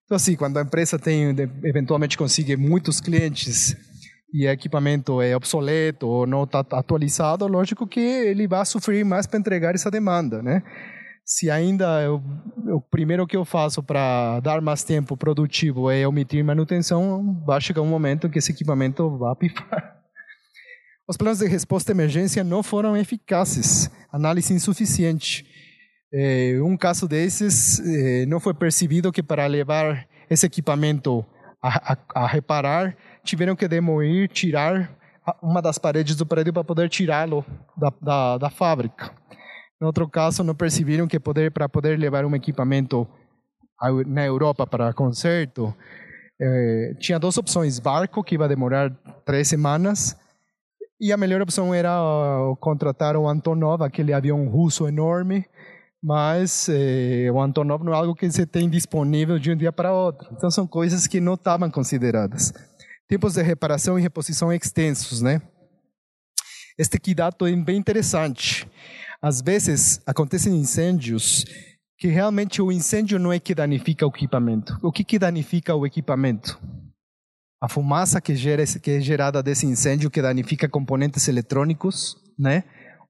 Então, 0.05 0.15
assim, 0.15 0.35
quando 0.35 0.57
a 0.57 0.61
empresa 0.61 0.99
tem, 0.99 1.29
eventualmente 1.63 2.17
consegue 2.17 2.57
muitos 2.57 2.99
clientes 2.99 3.75
e 4.33 4.45
o 4.45 4.49
equipamento 4.49 5.21
é 5.21 5.35
obsoleto 5.35 6.07
ou 6.07 6.25
não 6.25 6.43
está 6.43 6.59
atualizado, 6.59 7.47
lógico 7.47 7.85
que 7.85 7.99
ele 7.99 8.47
vai 8.47 8.65
sofrer 8.65 9.03
mais 9.03 9.27
para 9.27 9.39
entregar 9.39 9.75
essa 9.75 9.91
demanda, 9.91 10.41
né? 10.41 10.63
Se 11.25 11.49
ainda 11.51 12.01
eu, 12.01 12.21
o 12.73 12.81
primeiro 12.81 13.27
que 13.27 13.37
eu 13.37 13.45
faço 13.45 13.83
para 13.83 14.39
dar 14.39 14.61
mais 14.61 14.83
tempo 14.83 15.15
produtivo 15.15 15.89
é 15.89 16.07
omitir 16.07 16.43
manutenção, 16.43 17.41
vai 17.45 17.61
chegar 17.61 17.81
um 17.81 17.87
momento 17.87 18.29
que 18.29 18.39
esse 18.39 18.51
equipamento 18.51 19.17
vai 19.17 19.35
pifar. 19.35 20.01
Os 21.07 21.17
planos 21.17 21.39
de 21.39 21.47
resposta 21.47 21.91
à 21.91 21.93
emergência 21.93 22.43
não 22.43 22.63
foram 22.63 22.95
eficazes, 22.95 23.89
análise 24.11 24.53
insuficiente. 24.53 25.45
É, 26.13 26.57
um 26.61 26.75
caso 26.75 27.07
desses, 27.07 27.79
é, 27.79 28.25
não 28.25 28.39
foi 28.39 28.53
percebido 28.53 29.11
que 29.11 29.23
para 29.23 29.45
levar 29.45 30.07
esse 30.29 30.45
equipamento 30.45 31.25
a, 31.61 31.93
a, 31.93 32.23
a 32.23 32.27
reparar, 32.27 32.95
tiveram 33.23 33.55
que 33.55 33.67
demolir, 33.67 34.27
tirar 34.29 34.89
uma 35.41 35.61
das 35.61 35.77
paredes 35.77 36.15
do 36.15 36.25
prédio 36.25 36.53
para 36.53 36.63
poder 36.63 36.89
tirá-lo 36.89 37.45
da, 37.77 37.93
da, 38.01 38.37
da, 38.37 38.49
fábrica. 38.49 39.11
Em 39.81 39.85
outro 39.85 40.07
caso, 40.09 40.43
não 40.43 40.55
perceberam 40.55 41.07
que 41.07 41.19
poder 41.19 41.51
para 41.51 41.69
poder 41.69 41.97
levar 41.97 42.25
um 42.25 42.35
equipamento 42.35 43.07
na 44.05 44.25
Europa 44.25 44.67
para 44.67 44.93
conserto, 44.93 45.73
eh, 46.39 46.95
tinha 46.99 47.19
duas 47.19 47.37
opções: 47.37 47.79
barco 47.79 48.23
que 48.23 48.35
ia 48.35 48.47
demorar 48.47 48.91
três 49.25 49.47
semanas 49.47 50.15
e 51.01 51.11
a 51.11 51.17
melhor 51.17 51.41
opção 51.41 51.73
era 51.73 51.99
uh, 51.99 52.55
contratar 52.57 53.17
o 53.17 53.27
Antonov, 53.27 53.81
aquele 53.81 54.13
avião 54.13 54.47
russo 54.47 54.87
enorme, 54.87 55.43
mas 56.01 56.69
eh, 56.69 57.27
o 57.31 57.41
Antonov 57.41 57.83
não 57.83 57.91
é 57.91 57.95
algo 57.95 58.13
que 58.13 58.29
você 58.29 58.45
tem 58.45 58.69
disponível 58.69 59.39
de 59.39 59.51
um 59.51 59.55
dia 59.55 59.71
para 59.71 59.91
outro. 59.91 60.29
Então 60.31 60.51
são 60.51 60.67
coisas 60.67 61.07
que 61.07 61.19
não 61.19 61.33
estavam 61.33 61.71
consideradas. 61.71 62.53
Tempos 63.11 63.33
de 63.33 63.41
reparação 63.41 63.99
e 63.99 64.01
reposição 64.01 64.53
extensos, 64.53 65.21
né? 65.21 65.41
Este 66.77 66.95
aqui 66.95 67.13
dado 67.13 67.45
é 67.45 67.53
bem 67.57 67.75
interessante. 67.75 68.65
Às 69.21 69.41
vezes 69.41 70.01
acontecem 70.05 70.55
incêndios 70.55 71.43
que 71.97 72.07
realmente 72.07 72.61
o 72.61 72.71
incêndio 72.71 73.19
não 73.19 73.33
é 73.33 73.37
que 73.37 73.53
danifica 73.53 74.07
o 74.07 74.09
equipamento. 74.15 74.79
O 74.81 74.93
que, 74.93 75.03
que 75.03 75.19
danifica 75.19 75.75
o 75.75 75.85
equipamento? 75.85 76.57
a 77.59 77.67
fumaça 77.67 78.21
que, 78.21 78.33
gera, 78.33 78.63
que 78.65 78.91
é 78.91 79.01
gerada 79.01 79.43
desse 79.43 79.65
incêndio 79.65 80.09
que 80.09 80.21
danifica 80.21 80.69
componentes 80.69 81.27
eletrônicos, 81.27 82.15
né? 82.39 82.63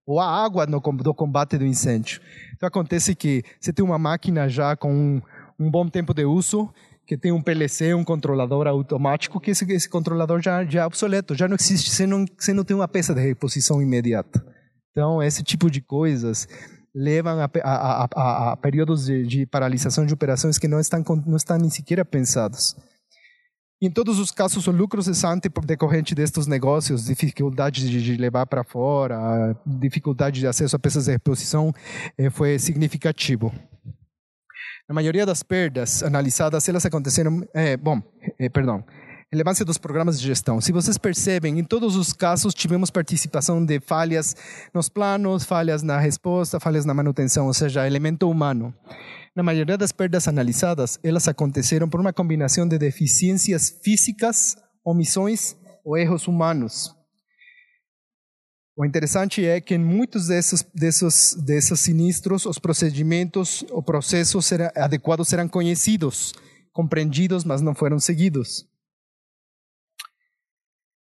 Ou 0.04 0.20
a 0.20 0.26
água 0.26 0.66
no, 0.66 0.80
do 0.80 1.14
combate 1.14 1.60
do 1.60 1.66
incêndio. 1.66 2.20
Então 2.56 2.66
acontece 2.66 3.14
que 3.14 3.43
você 3.60 3.72
tem 3.72 3.86
uma 3.86 3.99
máquina 3.99 4.49
já 4.49 4.76
com 4.76 4.91
um, 4.91 5.22
um 5.60 5.70
bom 5.70 5.88
tempo 5.88 6.12
de 6.12 6.26
uso, 6.26 6.74
que 7.06 7.18
tem 7.18 7.32
um 7.32 7.41
PLC, 7.41 7.93
um 7.93 8.04
controlador 8.04 8.68
automático, 8.68 9.39
que 9.39 9.52
esse, 9.52 9.66
esse 9.72 9.89
controlador 9.89 10.41
já, 10.41 10.64
já 10.66 10.84
é 10.84 10.86
obsoleto, 10.86 11.36
já 11.36 11.47
não 11.47 11.56
existe, 11.60 11.89
você 11.89 12.06
não, 12.06 12.26
você 12.38 12.54
não 12.54 12.64
tem 12.64 12.76
uma 12.76 12.88
peça 12.88 13.14
de 13.14 13.22
reposição 13.22 13.82
imediata. 13.82 14.45
Então, 14.91 15.22
esse 15.22 15.43
tipo 15.43 15.70
de 15.70 15.82
coisas 15.82 16.47
levam 16.93 17.39
a, 17.39 17.49
a, 17.64 18.04
a, 18.04 18.52
a 18.52 18.58
períodos 18.58 19.06
de, 19.06 19.26
de, 19.26 19.45
paralisação 19.45 20.06
de 20.06 20.14
operações 20.14 20.58
que 20.58 20.68
não 20.68 20.80
estão, 20.80 21.04
não 21.26 21.38
estão 21.38 21.58
nem 21.58 21.70
sequer 21.70 22.04
pensados. 22.06 22.76
Em 23.82 23.89
todos 23.89 24.20
os 24.20 24.30
casos, 24.30 24.68
o 24.68 24.72
lucro 24.72 25.02
cessante 25.02 25.49
decorrente 25.66 26.14
destes 26.14 26.45
negócios, 26.45 27.06
dificuldade 27.06 27.89
de 27.89 28.16
levar 28.16 28.45
para 28.45 28.64
fora, 28.64 29.58
dificuldade 29.66 30.39
de 30.39 30.45
acesso 30.45 30.76
a 30.76 30.80
peças 30.80 31.06
de 31.06 31.12
reposição, 31.12 31.74
eh, 32.16 32.30
foi 32.30 32.60
significativo. 32.60 33.52
A 34.90 34.94
maioria 34.94 35.26
das 35.26 35.44
perdas 35.44 36.04
analisadas, 36.04 36.68
elas 36.68 36.86
aconteceram, 36.86 37.48
é, 37.54 37.78
bom, 37.78 38.02
é, 38.40 38.50
perdão, 38.50 38.84
relevância 39.32 39.64
dos 39.64 39.78
programas 39.78 40.20
de 40.20 40.28
gestão. 40.28 40.60
Se 40.60 40.74
vocês 40.74 40.98
percebem, 40.98 41.58
em 41.58 41.64
todos 41.64 41.96
os 41.96 42.12
casos 42.12 42.54
tivemos 42.54 42.90
participação 42.90 43.64
de 43.66 43.80
falhas 43.80 44.36
nos 44.74 44.90
planos, 44.90 45.46
falhas 45.46 45.82
na 45.82 45.98
resposta, 45.98 46.60
falhas 46.60 46.84
na 46.84 46.94
manutenção, 46.94 47.48
ou 47.48 47.54
seja, 47.54 47.88
elemento 47.88 48.30
humano. 48.30 48.74
Na 49.34 49.42
maioria 49.42 49.78
das 49.78 49.94
perdas 49.94 50.28
analisadas, 50.28 51.00
elas 51.02 51.28
aconteceram 51.30 51.88
por 51.88 52.02
uma 52.02 52.12
combinação 52.12 52.68
de 52.68 52.78
deficiências 52.78 53.70
físicas, 53.82 54.58
omissões 54.84 55.56
ou 55.86 55.98
erros 55.98 56.28
humanos. 56.28 56.94
O 58.82 58.86
interessante 58.86 59.46
é 59.46 59.62
que 59.62 59.76
em 59.76 59.78
muitos 59.78 60.26
desses, 60.26 60.64
desses, 60.74 61.36
desses 61.36 61.80
sinistros, 61.80 62.48
os 62.48 62.58
procedimentos 62.58 63.64
ou 63.70 63.84
processos 63.84 64.52
adequados 64.76 65.32
eram 65.32 65.48
conhecidos, 65.48 66.34
compreendidos, 66.74 67.44
mas 67.44 67.62
não 67.62 67.76
foram 67.76 68.00
seguidos. 68.00 68.66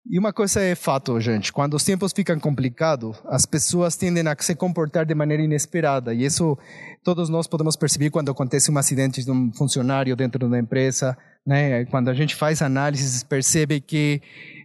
E 0.06 0.20
uma 0.20 0.34
coisa 0.34 0.60
é 0.60 0.76
fato, 0.76 1.18
gente: 1.22 1.54
quando 1.54 1.76
os 1.76 1.86
tempos 1.86 2.12
ficam 2.12 2.38
complicados, 2.38 3.18
as 3.28 3.46
pessoas 3.46 3.96
tendem 3.96 4.28
a 4.28 4.36
se 4.38 4.54
comportar 4.54 5.06
de 5.06 5.16
maneira 5.16 5.42
inesperada. 5.42 6.14
E 6.14 6.26
isso 6.26 6.58
todos 7.06 7.30
nós 7.30 7.48
podemos 7.48 7.78
perceber 7.78 8.10
quando 8.10 8.32
acontece 8.32 8.70
um 8.70 8.78
acidente 8.78 9.24
de 9.24 9.32
um 9.32 9.50
funcionário 9.54 10.14
dentro 10.18 10.50
da 10.50 10.60
empresa. 10.60 11.18
Né? 11.48 11.86
Quando 11.86 12.10
a 12.10 12.14
gente 12.14 12.36
faz 12.36 12.62
análises, 12.62 13.24
percebe 13.24 13.80
que 13.80 14.22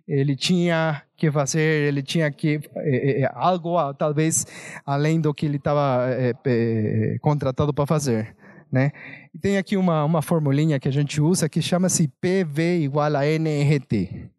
ele 0.07 0.37
tinha 0.37 1.03
que 1.17 1.31
fazer, 1.31 1.89
ele 1.89 2.03
tinha 2.03 2.31
que 2.31 2.61
é, 2.77 3.23
é, 3.23 3.31
algo 3.35 3.93
talvez 3.95 4.47
além 4.85 5.21
do 5.21 5.35
que 5.35 5.47
ele 5.47 5.57
estava 5.57 6.07
é, 6.11 7.19
contratado 7.21 7.73
para 7.73 7.87
fazer. 7.87 8.37
Né? 8.71 8.91
E 9.35 9.39
tem 9.39 9.59
aqui 9.59 9.77
uma, 9.77 10.05
uma 10.05 10.21
formulinha 10.21 10.79
que 10.81 10.89
a 10.89 10.93
gente 10.93 11.21
usa 11.21 11.49
que 11.49 11.63
chama-se 11.63 12.09
PV 12.21 12.81
igual 12.81 13.15
a 13.15 13.27
NRT 13.27 14.31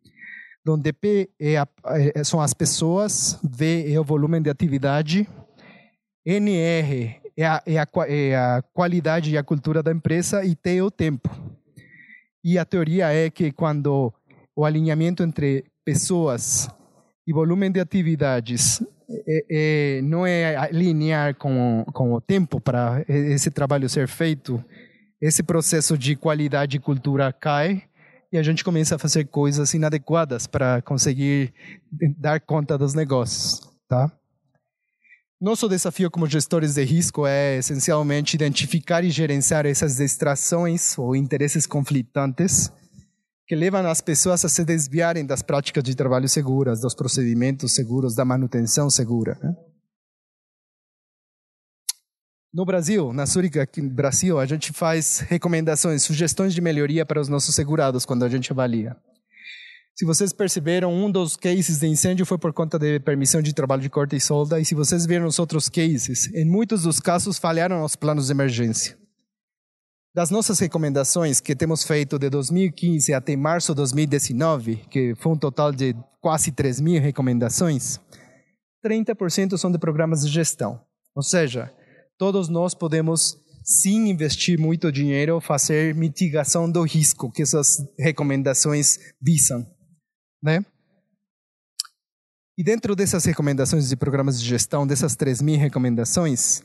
onde 0.69 0.91
P 0.93 1.29
é 1.39 1.57
a, 1.57 1.67
é, 1.85 2.23
são 2.23 2.41
as 2.41 2.53
pessoas, 2.53 3.39
V 3.43 3.91
é 3.91 3.99
o 3.99 4.03
volume 4.03 4.39
de 4.39 4.49
atividade, 4.49 5.27
NR 6.25 7.15
é 7.37 7.45
a, 7.45 7.63
é, 8.07 8.35
a, 8.35 8.57
a 8.57 8.61
qualidade 8.61 9.31
e 9.31 9.37
a 9.37 9.43
cultura 9.43 9.81
da 9.81 9.91
empresa 9.91 10.43
e 10.43 10.55
T 10.55 10.77
é 10.77 10.83
o 10.83 10.91
tempo. 10.91 11.29
E 12.43 12.57
a 12.57 12.65
teoria 12.65 13.11
é 13.11 13.29
que 13.29 13.51
quando 13.51 14.13
o 14.57 14.65
alinhamento 14.65 15.21
entre 15.21 15.65
pessoas 15.85 16.67
e 17.27 17.31
volume 17.31 17.69
de 17.69 17.79
atividades 17.79 18.83
é, 19.07 19.45
é, 19.49 20.01
não 20.01 20.25
é 20.25 20.67
linear 20.71 21.35
com, 21.35 21.85
com 21.93 22.13
o 22.13 22.19
tempo 22.19 22.59
para 22.59 23.05
esse 23.07 23.51
trabalho 23.51 23.87
ser 23.87 24.07
feito, 24.07 24.63
esse 25.21 25.43
processo 25.43 25.95
de 25.95 26.15
qualidade 26.15 26.77
e 26.77 26.79
cultura 26.79 27.31
cai 27.31 27.83
e 28.33 28.37
a 28.37 28.41
gente 28.41 28.63
começa 28.63 28.95
a 28.95 28.99
fazer 28.99 29.25
coisas 29.25 29.75
inadequadas 29.75 30.47
para 30.47 30.81
conseguir 30.81 31.53
dar 32.17 32.39
conta 32.41 32.79
dos 32.79 32.95
negócios, 32.95 33.61
tá? 33.87 34.11
Nosso 35.39 35.69
desafio 35.69 36.09
como 36.09 36.25
gestores 36.25 36.73
de 36.73 36.83
risco 36.83 37.27
é 37.27 37.57
essencialmente 37.57 38.35
identificar 38.35 39.03
e 39.03 39.11
gerenciar 39.11 39.67
essas 39.67 39.97
distrações 39.97 40.97
ou 40.97 41.15
interesses 41.15 41.67
conflitantes 41.67 42.71
que 43.47 43.55
levam 43.55 43.87
as 43.87 44.01
pessoas 44.01 44.43
a 44.43 44.49
se 44.49 44.65
desviarem 44.65 45.25
das 45.25 45.41
práticas 45.41 45.81
de 45.83 45.95
trabalho 45.95 46.27
seguras, 46.27 46.81
dos 46.81 46.93
procedimentos 46.93 47.73
seguros, 47.73 48.13
da 48.13 48.25
manutenção 48.25 48.89
segura. 48.89 49.39
Né? 49.41 49.55
No 52.53 52.65
Brasil, 52.65 53.13
na 53.13 53.25
Zurich, 53.25 53.57
aqui 53.57 53.81
no 53.81 53.89
Brasil, 53.89 54.37
a 54.37 54.45
gente 54.45 54.73
faz 54.73 55.19
recomendações, 55.19 56.03
sugestões 56.03 56.53
de 56.53 56.59
melhoria 56.59 57.05
para 57.05 57.21
os 57.21 57.29
nossos 57.29 57.55
segurados 57.55 58.05
quando 58.05 58.25
a 58.25 58.29
gente 58.29 58.51
avalia. 58.51 58.97
Se 59.95 60.05
vocês 60.05 60.33
perceberam, 60.33 60.93
um 60.93 61.09
dos 61.09 61.37
cases 61.37 61.79
de 61.79 61.87
incêndio 61.87 62.25
foi 62.25 62.37
por 62.37 62.51
conta 62.53 62.77
de 62.77 62.99
permissão 62.99 63.41
de 63.41 63.53
trabalho 63.53 63.81
de 63.81 63.89
corte 63.89 64.15
e 64.15 64.19
solda, 64.19 64.59
e 64.59 64.65
se 64.65 64.75
vocês 64.75 65.05
viram 65.05 65.25
os 65.25 65.39
outros 65.39 65.69
cases, 65.69 66.31
em 66.33 66.45
muitos 66.45 66.83
dos 66.83 66.99
casos 66.99 67.37
falharam 67.37 67.83
os 67.83 67.95
planos 67.95 68.27
de 68.27 68.33
emergência. 68.33 68.97
Das 70.17 70.31
nossas 70.31 70.57
recomendações 70.57 71.39
que 71.39 71.55
temos 71.55 71.83
feito 71.83 72.17
de 72.17 72.27
2015 72.27 73.13
até 73.13 73.35
março 73.35 73.71
de 73.73 73.75
2019, 73.75 74.77
que 74.89 75.13
foi 75.13 75.33
um 75.33 75.37
total 75.37 75.71
de 75.71 75.95
quase 76.19 76.51
3 76.51 76.81
mil 76.81 76.99
recomendações, 76.99 77.99
30% 78.83 79.55
são 79.59 79.71
de 79.71 79.77
programas 79.77 80.21
de 80.21 80.29
gestão. 80.29 80.81
Ou 81.15 81.21
seja, 81.21 81.71
todos 82.17 82.49
nós 82.49 82.73
podemos, 82.73 83.37
sim 83.63 84.09
investir 84.09 84.59
muito 84.59 84.91
dinheiro, 84.91 85.39
fazer 85.39 85.93
mitigação 85.93 86.67
do 86.67 86.81
risco 86.81 87.31
que 87.31 87.43
essas 87.43 87.77
recomendações 87.99 88.97
visam. 89.21 89.67
Né? 90.41 90.65
E 92.57 92.63
dentro 92.63 92.95
dessas 92.95 93.23
recomendações 93.23 93.87
de 93.87 93.95
programas 93.95 94.41
de 94.41 94.47
gestão, 94.47 94.87
dessas 94.87 95.15
3 95.15 95.43
mil 95.43 95.59
recomendações, 95.59 96.63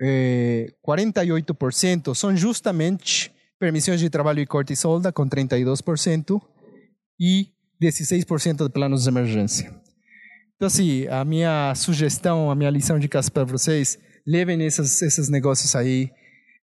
eh, 0.00 0.72
48% 0.86 2.14
são 2.14 2.36
justamente 2.36 3.32
permissões 3.58 4.00
de 4.00 4.10
trabalho 4.10 4.40
e 4.40 4.46
corte 4.46 4.72
e 4.72 4.76
solda, 4.76 5.12
com 5.12 5.28
32%, 5.28 6.40
e 7.18 7.48
16% 7.82 8.64
de 8.64 8.68
planos 8.70 9.04
de 9.04 9.08
emergência. 9.08 9.74
Então, 10.56 10.66
assim, 10.66 11.06
a 11.08 11.24
minha 11.24 11.74
sugestão, 11.74 12.50
a 12.50 12.54
minha 12.54 12.70
lição 12.70 12.98
de 12.98 13.08
casa 13.08 13.30
para 13.30 13.44
vocês, 13.44 13.98
levem 14.26 14.62
esses, 14.64 15.02
esses 15.02 15.28
negócios 15.28 15.74
aí. 15.74 16.10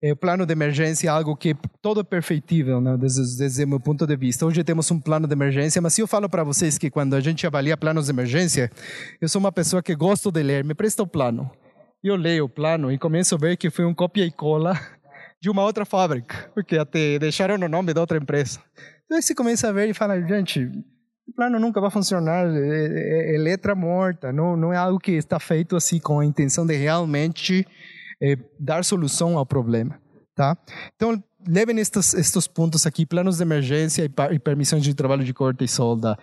É, 0.00 0.12
o 0.12 0.16
plano 0.16 0.46
de 0.46 0.52
emergência 0.52 1.08
é 1.08 1.10
algo 1.10 1.36
que 1.36 1.56
todo 1.82 2.00
é 2.00 2.04
perfeitível, 2.04 2.80
né, 2.80 2.96
desde, 2.96 3.36
desde 3.36 3.66
meu 3.66 3.80
ponto 3.80 4.06
de 4.06 4.16
vista. 4.16 4.46
Hoje 4.46 4.62
temos 4.62 4.88
um 4.92 5.00
plano 5.00 5.26
de 5.26 5.32
emergência, 5.32 5.82
mas 5.82 5.94
se 5.94 6.00
eu 6.00 6.06
falo 6.06 6.28
para 6.28 6.44
vocês 6.44 6.78
que 6.78 6.88
quando 6.88 7.14
a 7.14 7.20
gente 7.20 7.44
avalia 7.46 7.76
planos 7.76 8.04
de 8.04 8.12
emergência, 8.12 8.70
eu 9.20 9.28
sou 9.28 9.40
uma 9.40 9.50
pessoa 9.50 9.82
que 9.82 9.96
gosto 9.96 10.30
de 10.30 10.42
ler, 10.42 10.64
me 10.64 10.74
presta 10.74 11.02
o 11.02 11.06
plano. 11.06 11.50
Eu 12.02 12.14
leio 12.14 12.44
o 12.44 12.48
plano 12.48 12.92
e 12.92 12.98
começo 12.98 13.34
a 13.34 13.38
ver 13.38 13.56
que 13.56 13.70
foi 13.70 13.84
um 13.84 13.92
cópia 13.92 14.24
e 14.24 14.30
cola 14.30 14.78
de 15.42 15.50
uma 15.50 15.64
outra 15.64 15.84
fábrica, 15.84 16.48
porque 16.54 16.78
até 16.78 17.18
deixaram 17.18 17.56
o 17.56 17.68
nome 17.68 17.92
da 17.92 18.00
outra 18.00 18.18
empresa. 18.18 18.60
Então 19.04 19.20
você 19.20 19.34
começa 19.34 19.68
a 19.68 19.72
ver 19.72 19.88
e 19.88 19.94
fala, 19.94 20.20
gente, 20.20 20.64
o 21.26 21.32
plano 21.34 21.58
nunca 21.58 21.80
vai 21.80 21.90
funcionar, 21.90 22.46
é, 22.46 22.58
é, 22.58 23.34
é, 23.34 23.38
letra 23.38 23.74
morta, 23.74 24.32
não, 24.32 24.56
não 24.56 24.72
é 24.72 24.76
algo 24.76 25.00
que 25.00 25.12
está 25.12 25.40
feito 25.40 25.74
assim 25.74 25.98
com 25.98 26.20
a 26.20 26.24
intenção 26.24 26.64
de 26.64 26.76
realmente 26.76 27.66
é, 28.22 28.36
dar 28.60 28.84
solução 28.84 29.36
ao 29.36 29.44
problema, 29.44 30.00
tá? 30.36 30.56
Então, 30.94 31.20
levem 31.48 31.80
estes, 31.80 32.14
estes 32.14 32.46
pontos 32.46 32.86
aqui, 32.86 33.04
planos 33.04 33.38
de 33.38 33.42
emergência 33.42 34.04
e, 34.04 34.34
e 34.34 34.38
permissões 34.38 34.84
de 34.84 34.94
trabalho 34.94 35.24
de 35.24 35.34
corte 35.34 35.64
e 35.64 35.68
solda. 35.68 36.16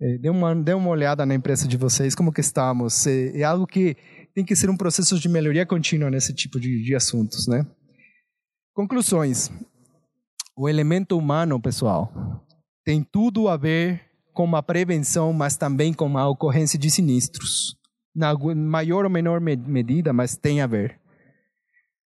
É, 0.00 0.18
dê, 0.18 0.30
uma, 0.30 0.54
dê 0.54 0.72
uma 0.72 0.90
olhada 0.90 1.26
na 1.26 1.34
empresa 1.34 1.66
de 1.66 1.76
vocês, 1.76 2.14
como 2.14 2.32
que 2.32 2.40
estamos. 2.40 3.06
É, 3.06 3.40
é 3.40 3.44
algo 3.44 3.66
que 3.66 3.96
tem 4.38 4.44
que 4.44 4.54
ser 4.54 4.70
um 4.70 4.76
processo 4.76 5.18
de 5.18 5.28
melhoria 5.28 5.66
contínua 5.66 6.08
nesse 6.08 6.32
tipo 6.32 6.60
de, 6.60 6.84
de 6.84 6.94
assuntos, 6.94 7.48
né? 7.48 7.66
Conclusões. 8.72 9.50
O 10.56 10.68
elemento 10.68 11.18
humano, 11.18 11.60
pessoal, 11.60 12.12
tem 12.84 13.02
tudo 13.02 13.48
a 13.48 13.56
ver 13.56 14.00
com 14.32 14.54
a 14.54 14.62
prevenção, 14.62 15.32
mas 15.32 15.56
também 15.56 15.92
com 15.92 16.16
a 16.16 16.28
ocorrência 16.28 16.78
de 16.78 16.88
sinistros. 16.88 17.74
Na 18.14 18.32
maior 18.54 19.04
ou 19.04 19.10
menor 19.10 19.40
medida, 19.40 20.12
mas 20.12 20.36
tem 20.36 20.60
a 20.60 20.68
ver. 20.68 21.00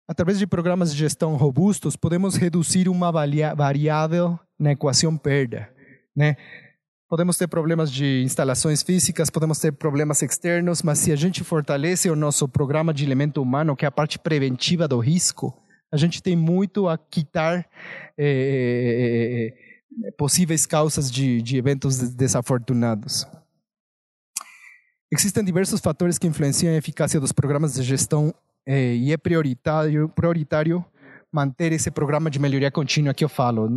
Através 0.06 0.38
de 0.38 0.46
programas 0.46 0.92
de 0.92 1.00
gestão 1.00 1.38
robustos, 1.38 1.96
podemos 1.96 2.36
reduzir 2.36 2.90
uma 2.90 3.14
variável 3.14 4.38
na 4.60 4.74
equação 4.74 5.16
perda. 5.16 5.74
Né? 6.14 6.36
Podemos 7.10 7.38
ter 7.38 7.48
problemas 7.48 7.92
de 7.92 8.22
instalações 8.24 8.84
físicas, 8.84 9.32
podemos 9.32 9.60
ter 9.60 9.72
problemas 9.72 10.22
externos, 10.22 10.84
mas 10.84 11.00
se 11.00 11.12
a 11.12 11.16
gente 11.16 11.44
fortalece 11.44 12.10
o 12.10 12.16
nosso 12.16 12.48
programa 12.48 12.94
de 12.94 13.04
elemento 13.04 13.42
humano, 13.42 13.76
que 13.76 13.84
é 13.84 13.88
a 13.88 13.92
parte 13.92 14.20
preventiva 14.20 14.88
do 14.88 15.00
risco, 15.00 15.58
a 15.92 15.98
gente 15.98 16.22
tem 16.22 16.36
muito 16.36 16.88
a 16.88 16.98
quitar. 16.98 17.68
Eh, 18.18 19.54
possíveis 20.18 20.66
causas 20.66 21.12
de, 21.12 21.42
de 21.42 21.58
eventos 21.58 21.98
desafortunados. 22.14 23.28
Existem 25.12 25.44
diversos 25.44 25.82
fatores 25.82 26.18
que 26.18 26.28
influenciam 26.28 26.74
a 26.74 26.78
eficácia 26.78 27.20
dos 27.20 27.32
programas 27.32 27.74
de 27.74 27.84
gestão 27.84 28.34
eh, 28.66 28.96
e 28.96 29.12
é 29.12 29.18
prioritário, 29.18 30.08
prioritário 30.10 30.86
manter 31.32 31.72
esse 31.72 31.90
programa 31.90 32.30
de 32.30 32.40
melhoria 32.40 32.72
contínua 32.72 33.14
que 33.14 33.24
eu 33.24 33.30
falo. 33.30 33.68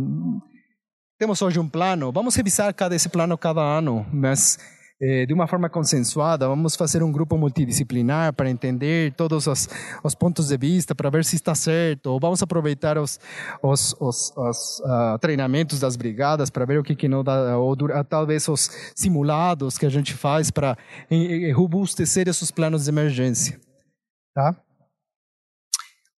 Temos 1.19 1.41
hoje 1.41 1.59
um 1.59 1.69
plano, 1.69 2.11
vamos 2.11 2.35
revisar 2.35 2.73
cada 2.73 2.95
esse 2.95 3.07
plano 3.07 3.37
cada 3.37 3.61
ano, 3.61 4.05
mas 4.11 4.57
eh, 5.05 5.25
de 5.25 5.33
uma 5.33 5.47
forma 5.47 5.69
consensuada. 5.69 6.47
Vamos 6.47 6.77
fazer 6.77 7.03
um 7.03 7.11
grupo 7.11 7.37
multidisciplinar 7.37 8.31
para 8.33 8.49
entender 8.49 9.13
todos 9.15 9.47
os, 9.47 9.67
os 10.01 10.15
pontos 10.15 10.47
de 10.47 10.57
vista, 10.57 10.95
para 10.95 11.09
ver 11.09 11.25
se 11.25 11.35
está 11.35 11.53
certo. 11.53 12.07
Ou 12.07 12.19
vamos 12.19 12.41
aproveitar 12.41 12.97
os, 12.97 13.19
os, 13.61 13.93
os, 13.99 14.31
os 14.35 14.79
uh, 14.79 15.19
treinamentos 15.19 15.79
das 15.79 15.97
brigadas 15.97 16.49
para 16.49 16.65
ver 16.65 16.79
o 16.79 16.83
que, 16.83 16.95
que 16.95 17.09
não 17.09 17.23
dá, 17.23 17.57
ou 17.57 17.75
talvez 18.07 18.47
os 18.47 18.69
simulados 18.95 19.77
que 19.77 19.85
a 19.85 19.89
gente 19.89 20.13
faz 20.13 20.49
para 20.49 20.77
robustecer 21.53 22.29
esses 22.29 22.49
planos 22.49 22.85
de 22.85 22.89
emergência. 22.89 23.59
Tá? 24.33 24.55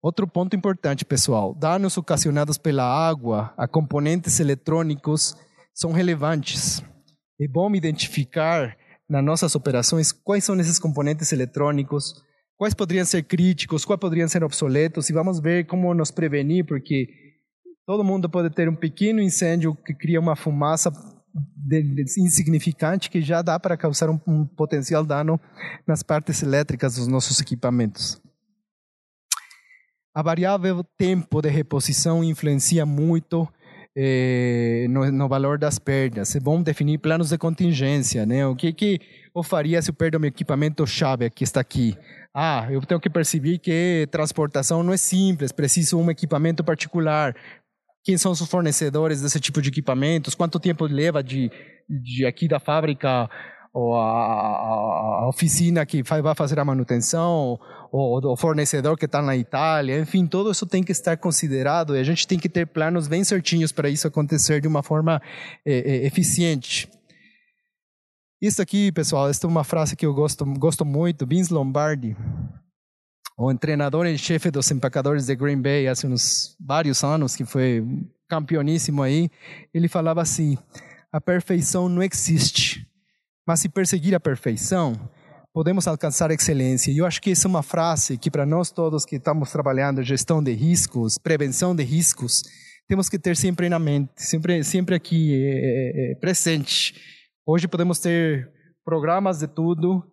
Outro 0.04 0.28
ponto 0.28 0.54
importante, 0.54 1.06
pessoal: 1.06 1.56
danos 1.56 1.97
ocasionados 1.97 2.58
pela 2.58 2.84
água 2.84 3.54
a 3.56 3.66
componentes 3.66 4.38
eletrônicos 4.41 5.34
são 5.74 5.93
relevantes. 5.93 6.84
É 7.39 7.47
bom 7.47 7.74
identificar 7.74 8.76
nas 9.10 9.24
nossas 9.24 9.56
operações 9.56 10.12
quais 10.12 10.43
são 10.43 10.60
esses 10.60 10.78
componentes 10.78 11.32
eletrônicos, 11.32 12.22
quais 12.58 12.74
poderiam 12.74 13.06
ser 13.06 13.24
críticos, 13.24 13.86
quais 13.86 13.99
poderiam 13.99 14.28
ser 14.28 14.43
obsoletos, 14.43 15.10
e 15.10 15.14
vamos 15.14 15.39
ver 15.39 15.68
como 15.68 15.93
nos 15.93 16.12
prevenir, 16.12 16.66
porque 16.66 17.08
todo 17.86 18.04
mundo 18.04 18.30
pode 18.30 18.49
ter 18.49 18.68
um 18.68 18.76
pequeno 18.76 19.22
incêndio 19.22 19.74
que 19.74 19.93
cria 19.93 20.20
uma 20.20 20.36
fumaça 20.36 20.91
insignificante 22.18 23.10
que 23.10 23.22
já 23.22 23.41
dá 23.41 23.58
para 23.58 23.78
causar 23.78 24.10
um, 24.10 24.45
potencial 24.45 25.06
dano 25.06 25.39
nas 25.88 26.04
partes 26.04 26.43
elétricas 26.43 26.95
dos 26.95 27.08
nossos 27.08 27.39
equipamentos. 27.39 28.22
A 30.16 30.22
variável 30.22 30.84
tempo 30.97 31.41
de 31.41 31.49
reposição 31.49 32.24
influencia 32.24 32.86
muito 32.86 33.47
eh, 33.95 34.86
no, 34.89 35.11
no, 35.11 35.28
valor 35.28 35.57
das 35.57 35.80
perdas. 35.80 36.36
É 36.36 36.39
bom 36.39 36.61
definir 36.61 36.99
planos 36.99 37.30
de 37.30 37.38
contingência, 37.38 38.26
né? 38.26 38.45
O 38.45 38.55
que 38.55 38.72
que 38.74 38.99
eu 39.36 39.41
faria 39.41 39.82
se 39.82 39.89
eu 39.89 39.93
perder 39.95 40.20
meu 40.20 40.28
equipamento 40.28 40.86
chave 40.86 41.30
que 41.30 41.43
está 41.43 41.59
aqui? 41.61 41.97
Ah, 42.34 42.68
eu 42.72 42.82
tenho 42.82 42.99
que 42.99 43.09
perceber 43.09 43.57
que 43.59 44.07
transportação 44.11 44.84
não 44.84 44.93
é 44.93 44.97
simples, 44.97 45.51
preciso 45.51 45.99
um 45.99 46.09
equipamento 46.09 46.64
particular. 46.64 47.36
Quem 48.03 48.18
são 48.18 48.32
os 48.32 48.41
fornecedores 48.41 49.22
desse 49.22 49.39
tipo 49.39 49.61
de 49.61 49.70
equipamentos? 49.70 50.36
Quanto 50.36 50.59
tempo 50.59 50.86
leva 50.86 51.24
de, 51.24 51.49
de 51.88 52.26
aqui 52.26 52.47
da 52.47 52.59
fábrica 52.59 53.30
ou 53.74 53.95
a, 53.95 55.24
a, 55.24 55.28
oficina 55.28 55.84
que 55.84 56.03
vai 56.03 56.21
fazer 56.36 56.59
a 56.59 56.65
manutenção, 56.65 57.59
ou 57.91 58.24
o 58.24 58.38
fornecedor 58.38 58.95
que 58.95 59.05
está 59.05 59.19
na 59.19 59.36
Itália, 59.36 59.99
enfim, 59.99 60.28
tudo 60.28 60.51
isso 60.51 60.67
tem 60.67 60.84
que 60.84 60.91
estar 60.91 61.17
considerado 61.17 61.95
e 61.95 61.99
a 61.99 62.03
gente 62.03 62.28
tem 62.28 62.38
que 62.38 62.47
ter 62.47 62.67
planos 62.67 63.07
bem 63.07 63.24
certinhos 63.24 63.71
para 63.71 63.89
isso 63.89 64.07
acontecer 64.07 64.61
de 64.61 64.67
uma 64.67 64.84
forma 64.84 65.19
é, 65.65 65.74
é, 65.74 66.05
eficiente. 66.05 66.88
Isso 68.39 68.61
aqui, 68.61 68.91
pessoal, 68.91 69.28
esta 69.30 69.47
é 69.47 69.49
uma 69.49 69.63
frase 69.63 69.95
que 69.95 70.05
eu 70.05 70.13
gosto, 70.13 70.45
gosto 70.45 70.86
muito, 70.86 71.26
Vince 71.26 71.51
Lombardi, 71.51 72.15
o 73.36 73.51
treinador 73.55 74.05
em 74.05 74.17
chefe 74.17 74.51
dos 74.51 74.69
empacadores 74.69 75.26
de 75.26 75.36
Green 75.36 75.59
Bay, 75.59 75.88
há 75.88 75.93
uns 76.05 76.55
vários 76.59 77.03
anos, 77.03 77.36
que 77.36 77.45
foi 77.45 77.84
campeoníssimo 78.30 79.01
aí, 79.01 79.32
ele 79.74 79.88
falava 79.88 80.21
assim: 80.21 80.57
a 81.11 81.19
perfeição 81.19 81.89
não 81.89 82.03
existe 82.03 82.88
mas 83.48 83.60
se 83.60 83.70
perseguir 83.70 84.16
a 84.16 84.20
perfeição, 84.20 84.94
podemos 85.54 85.88
alcançar 85.88 86.32
excelência. 86.32 86.91
E 86.91 86.98
eu 86.98 87.06
acho 87.06 87.22
que 87.22 87.32
essa 87.32 87.48
é 87.48 87.50
uma 87.50 87.64
frase 87.64 88.18
que 88.18 88.32
para 88.32 88.46
nós 88.46 88.72
todos 88.72 89.06
que 89.06 89.18
estamos 89.18 89.52
trabalhando 89.52 90.02
gestão 90.02 90.44
de 90.44 90.52
riscos, 90.52 91.18
prevenção 91.18 91.76
de 91.76 91.84
riscos, 91.84 92.41
temos 92.88 93.08
que 93.08 93.20
ter 93.20 93.38
sempre 93.38 93.70
na 93.70 93.80
mente, 93.80 94.12
sempre, 94.18 94.64
sempre 94.64 94.96
aqui 94.96 95.34
é, 95.36 96.12
é, 96.12 96.16
presente. 96.16 96.94
Hoje 97.46 97.68
podemos 97.68 98.00
ter 98.00 98.52
programas 98.84 99.39
de 99.39 99.48
tudo, 99.48 100.04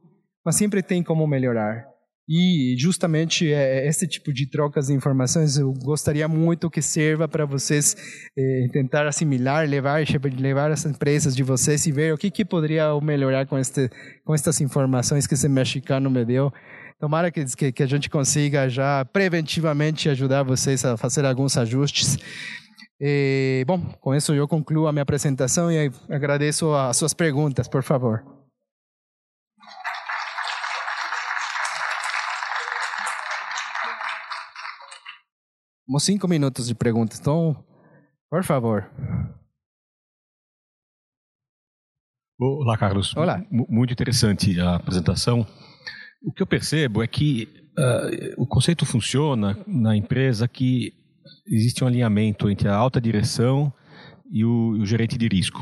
mas 0.44 0.56
sempre 0.56 0.82
tem 0.82 1.02
como 1.02 1.26
melhorar. 1.26 1.89
E 2.32 2.76
justamente 2.78 3.52
é, 3.52 3.80
é, 3.80 3.88
esse 3.88 4.06
tipo 4.06 4.32
de 4.32 4.46
trocas 4.46 4.86
de 4.86 4.92
informações 4.92 5.58
eu 5.58 5.72
gostaria 5.72 6.28
muito 6.28 6.70
que 6.70 6.80
sirva 6.80 7.26
para 7.26 7.44
vocês 7.44 7.96
é, 8.38 8.68
tentar 8.72 9.04
assimilar, 9.04 9.68
levar, 9.68 10.00
levar 10.38 10.70
as 10.70 10.86
empresas 10.86 11.34
de 11.34 11.42
vocês 11.42 11.84
e 11.86 11.90
ver 11.90 12.14
o 12.14 12.16
que, 12.16 12.30
que 12.30 12.44
poderia 12.44 12.88
melhorar 13.00 13.46
com, 13.46 13.58
este, 13.58 13.90
com 14.24 14.32
estas 14.32 14.60
informações 14.60 15.26
que 15.26 15.34
esse 15.34 15.48
mexicano 15.48 16.08
me 16.08 16.24
deu. 16.24 16.52
tomara 17.00 17.32
que, 17.32 17.44
que, 17.44 17.72
que 17.72 17.82
a 17.82 17.86
gente 17.86 18.08
consiga 18.08 18.68
já 18.68 19.04
preventivamente 19.06 20.08
ajudar 20.08 20.44
vocês 20.44 20.84
a 20.84 20.96
fazer 20.96 21.24
alguns 21.24 21.56
ajustes. 21.56 22.16
E, 23.00 23.64
bom, 23.66 23.80
com 24.00 24.14
isso 24.14 24.32
eu 24.32 24.46
concluo 24.46 24.86
a 24.86 24.92
minha 24.92 25.02
apresentação 25.02 25.72
e 25.72 25.90
agradeço 26.08 26.72
as 26.74 26.96
suas 26.96 27.12
perguntas, 27.12 27.66
por 27.66 27.82
favor. 27.82 28.39
Temos 35.90 36.04
cinco 36.04 36.28
minutos 36.28 36.68
de 36.68 36.74
perguntas, 36.76 37.18
então, 37.18 37.64
por 38.30 38.44
favor. 38.44 38.88
Olá, 42.38 42.78
Carlos. 42.78 43.12
Olá. 43.16 43.44
M 43.50 43.66
muito 43.68 43.92
interessante 43.92 44.60
a 44.60 44.76
apresentação. 44.76 45.44
O 46.22 46.32
que 46.32 46.44
eu 46.44 46.46
percebo 46.46 47.02
é 47.02 47.08
que 47.08 47.48
uh, 47.76 48.40
o 48.40 48.46
conceito 48.46 48.86
funciona 48.86 49.58
na 49.66 49.96
empresa 49.96 50.46
que 50.46 50.92
existe 51.44 51.82
um 51.82 51.88
alinhamento 51.88 52.48
entre 52.48 52.68
a 52.68 52.76
alta 52.76 53.00
direção 53.00 53.72
e 54.30 54.44
o, 54.44 54.78
o 54.80 54.86
gerente 54.86 55.18
de 55.18 55.26
risco. 55.26 55.60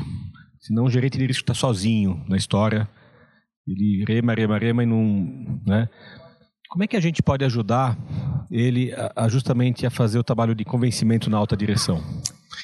Senão 0.59 0.83
o 0.83 0.91
gerente 0.91 1.17
de 1.17 1.25
risco 1.25 1.41
está 1.41 1.55
sozinho 1.55 2.23
na 2.29 2.37
história, 2.37 2.87
ele 3.67 4.05
rema, 4.07 4.35
rema, 4.35 4.59
rema 4.59 4.83
e 4.83 4.85
não... 4.85 5.59
Né? 5.65 5.89
Como 6.69 6.83
é 6.83 6.87
que 6.87 6.95
a 6.95 6.99
gente 6.99 7.23
pode 7.23 7.43
ajudar 7.43 7.97
ele 8.51 8.93
a, 8.93 9.25
a 9.25 9.27
justamente 9.27 9.87
a 9.87 9.89
fazer 9.89 10.19
o 10.19 10.23
trabalho 10.23 10.53
de 10.53 10.63
convencimento 10.63 11.27
na 11.27 11.37
alta 11.37 11.57
direção? 11.57 11.99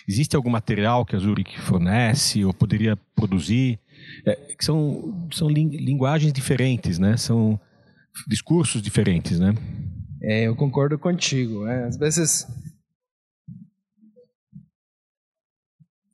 Existe 0.08 0.36
algum 0.36 0.51
material 0.51 1.03
que 1.03 1.16
a 1.16 1.20
Zurich 1.20 1.60
fornece 1.62 2.45
ou 2.45 2.53
poderia 2.53 2.95
produzir? 3.16 3.80
É, 4.24 4.36
que 4.56 4.64
são, 4.64 5.28
são 5.34 5.49
linguagens 5.49 6.32
diferentes, 6.32 6.99
né? 6.99 7.18
São 7.18 7.60
discursos 8.28 8.80
diferentes, 8.80 9.39
né? 9.39 9.56
É, 10.22 10.43
eu 10.43 10.56
concordo 10.56 10.99
contigo. 10.99 11.66
É. 11.68 11.86
Às 11.86 11.97
vezes, 11.97 12.47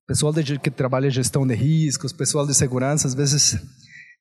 pessoal 0.08 0.32
de, 0.32 0.58
que 0.60 0.72
trabalha 0.72 1.10
gestão 1.10 1.46
de 1.46 1.56
riscos, 1.56 2.14
pessoal 2.14 2.48
de 2.48 2.56
segurança, 2.56 3.06
às 3.06 3.14
vezes 3.14 3.62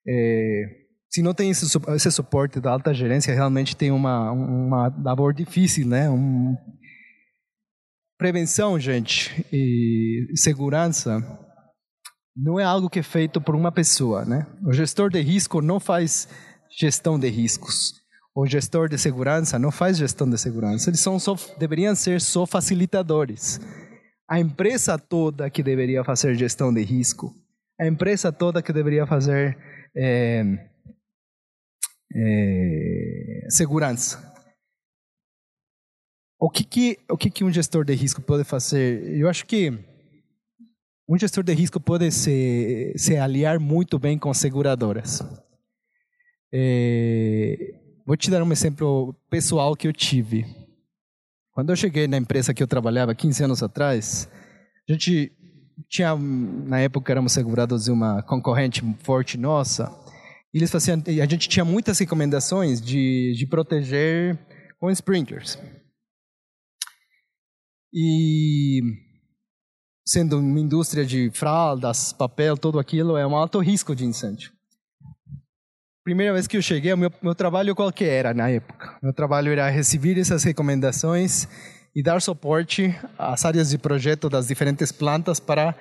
é, 0.09 0.81
se 1.11 1.23
não 1.23 1.35
tem 1.35 1.51
esse, 1.51 1.67
esse 1.89 2.11
suporte 2.13 2.61
da 2.61 2.71
alta 2.71 2.95
gerência, 2.95 3.35
realmente 3.35 3.77
tem 3.77 3.91
uma, 3.91 4.31
uma 4.31 4.95
labor 5.03 5.35
difícil, 5.35 5.87
né? 5.87 6.09
Um, 6.09 6.57
prevenção, 8.17 8.79
gente, 8.79 9.45
e 9.53 10.27
segurança 10.37 11.21
não 12.37 12.61
é 12.61 12.65
algo 12.65 12.89
que 12.89 13.01
é 13.01 13.03
feito 13.03 13.41
por 13.41 13.57
uma 13.57 13.73
pessoa, 13.73 14.25
né? 14.25 14.47
O 14.65 14.73
gestor 14.73 15.11
de 15.11 15.21
risco 15.21 15.61
não 15.61 15.81
faz 15.81 16.29
gestão 16.79 17.19
de 17.19 17.29
riscos. 17.29 17.95
O 18.33 18.47
gestor 18.47 18.89
de 18.89 18.97
segurança 18.97 19.59
não 19.59 19.73
faz 19.73 19.99
gestão 19.99 20.31
de 20.31 20.39
segurança. 20.39 20.89
Eles 20.89 21.01
são 21.01 21.19
só, 21.19 21.35
deveriam 21.59 21.95
ser 21.97 22.21
só 22.21 22.47
facilitadores. 22.47 23.61
A 24.29 24.39
empresa 24.39 24.97
toda 24.97 25.51
que 25.51 25.63
deveria 25.63 26.05
fazer 26.05 26.37
gestão 26.37 26.73
de 26.73 26.85
risco, 26.85 27.35
a 27.81 27.87
empresa 27.89 28.31
toda 28.31 28.63
que 28.63 28.73
deveria 28.73 29.05
fazer 29.07 29.59
é, 29.97 30.70
é, 32.15 33.47
segurança. 33.49 34.31
O 36.39 36.49
que 36.49 36.65
que, 36.65 36.99
o 37.11 37.17
que 37.17 37.31
que 37.31 37.45
um 37.45 37.53
gestor 37.53 37.85
de 37.85 37.95
risco 37.95 38.23
pode 38.23 38.45
fazer? 38.45 39.07
Eu 39.17 39.29
acho 39.29 39.45
que 39.45 39.73
um 41.09 41.19
gestor 41.19 41.45
de 41.45 41.53
risco 41.53 41.79
pode 41.79 42.11
se, 42.11 42.95
se 42.97 43.17
aliar 43.17 43.59
muito 43.59 43.99
bem 43.99 44.19
com 44.19 44.33
seguradoras. 44.33 45.23
É, 46.53 47.75
vou 48.07 48.17
te 48.17 48.31
dar 48.31 48.43
um 48.43 48.53
exemplo 48.53 49.15
pessoal 49.29 49.77
que 49.77 49.87
eu 49.87 49.93
tive. 49.93 50.47
Quando 51.53 51.71
eu 51.71 51.77
cheguei 51.77 52.09
na 52.09 52.17
empresa 52.17 52.55
que 52.55 52.63
eu 52.63 52.67
trabalhava 52.67 53.15
15 53.15 53.45
anos 53.45 53.63
atrás, 53.63 54.29
a 54.89 54.93
gente 54.93 55.33
tinha, 55.89 56.17
na 56.17 56.81
época 56.81 57.13
éramos 57.13 57.33
segurados 57.33 57.85
de 57.85 57.91
uma 57.91 58.23
concorrente 58.23 58.81
forte 59.01 59.37
nossa, 59.37 59.91
eles 60.59 60.71
faziam, 60.71 61.03
a 61.07 61.27
gente 61.27 61.49
tinha 61.49 61.65
muitas 61.65 61.99
recomendações 61.99 62.81
de, 62.81 63.35
de 63.37 63.47
proteger 63.47 64.39
com 64.79 64.91
sprinklers. 64.91 65.59
E 67.93 68.81
sendo 70.07 70.39
uma 70.39 70.59
indústria 70.59 71.05
de 71.05 71.31
fraldas, 71.31 72.13
papel, 72.13 72.57
tudo 72.57 72.79
aquilo, 72.79 73.17
é 73.17 73.27
um 73.27 73.37
alto 73.37 73.61
risco 73.61 73.95
de 73.95 74.05
incêndio. 74.05 74.51
Primeira 76.03 76.33
vez 76.33 76.47
que 76.47 76.57
eu 76.57 76.63
cheguei, 76.63 76.95
meu, 76.97 77.13
meu 77.23 77.35
trabalho 77.35 77.75
qual 77.75 77.93
que 77.93 78.05
era 78.05 78.33
na 78.35 78.49
época? 78.49 78.99
Meu 79.03 79.13
trabalho 79.13 79.53
era 79.53 79.69
receber 79.69 80.19
essas 80.19 80.43
recomendações 80.43 81.47
e 81.95 82.03
dar 82.03 82.21
suporte 82.23 82.95
às 83.19 83.45
áreas 83.45 83.71
de 83.71 83.79
projeto 83.79 84.29
das 84.29 84.49
diferentes 84.49 84.91
plantas 84.91 85.39
para 85.39 85.77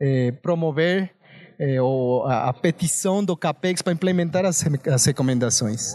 eh, 0.00 0.32
promover 0.42 1.12
é, 1.58 1.78
a, 2.26 2.48
a, 2.48 2.52
petição 2.52 3.24
do 3.24 3.36
CAPEX 3.36 3.82
para 3.82 3.92
implementar 3.92 4.44
as, 4.44 4.64
as 4.86 5.04
recomendações. 5.04 5.94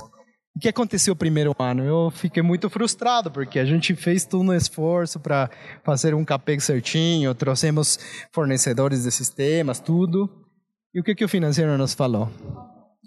O 0.56 0.60
que 0.60 0.68
aconteceu 0.68 1.14
o 1.14 1.18
primeiro 1.18 1.56
ano? 1.58 1.84
Eu 1.84 2.12
fiquei 2.12 2.44
muito 2.44 2.70
frustrado, 2.70 3.32
porque 3.32 3.60
a 3.60 3.66
gente 3.66 3.96
fez 3.96 4.26
todo 4.26 4.44
um 4.44 4.54
esforço 4.54 5.20
para 5.20 5.50
fazer 5.84 6.14
um 6.14 6.26
CAPEX 6.26 6.64
certinho, 6.64 7.34
trouxemos 7.36 8.00
fornecedores 8.32 9.04
de 9.04 9.12
sistemas, 9.12 9.80
tudo. 9.80 10.30
E 10.94 11.00
o 11.00 11.04
que, 11.04 11.16
que 11.16 11.24
o 11.24 11.30
financeiro 11.30 11.78
nos 11.78 11.94
falou? 11.94 12.30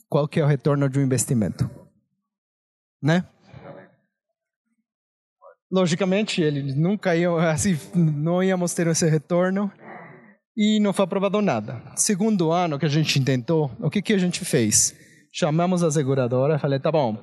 Qual 0.08 0.28
que 0.28 0.40
é 0.40 0.44
o 0.44 0.46
retorno 0.46 0.88
de 0.88 0.98
um 0.98 1.02
investimento? 1.02 1.68
Né? 3.02 3.24
Logicamente, 5.70 6.42
eles 6.42 6.76
nunca 6.76 7.16
iam, 7.16 7.36
assim, 7.40 7.78
não 7.94 8.42
íamos 8.42 8.74
ter 8.74 8.86
esse 8.86 9.08
retorno 9.08 9.72
e 10.56 10.78
não 10.80 10.92
foi 10.92 11.04
aprovado 11.04 11.40
nada. 11.40 11.82
Segundo 11.96 12.52
ano 12.52 12.78
que 12.78 12.86
a 12.86 12.88
gente 12.88 13.20
tentou, 13.20 13.70
o 13.80 13.90
que, 13.90 14.02
que 14.02 14.12
a 14.12 14.18
gente 14.18 14.44
fez? 14.44 14.94
Chamamos 15.32 15.82
a 15.82 15.90
seguradora, 15.90 16.58
falei, 16.58 16.78
tá 16.78 16.92
bom, 16.92 17.18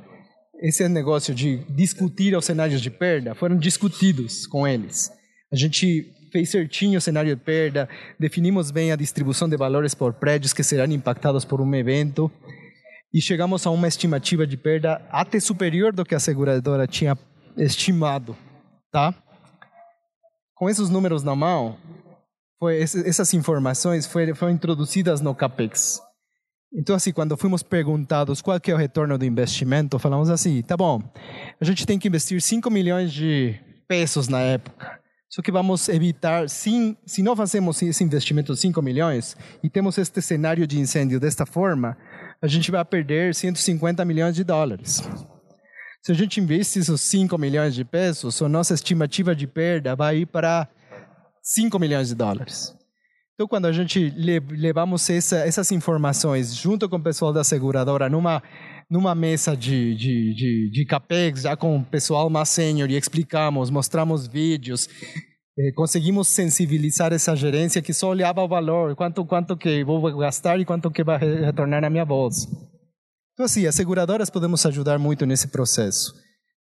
esse 0.62 0.88
negócio 0.90 1.34
de 1.34 1.58
discutir 1.70 2.36
os 2.36 2.46
cenários 2.46 2.82
de 2.82 2.90
perda 2.90 3.36
foram 3.36 3.58
discutidos 3.58 4.46
com 4.48 4.68
eles. 4.68 5.12
A 5.52 5.56
gente 5.56 6.12
fez 6.32 6.50
certinho 6.50 6.98
o 6.98 7.02
cenário 7.02 7.36
de 7.36 7.42
perda, 7.42 7.88
definimos 8.20 8.72
bem 8.72 8.92
a 8.92 8.96
distribuição 8.96 9.48
de 9.48 9.58
valores 9.58 9.94
por 9.94 10.14
prédios 10.14 10.54
que 10.54 10.64
serão 10.64 10.86
impactados 10.86 11.46
por 11.46 11.62
um 11.62 11.76
evento 11.76 12.32
e 13.14 13.22
chegamos 13.22 13.66
a 13.66 13.72
uma 13.72 13.88
estimativa 13.88 14.46
de 14.46 14.58
perda 14.58 15.02
até 15.10 15.40
superior 15.40 15.94
do 15.94 16.06
que 16.06 16.14
a 16.14 16.20
seguradora 16.20 16.86
tinha 16.86 17.18
estimado, 17.58 18.38
tá? 18.92 19.14
Com 20.56 20.70
esses 20.70 20.90
números 20.90 21.24
na 21.24 21.36
mão, 21.36 21.78
foi 22.60 22.80
essas 22.82 23.34
informações 23.34 24.06
foram, 24.06 24.36
foram 24.36 24.52
introduzidas 24.52 25.22
no 25.22 25.34
CAPEX. 25.34 26.02
Então, 26.74 26.96
assim, 26.96 27.12
quando 27.12 27.36
fomos 27.36 27.64
perguntados 27.64 28.42
qual 28.42 28.60
que 28.60 28.70
é 28.70 28.74
o 28.76 28.78
retorno 28.78 29.18
do 29.18 29.26
investimento, 29.26 29.98
falamos 29.98 30.30
assim, 30.30 30.62
tá 30.62 30.78
bom, 30.78 31.02
a 31.60 31.66
gente 31.66 31.86
tem 31.86 31.98
que 31.98 32.08
investir 32.08 32.40
5 32.40 32.70
milhões 32.70 33.12
de 33.12 33.60
pesos 33.88 34.28
na 34.28 34.40
época. 34.40 35.00
Só 35.30 35.42
que 35.42 35.52
vamos 35.52 35.88
evitar, 35.90 36.50
sim, 36.50 36.96
se 37.06 37.24
não 37.24 37.36
fazemos 37.36 37.82
esse 37.82 38.04
investimento 38.04 38.54
de 38.54 38.60
5 38.60 38.82
milhões 38.82 39.38
e 39.64 39.70
temos 39.70 39.98
este 39.98 40.22
cenário 40.22 40.68
de 40.68 40.80
incêndio 40.80 41.20
desta 41.20 41.46
forma, 41.46 41.98
a 42.42 42.48
gente 42.48 42.70
vai 42.70 42.84
perder 42.84 43.34
150 43.34 44.04
milhões 44.06 44.36
de 44.36 44.44
dólares. 44.44 45.04
Se 46.02 46.12
a 46.12 46.16
gente 46.16 46.40
investir 46.40 46.82
esses 46.82 47.02
5 47.02 47.38
milhões 47.38 47.76
de 47.76 47.84
pesos, 47.84 48.42
a 48.42 48.50
nossa 48.50 48.74
estimativa 48.74 49.36
de 49.36 49.46
perda 49.46 49.96
vai 49.96 50.20
ir 50.20 50.26
para 50.26 50.68
5 51.50 51.80
milhões 51.80 52.10
de 52.10 52.16
dólares. 52.16 52.76
Então, 53.34 53.48
quando 53.48 53.66
a 53.66 53.72
gente 53.72 54.14
levamos 54.50 55.10
essa, 55.10 55.38
essas 55.38 55.72
informações 55.72 56.54
junto 56.54 56.88
com 56.88 56.98
o 56.98 57.02
pessoal 57.02 57.34
da 57.34 57.44
seguradora 57.44 58.08
numa, 58.08 58.44
numa 58.88 59.16
mesa 59.16 59.58
de, 59.58 59.96
de, 59.96 60.36
de, 60.36 60.70
de 60.72 60.86
CAPEX, 60.86 61.42
já 61.42 61.56
com 61.58 61.78
o 61.78 61.84
pessoal 61.84 62.30
mais 62.30 62.50
sênior, 62.50 62.92
e 62.92 62.96
explicamos, 62.96 63.72
mostramos 63.72 64.28
vídeos, 64.28 64.88
eh, 65.58 65.72
conseguimos 65.74 66.28
sensibilizar 66.28 67.14
essa 67.14 67.36
gerência 67.36 67.82
que 67.82 67.94
só 67.94 68.10
olhava 68.10 68.44
o 68.44 68.48
valor, 68.48 68.96
quanto, 68.96 69.26
quanto 69.26 69.58
que 69.58 69.84
vou 69.84 70.16
gastar 70.20 70.60
e 70.60 70.66
quanto 70.66 70.92
que 70.92 71.04
vai 71.04 71.18
retornar 71.18 71.82
na 71.82 71.90
minha 71.90 72.06
bolsa. 72.06 72.48
Então, 73.34 73.46
assim, 73.46 73.66
as 73.66 73.74
seguradoras 73.74 74.30
podemos 74.30 74.64
ajudar 74.68 75.00
muito 75.00 75.26
nesse 75.26 75.48
processo. 75.48 76.14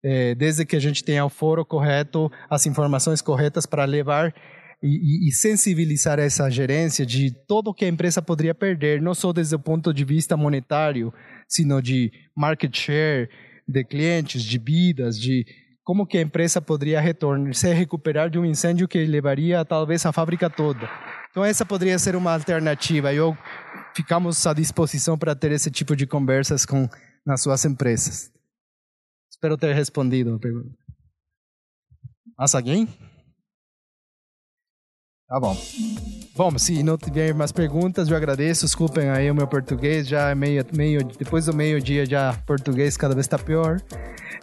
Eh, 0.03 0.33
desde 0.33 0.65
que 0.65 0.77
a 0.77 0.79
gente 0.79 1.03
tenha 1.03 1.25
o 1.25 1.29
foro 1.29 1.63
correto, 1.63 2.31
as 2.49 2.65
informações 2.65 3.21
corretas 3.21 3.67
para 3.67 3.85
levar 3.85 4.33
e, 4.81 5.27
e, 5.27 5.31
sensibilizar 5.33 6.19
essa 6.19 6.49
gerência 6.49 7.05
de 7.05 7.31
todo 7.31 7.69
o 7.69 7.73
que 7.73 7.83
a 7.83 7.87
empresa 7.87 8.21
poderia 8.21 8.55
perder, 8.55 9.01
não 9.01 9.13
só 9.13 9.33
desde 9.33 9.55
o 9.55 9.59
ponto 9.59 9.93
de 9.93 10.05
vista 10.05 10.37
monetário, 10.37 11.13
sino 11.47 11.81
de 11.81 12.11
market 12.35 12.75
share, 12.75 13.29
de 13.67 13.83
clientes, 13.83 14.41
de 14.41 14.57
vidas, 14.57 15.19
de 15.19 15.45
como 15.83 16.05
que 16.05 16.17
a 16.17 16.21
empresa 16.21 16.61
poderia 16.61 17.01
retornar, 17.01 17.53
se 17.53 17.73
recuperar 17.73 18.29
de 18.29 18.39
um 18.39 18.45
incêndio 18.45 18.87
que 18.87 19.03
levaria 19.05 19.65
talvez 19.65 20.05
a 20.05 20.13
fábrica 20.13 20.49
toda. 20.49 20.89
Então 21.29 21.43
essa 21.43 21.65
poderia 21.65 21.99
ser 21.99 22.15
uma 22.15 22.33
alternativa. 22.33 23.13
Eu 23.13 23.37
ficamos 23.95 24.45
à 24.47 24.53
disposição 24.53 25.17
para 25.17 25.35
ter 25.35 25.51
esse 25.51 25.69
tipo 25.69 25.95
de 25.95 26.07
conversas 26.07 26.65
com 26.65 26.87
nas 27.25 27.41
suas 27.41 27.65
empresas. 27.65 28.31
Espero 29.29 29.57
ter 29.57 29.73
respondido 29.73 30.35
a 30.35 30.39
pergunta. 30.39 30.77
Mais 32.37 32.55
alguém? 32.55 32.87
Tá 35.29 35.39
bom. 35.39 35.55
Bom, 36.35 36.57
se 36.57 36.81
não 36.81 36.97
tiver 36.97 37.35
mais 37.35 37.51
perguntas, 37.51 38.09
eu 38.09 38.17
agradeço. 38.17 38.65
Desculpem 38.65 39.11
aí 39.11 39.29
o 39.29 39.35
meu 39.35 39.45
português, 39.45 40.07
já 40.07 40.29
é 40.29 40.35
meio, 40.35 40.65
meio 40.73 41.03
depois 41.03 41.45
do 41.45 41.53
meio-dia 41.53 42.03
já 42.03 42.33
português 42.47 42.97
cada 42.97 43.13
vez 43.13 43.27
está 43.27 43.37
pior. 43.37 43.79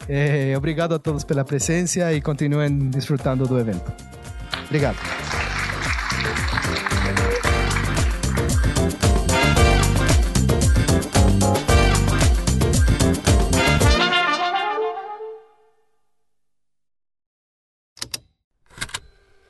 É, 0.09 0.55
obrigado 0.57 0.95
a 0.95 0.99
todos 0.99 1.25
pela 1.25 1.45
presença 1.45 2.13
e 2.13 2.21
continuem 2.21 2.91
desfrutando 2.91 3.49
do 3.49 3.59
evento. 3.59 3.93
Obrigado. 4.67 4.97